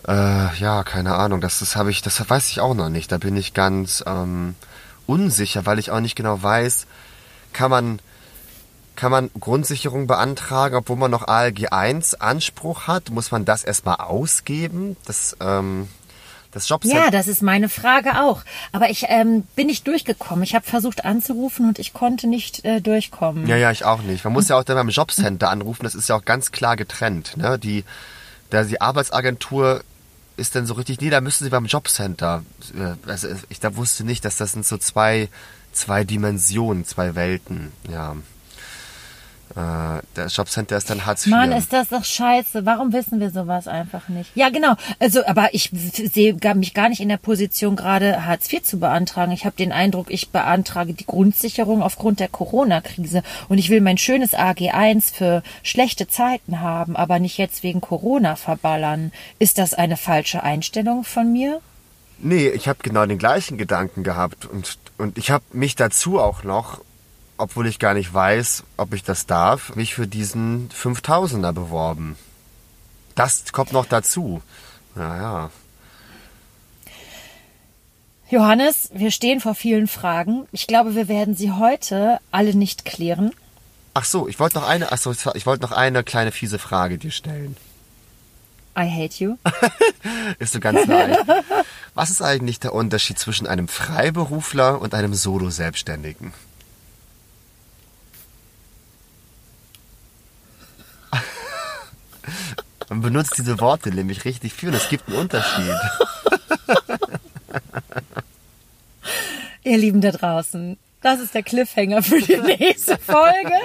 Äh, 0.05 0.57
ja, 0.57 0.83
keine 0.83 1.15
Ahnung, 1.15 1.39
das, 1.39 1.59
das 1.59 1.77
habe 1.77 1.89
ich, 1.89 2.01
das 2.01 2.29
weiß 2.29 2.49
ich 2.49 2.59
auch 2.59 2.73
noch 2.73 2.89
nicht. 2.89 3.13
Da 3.13 3.17
bin 3.17 3.37
ich 3.37 3.53
ganz 3.53 4.03
ähm, 4.05 4.55
unsicher, 5.05 5.65
weil 5.65 5.79
ich 5.79 5.89
auch 5.89 6.01
nicht 6.01 6.17
genau 6.17 6.43
weiß, 6.43 6.85
kann 7.53 7.71
man, 7.71 7.99
kann 8.95 9.11
man 9.11 9.29
Grundsicherung 9.39 10.07
beantragen, 10.07 10.75
obwohl 10.75 10.97
man 10.97 11.11
noch 11.11 11.27
ALG 11.27 11.67
1 11.71 12.15
Anspruch 12.15 12.87
hat? 12.87 13.09
Muss 13.09 13.31
man 13.31 13.45
das 13.45 13.63
erstmal 13.63 13.97
ausgeben? 13.97 14.97
Das, 15.05 15.35
ähm, 15.39 15.87
das 16.51 16.69
Jobcenter. 16.69 17.05
Ja, 17.05 17.11
das 17.11 17.27
ist 17.27 17.41
meine 17.41 17.69
Frage 17.69 18.21
auch. 18.21 18.41
Aber 18.71 18.89
ich 18.89 19.05
ähm, 19.09 19.43
bin 19.55 19.67
nicht 19.67 19.85
durchgekommen. 19.87 20.43
Ich 20.43 20.55
habe 20.55 20.65
versucht 20.65 21.05
anzurufen 21.05 21.67
und 21.67 21.77
ich 21.79 21.93
konnte 21.93 22.27
nicht 22.27 22.65
äh, 22.65 22.81
durchkommen. 22.81 23.47
Ja, 23.47 23.55
ja, 23.57 23.71
ich 23.71 23.85
auch 23.85 24.01
nicht. 24.01 24.23
Man 24.23 24.33
muss 24.33 24.47
ja 24.47 24.57
auch 24.57 24.63
dann 24.63 24.75
beim 24.77 24.89
Jobcenter 24.89 25.49
anrufen, 25.49 25.83
das 25.83 25.95
ist 25.95 26.09
ja 26.09 26.15
auch 26.15 26.25
ganz 26.25 26.51
klar 26.51 26.75
getrennt. 26.75 27.37
Ne? 27.37 27.59
Die, 27.59 27.83
da 28.49 28.63
die 28.63 28.81
Arbeitsagentur 28.81 29.83
ist 30.37 30.55
dann 30.55 30.65
so 30.65 30.75
richtig, 30.75 31.01
nee, 31.01 31.09
da 31.09 31.19
müssen 31.19 31.43
sie 31.43 31.49
beim 31.49 31.65
Jobcenter. 31.65 32.43
Äh, 32.75 33.09
Also 33.09 33.27
ich 33.49 33.59
da 33.59 33.75
wusste 33.75 34.03
nicht, 34.03 34.23
dass 34.23 34.37
das 34.37 34.53
sind 34.53 34.65
so 34.65 34.77
zwei, 34.77 35.29
zwei 35.77 36.03
Dimensionen, 36.03 36.85
zwei 36.85 37.15
Welten. 37.15 37.71
Ja. 37.89 38.15
Äh, 39.55 40.03
der 40.15 40.27
Jobcenter 40.27 40.77
ist 40.77 40.89
dann 40.89 41.05
Hartz 41.05 41.25
IV. 41.25 41.31
Mann, 41.31 41.51
ist 41.51 41.73
das 41.73 41.89
doch 41.89 42.03
scheiße. 42.03 42.65
Warum 42.65 42.93
wissen 42.93 43.19
wir 43.19 43.31
sowas 43.31 43.67
einfach 43.67 44.07
nicht? 44.09 44.29
Ja, 44.35 44.49
genau. 44.49 44.75
Also, 44.99 45.25
aber 45.25 45.53
ich 45.53 45.71
sehe 45.71 46.37
mich 46.55 46.73
gar 46.73 46.89
nicht 46.89 46.99
in 46.99 47.09
der 47.09 47.17
Position, 47.17 47.75
gerade 47.75 48.25
Hartz 48.25 48.51
IV 48.51 48.61
zu 48.61 48.79
beantragen. 48.79 49.31
Ich 49.31 49.45
habe 49.45 49.55
den 49.55 49.71
Eindruck, 49.71 50.11
ich 50.11 50.29
beantrage 50.29 50.93
die 50.93 51.05
Grundsicherung 51.05 51.81
aufgrund 51.81 52.19
der 52.19 52.27
Corona-Krise 52.27 53.23
und 53.47 53.57
ich 53.57 53.69
will 53.69 53.81
mein 53.81 53.97
schönes 53.97 54.33
AG1 54.33 55.13
für 55.13 55.43
schlechte 55.63 56.07
Zeiten 56.07 56.59
haben, 56.59 56.95
aber 56.95 57.19
nicht 57.19 57.37
jetzt 57.37 57.63
wegen 57.63 57.81
Corona 57.81 58.35
verballern. 58.35 59.11
Ist 59.39 59.57
das 59.57 59.73
eine 59.73 59.97
falsche 59.97 60.43
Einstellung 60.43 61.03
von 61.03 61.31
mir? 61.31 61.61
Nee, 62.19 62.49
ich 62.49 62.67
habe 62.67 62.79
genau 62.81 63.05
den 63.05 63.19
gleichen 63.19 63.57
Gedanken 63.57 64.03
gehabt 64.03 64.45
und, 64.45 64.77
und 64.97 65.17
ich 65.17 65.29
habe 65.31 65.43
mich 65.53 65.75
dazu 65.75 66.19
auch 66.19 66.43
noch, 66.43 66.81
obwohl 67.37 67.67
ich 67.67 67.79
gar 67.79 67.93
nicht 67.93 68.13
weiß, 68.13 68.63
ob 68.77 68.93
ich 68.93 69.03
das 69.03 69.27
darf, 69.27 69.75
mich 69.75 69.93
für 69.93 70.07
diesen 70.07 70.69
5000er 70.69 71.51
beworben. 71.51 72.17
Das 73.13 73.51
kommt 73.51 73.71
noch 73.71 73.85
dazu. 73.85 74.41
Ja, 74.95 75.17
ja. 75.17 75.51
Johannes, 78.29 78.89
wir 78.93 79.11
stehen 79.11 79.39
vor 79.39 79.55
vielen 79.55 79.87
Fragen. 79.87 80.47
Ich 80.51 80.67
glaube, 80.67 80.95
wir 80.95 81.07
werden 81.07 81.35
sie 81.35 81.51
heute 81.51 82.19
alle 82.31 82.53
nicht 82.53 82.83
klären. 82.83 83.31
Ach 83.93 84.03
so, 84.03 84.27
ich 84.27 84.39
wollte 84.39 84.59
noch 84.59 84.67
eine, 84.67 84.91
ach 84.91 84.97
so, 84.97 85.11
ich 85.11 85.45
wollte 85.45 85.63
noch 85.63 85.71
eine 85.71 86.03
kleine 86.03 86.31
fiese 86.31 86.59
Frage 86.59 86.97
dir 86.97 87.11
stellen. 87.11 87.55
I 88.77 88.85
hate 88.85 89.23
you. 89.23 89.37
Ist 90.39 90.53
so 90.53 90.59
ganz 90.59 90.85
leicht. 90.85 91.19
Was 91.95 92.11
ist 92.11 92.21
eigentlich 92.21 92.59
der 92.59 92.75
Unterschied 92.75 93.17
zwischen 93.17 93.47
einem 93.47 93.67
Freiberufler 93.67 94.79
und 94.79 94.93
einem 94.93 95.15
Solo-Selbstständigen? 95.15 96.31
Man 102.89 103.01
benutzt 103.01 103.35
diese 103.39 103.59
Worte 103.59 103.89
nämlich 103.89 104.25
richtig 104.25 104.53
viel 104.53 104.69
und 104.69 104.75
es 104.75 104.89
gibt 104.89 105.07
einen 105.07 105.17
Unterschied. 105.17 105.73
Ihr 109.63 109.77
Lieben 109.79 110.01
da 110.01 110.11
draußen, 110.11 110.77
das 111.01 111.19
ist 111.19 111.33
der 111.33 111.41
Cliffhanger 111.41 112.03
für 112.03 112.21
die 112.21 112.37
nächste 112.37 112.99
Folge. 112.99 113.55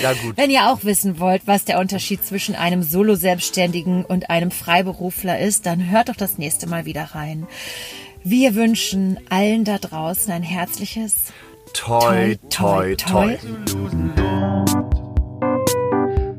Ja 0.00 0.12
gut. 0.14 0.36
Wenn 0.36 0.50
ihr 0.50 0.70
auch 0.70 0.84
wissen 0.84 1.18
wollt, 1.18 1.42
was 1.46 1.64
der 1.64 1.78
Unterschied 1.78 2.24
zwischen 2.24 2.54
einem 2.54 2.82
Solo-Selbstständigen 2.82 4.04
und 4.04 4.30
einem 4.30 4.50
Freiberufler 4.50 5.38
ist, 5.38 5.66
dann 5.66 5.90
hört 5.90 6.08
doch 6.08 6.16
das 6.16 6.38
nächste 6.38 6.66
Mal 6.66 6.84
wieder 6.84 7.14
rein. 7.14 7.46
Wir 8.24 8.54
wünschen 8.54 9.18
allen 9.30 9.64
da 9.64 9.78
draußen 9.78 10.32
ein 10.32 10.42
herzliches 10.42 11.14
Toi, 11.72 12.36
toi, 12.50 12.94
toi. 12.96 13.38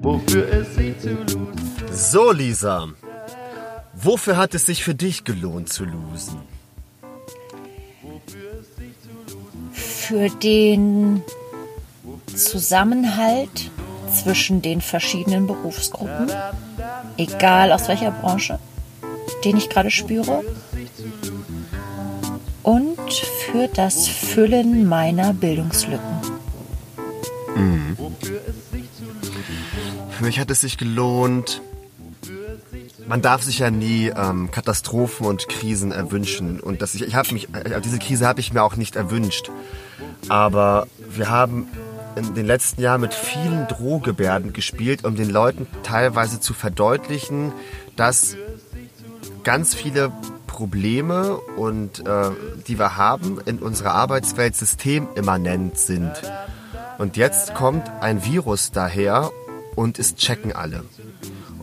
Wofür 0.02 0.48
es 0.48 0.76
sie 0.76 0.96
zu 1.00 1.14
losen? 1.14 1.72
So, 1.92 2.32
Lisa. 2.32 2.90
Wofür 3.96 4.38
hat 4.38 4.54
es 4.54 4.66
sich 4.66 4.84
für 4.84 4.94
dich 4.94 5.24
gelohnt 5.24 5.70
zu 5.70 5.86
losen? 5.86 6.42
Für 9.72 10.30
den 10.30 11.24
Zusammenhalt 12.36 13.72
zwischen 14.14 14.62
den 14.62 14.82
verschiedenen 14.82 15.48
Berufsgruppen, 15.48 16.32
egal 17.18 17.72
aus 17.72 17.88
welcher 17.88 18.12
Branche, 18.12 18.60
den 19.44 19.58
ich 19.58 19.70
gerade 19.70 19.92
spüre, 19.92 20.44
und 22.64 23.12
für 23.12 23.68
das 23.68 24.08
Füllen 24.08 24.88
meiner 24.88 25.34
Bildungslücken. 25.34 26.34
Für 30.10 30.24
mich 30.24 30.40
hat 30.40 30.50
es 30.52 30.62
sich 30.62 30.78
gelohnt. 30.78 31.62
Man 33.08 33.22
darf 33.22 33.44
sich 33.44 33.60
ja 33.60 33.70
nie 33.70 34.08
ähm, 34.16 34.50
Katastrophen 34.52 35.26
und 35.26 35.50
Krisen 35.50 35.92
erwünschen. 35.92 36.62
Und 36.62 36.82
das, 36.82 36.96
ich, 36.96 37.02
ich 37.02 37.32
mich, 37.34 37.54
äh, 37.54 37.82
diese 37.82 38.00
Krise 38.00 38.26
habe 38.26 38.40
ich 38.40 38.54
mir 38.54 38.64
auch 38.64 38.78
nicht 38.78 38.96
erwünscht. 38.96 39.52
Aber 40.30 40.88
wir 41.10 41.30
haben 41.30 41.68
in 42.16 42.34
den 42.34 42.46
letzten 42.46 42.82
Jahren 42.82 43.02
mit 43.02 43.14
vielen 43.14 43.68
Drohgebärden 43.68 44.54
gespielt, 44.54 45.06
um 45.06 45.16
den 45.16 45.30
Leuten 45.30 45.68
teilweise 45.84 46.40
zu 46.40 46.54
verdeutlichen, 46.54 47.52
dass 47.96 48.36
ganz 49.44 49.74
viele 49.74 50.12
Probleme 50.48 51.38
und 51.38 52.06
äh, 52.06 52.32
die 52.68 52.78
wir 52.78 52.96
haben 52.98 53.40
in 53.46 53.60
unserer 53.60 53.94
Arbeitswelt 53.94 54.56
systemimmanent 54.56 55.78
sind. 55.78 56.12
Und 57.00 57.18
jetzt 57.18 57.56
kommt 57.56 57.90
ein 58.02 58.24
Virus 58.24 58.72
daher 58.72 59.32
und 59.76 59.98
es 59.98 60.16
checken 60.16 60.54
alle. 60.54 60.84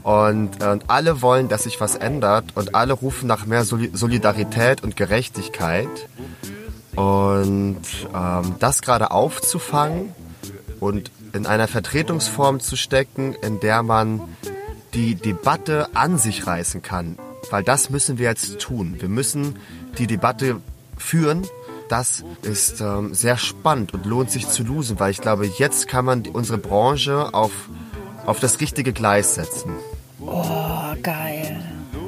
Und, 0.03 0.61
äh, 0.63 0.69
und 0.69 0.91
alle 0.91 1.23
wollen, 1.23 1.49
dass 1.49 1.65
sich 1.65 1.81
was 1.81 1.95
ändert 1.95 2.57
und 2.57 2.75
alle 2.75 2.93
rufen 2.95 3.27
nach 3.27 3.47
mehr 3.47 3.65
Soli 3.65 3.91
Solidarität 3.93 4.83
und 4.83 4.97
Gerechtigkeit. 4.97 6.09
Und 6.97 7.83
ähm, 8.13 8.55
das 8.59 8.83
gerade 8.83 9.13
aufzufangen 9.13 10.13
und 10.81 11.11
in 11.33 11.47
einer 11.47 11.69
Vertretungsform 11.69 12.61
zu 12.61 12.77
stecken, 12.77 13.35
in 13.35 13.61
der 13.61 13.83
man 13.83 14.21
die 14.95 15.15
Debatte 15.15 15.89
an 15.95 16.19
sich 16.19 16.47
reißen 16.47 16.83
kann. 16.83 17.17
Weil 17.51 17.63
das 17.63 17.91
müssen 17.91 18.19
wir 18.19 18.29
jetzt 18.29 18.59
tun. 18.59 18.97
Wir 18.99 19.09
müssen 19.09 19.57
die 19.99 20.07
Debatte 20.07 20.61
führen. 20.97 21.47
Das 21.89 22.25
ist 22.43 22.81
ähm, 22.81 23.15
sehr 23.15 23.37
spannend 23.37 23.95
und 23.95 24.07
lohnt 24.07 24.31
sich 24.31 24.47
zu 24.49 24.63
losen, 24.63 25.01
weil 25.01 25.11
ich 25.11 25.21
glaube, 25.21 25.47
jetzt 25.47 25.89
kann 25.89 26.05
man 26.05 26.27
unsere 26.29 26.59
Branche 26.59 27.35
auf, 27.35 27.51
auf 28.27 28.39
das 28.39 28.61
richtige 28.61 28.93
Gleis 28.93 29.35
setzen. 29.35 29.73
Oh, 30.21 30.95
geil. 31.03 31.61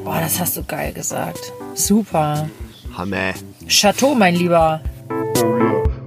Boah, 0.04 0.20
das 0.20 0.38
hast 0.38 0.56
du 0.56 0.64
geil 0.64 0.92
gesagt. 0.92 1.52
Super. 1.74 2.48
Hammer. 2.96 3.32
Chateau, 3.66 4.14
mein 4.14 4.36
Lieber. 4.36 4.80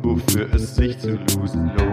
Wofür 0.03 0.53
es 0.53 0.75
sich 0.75 0.97
zu 0.99 1.11
losen 1.11 1.71
lohnt. 1.77 1.84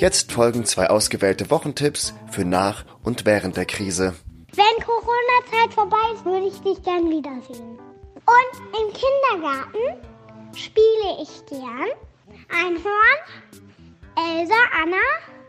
Jetzt 0.00 0.32
folgen 0.32 0.64
zwei 0.64 0.88
ausgewählte 0.88 1.50
Wochentipps 1.50 2.14
für 2.30 2.46
nach 2.46 2.86
und 3.02 3.26
während 3.26 3.58
der 3.58 3.66
Krise. 3.66 4.14
Wenn 4.54 4.82
Corona-Zeit 4.82 5.74
vorbei 5.74 5.98
ist, 6.14 6.24
würde 6.24 6.46
ich 6.46 6.58
dich 6.60 6.82
gern 6.82 7.10
wiedersehen. 7.10 7.78
Und 8.24 8.80
im 8.80 8.94
Kindergarten 8.94 10.00
spiele 10.56 11.22
ich 11.22 11.44
gern 11.44 11.90
Einhorn, 12.48 13.18
Elsa, 14.16 14.54
Anna 14.82 14.96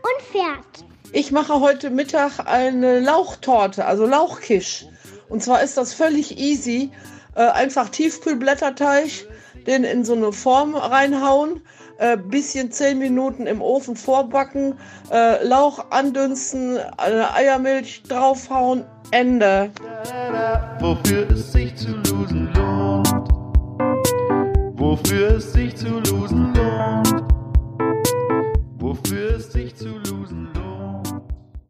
und 0.02 0.22
Pferd. 0.30 0.84
Ich 1.12 1.32
mache 1.32 1.58
heute 1.60 1.88
Mittag 1.88 2.40
eine 2.44 3.00
Lauchtorte, 3.00 3.86
also 3.86 4.04
Lauchkisch. 4.04 4.84
Und 5.30 5.42
zwar 5.42 5.62
ist 5.62 5.78
das 5.78 5.94
völlig 5.94 6.36
easy. 6.38 6.92
Äh, 7.34 7.44
einfach 7.44 7.88
Tiefkühlblätterteig, 7.88 9.26
den 9.66 9.84
in 9.84 10.04
so 10.04 10.12
eine 10.12 10.30
Form 10.30 10.74
reinhauen, 10.74 11.62
äh, 12.02 12.16
bisschen 12.16 12.72
10 12.72 12.98
Minuten 12.98 13.46
im 13.46 13.62
Ofen 13.62 13.94
vorbacken, 13.94 14.74
äh, 15.12 15.44
Lauch 15.46 15.90
andünsten, 15.90 16.78
eine 16.96 17.32
Eiermilch 17.32 18.02
draufhauen, 18.08 18.84
Ende. 19.12 19.70
Wofür 20.80 21.30
es 21.30 21.52
sich 21.52 21.76
zu 21.76 21.92
losen 21.92 22.50
lohnt. 22.54 23.28
Wofür 24.74 25.36
es 25.36 25.52
sich 25.52 25.76
zu 25.76 26.00
losen 26.00 26.52
lohnt. 26.54 27.11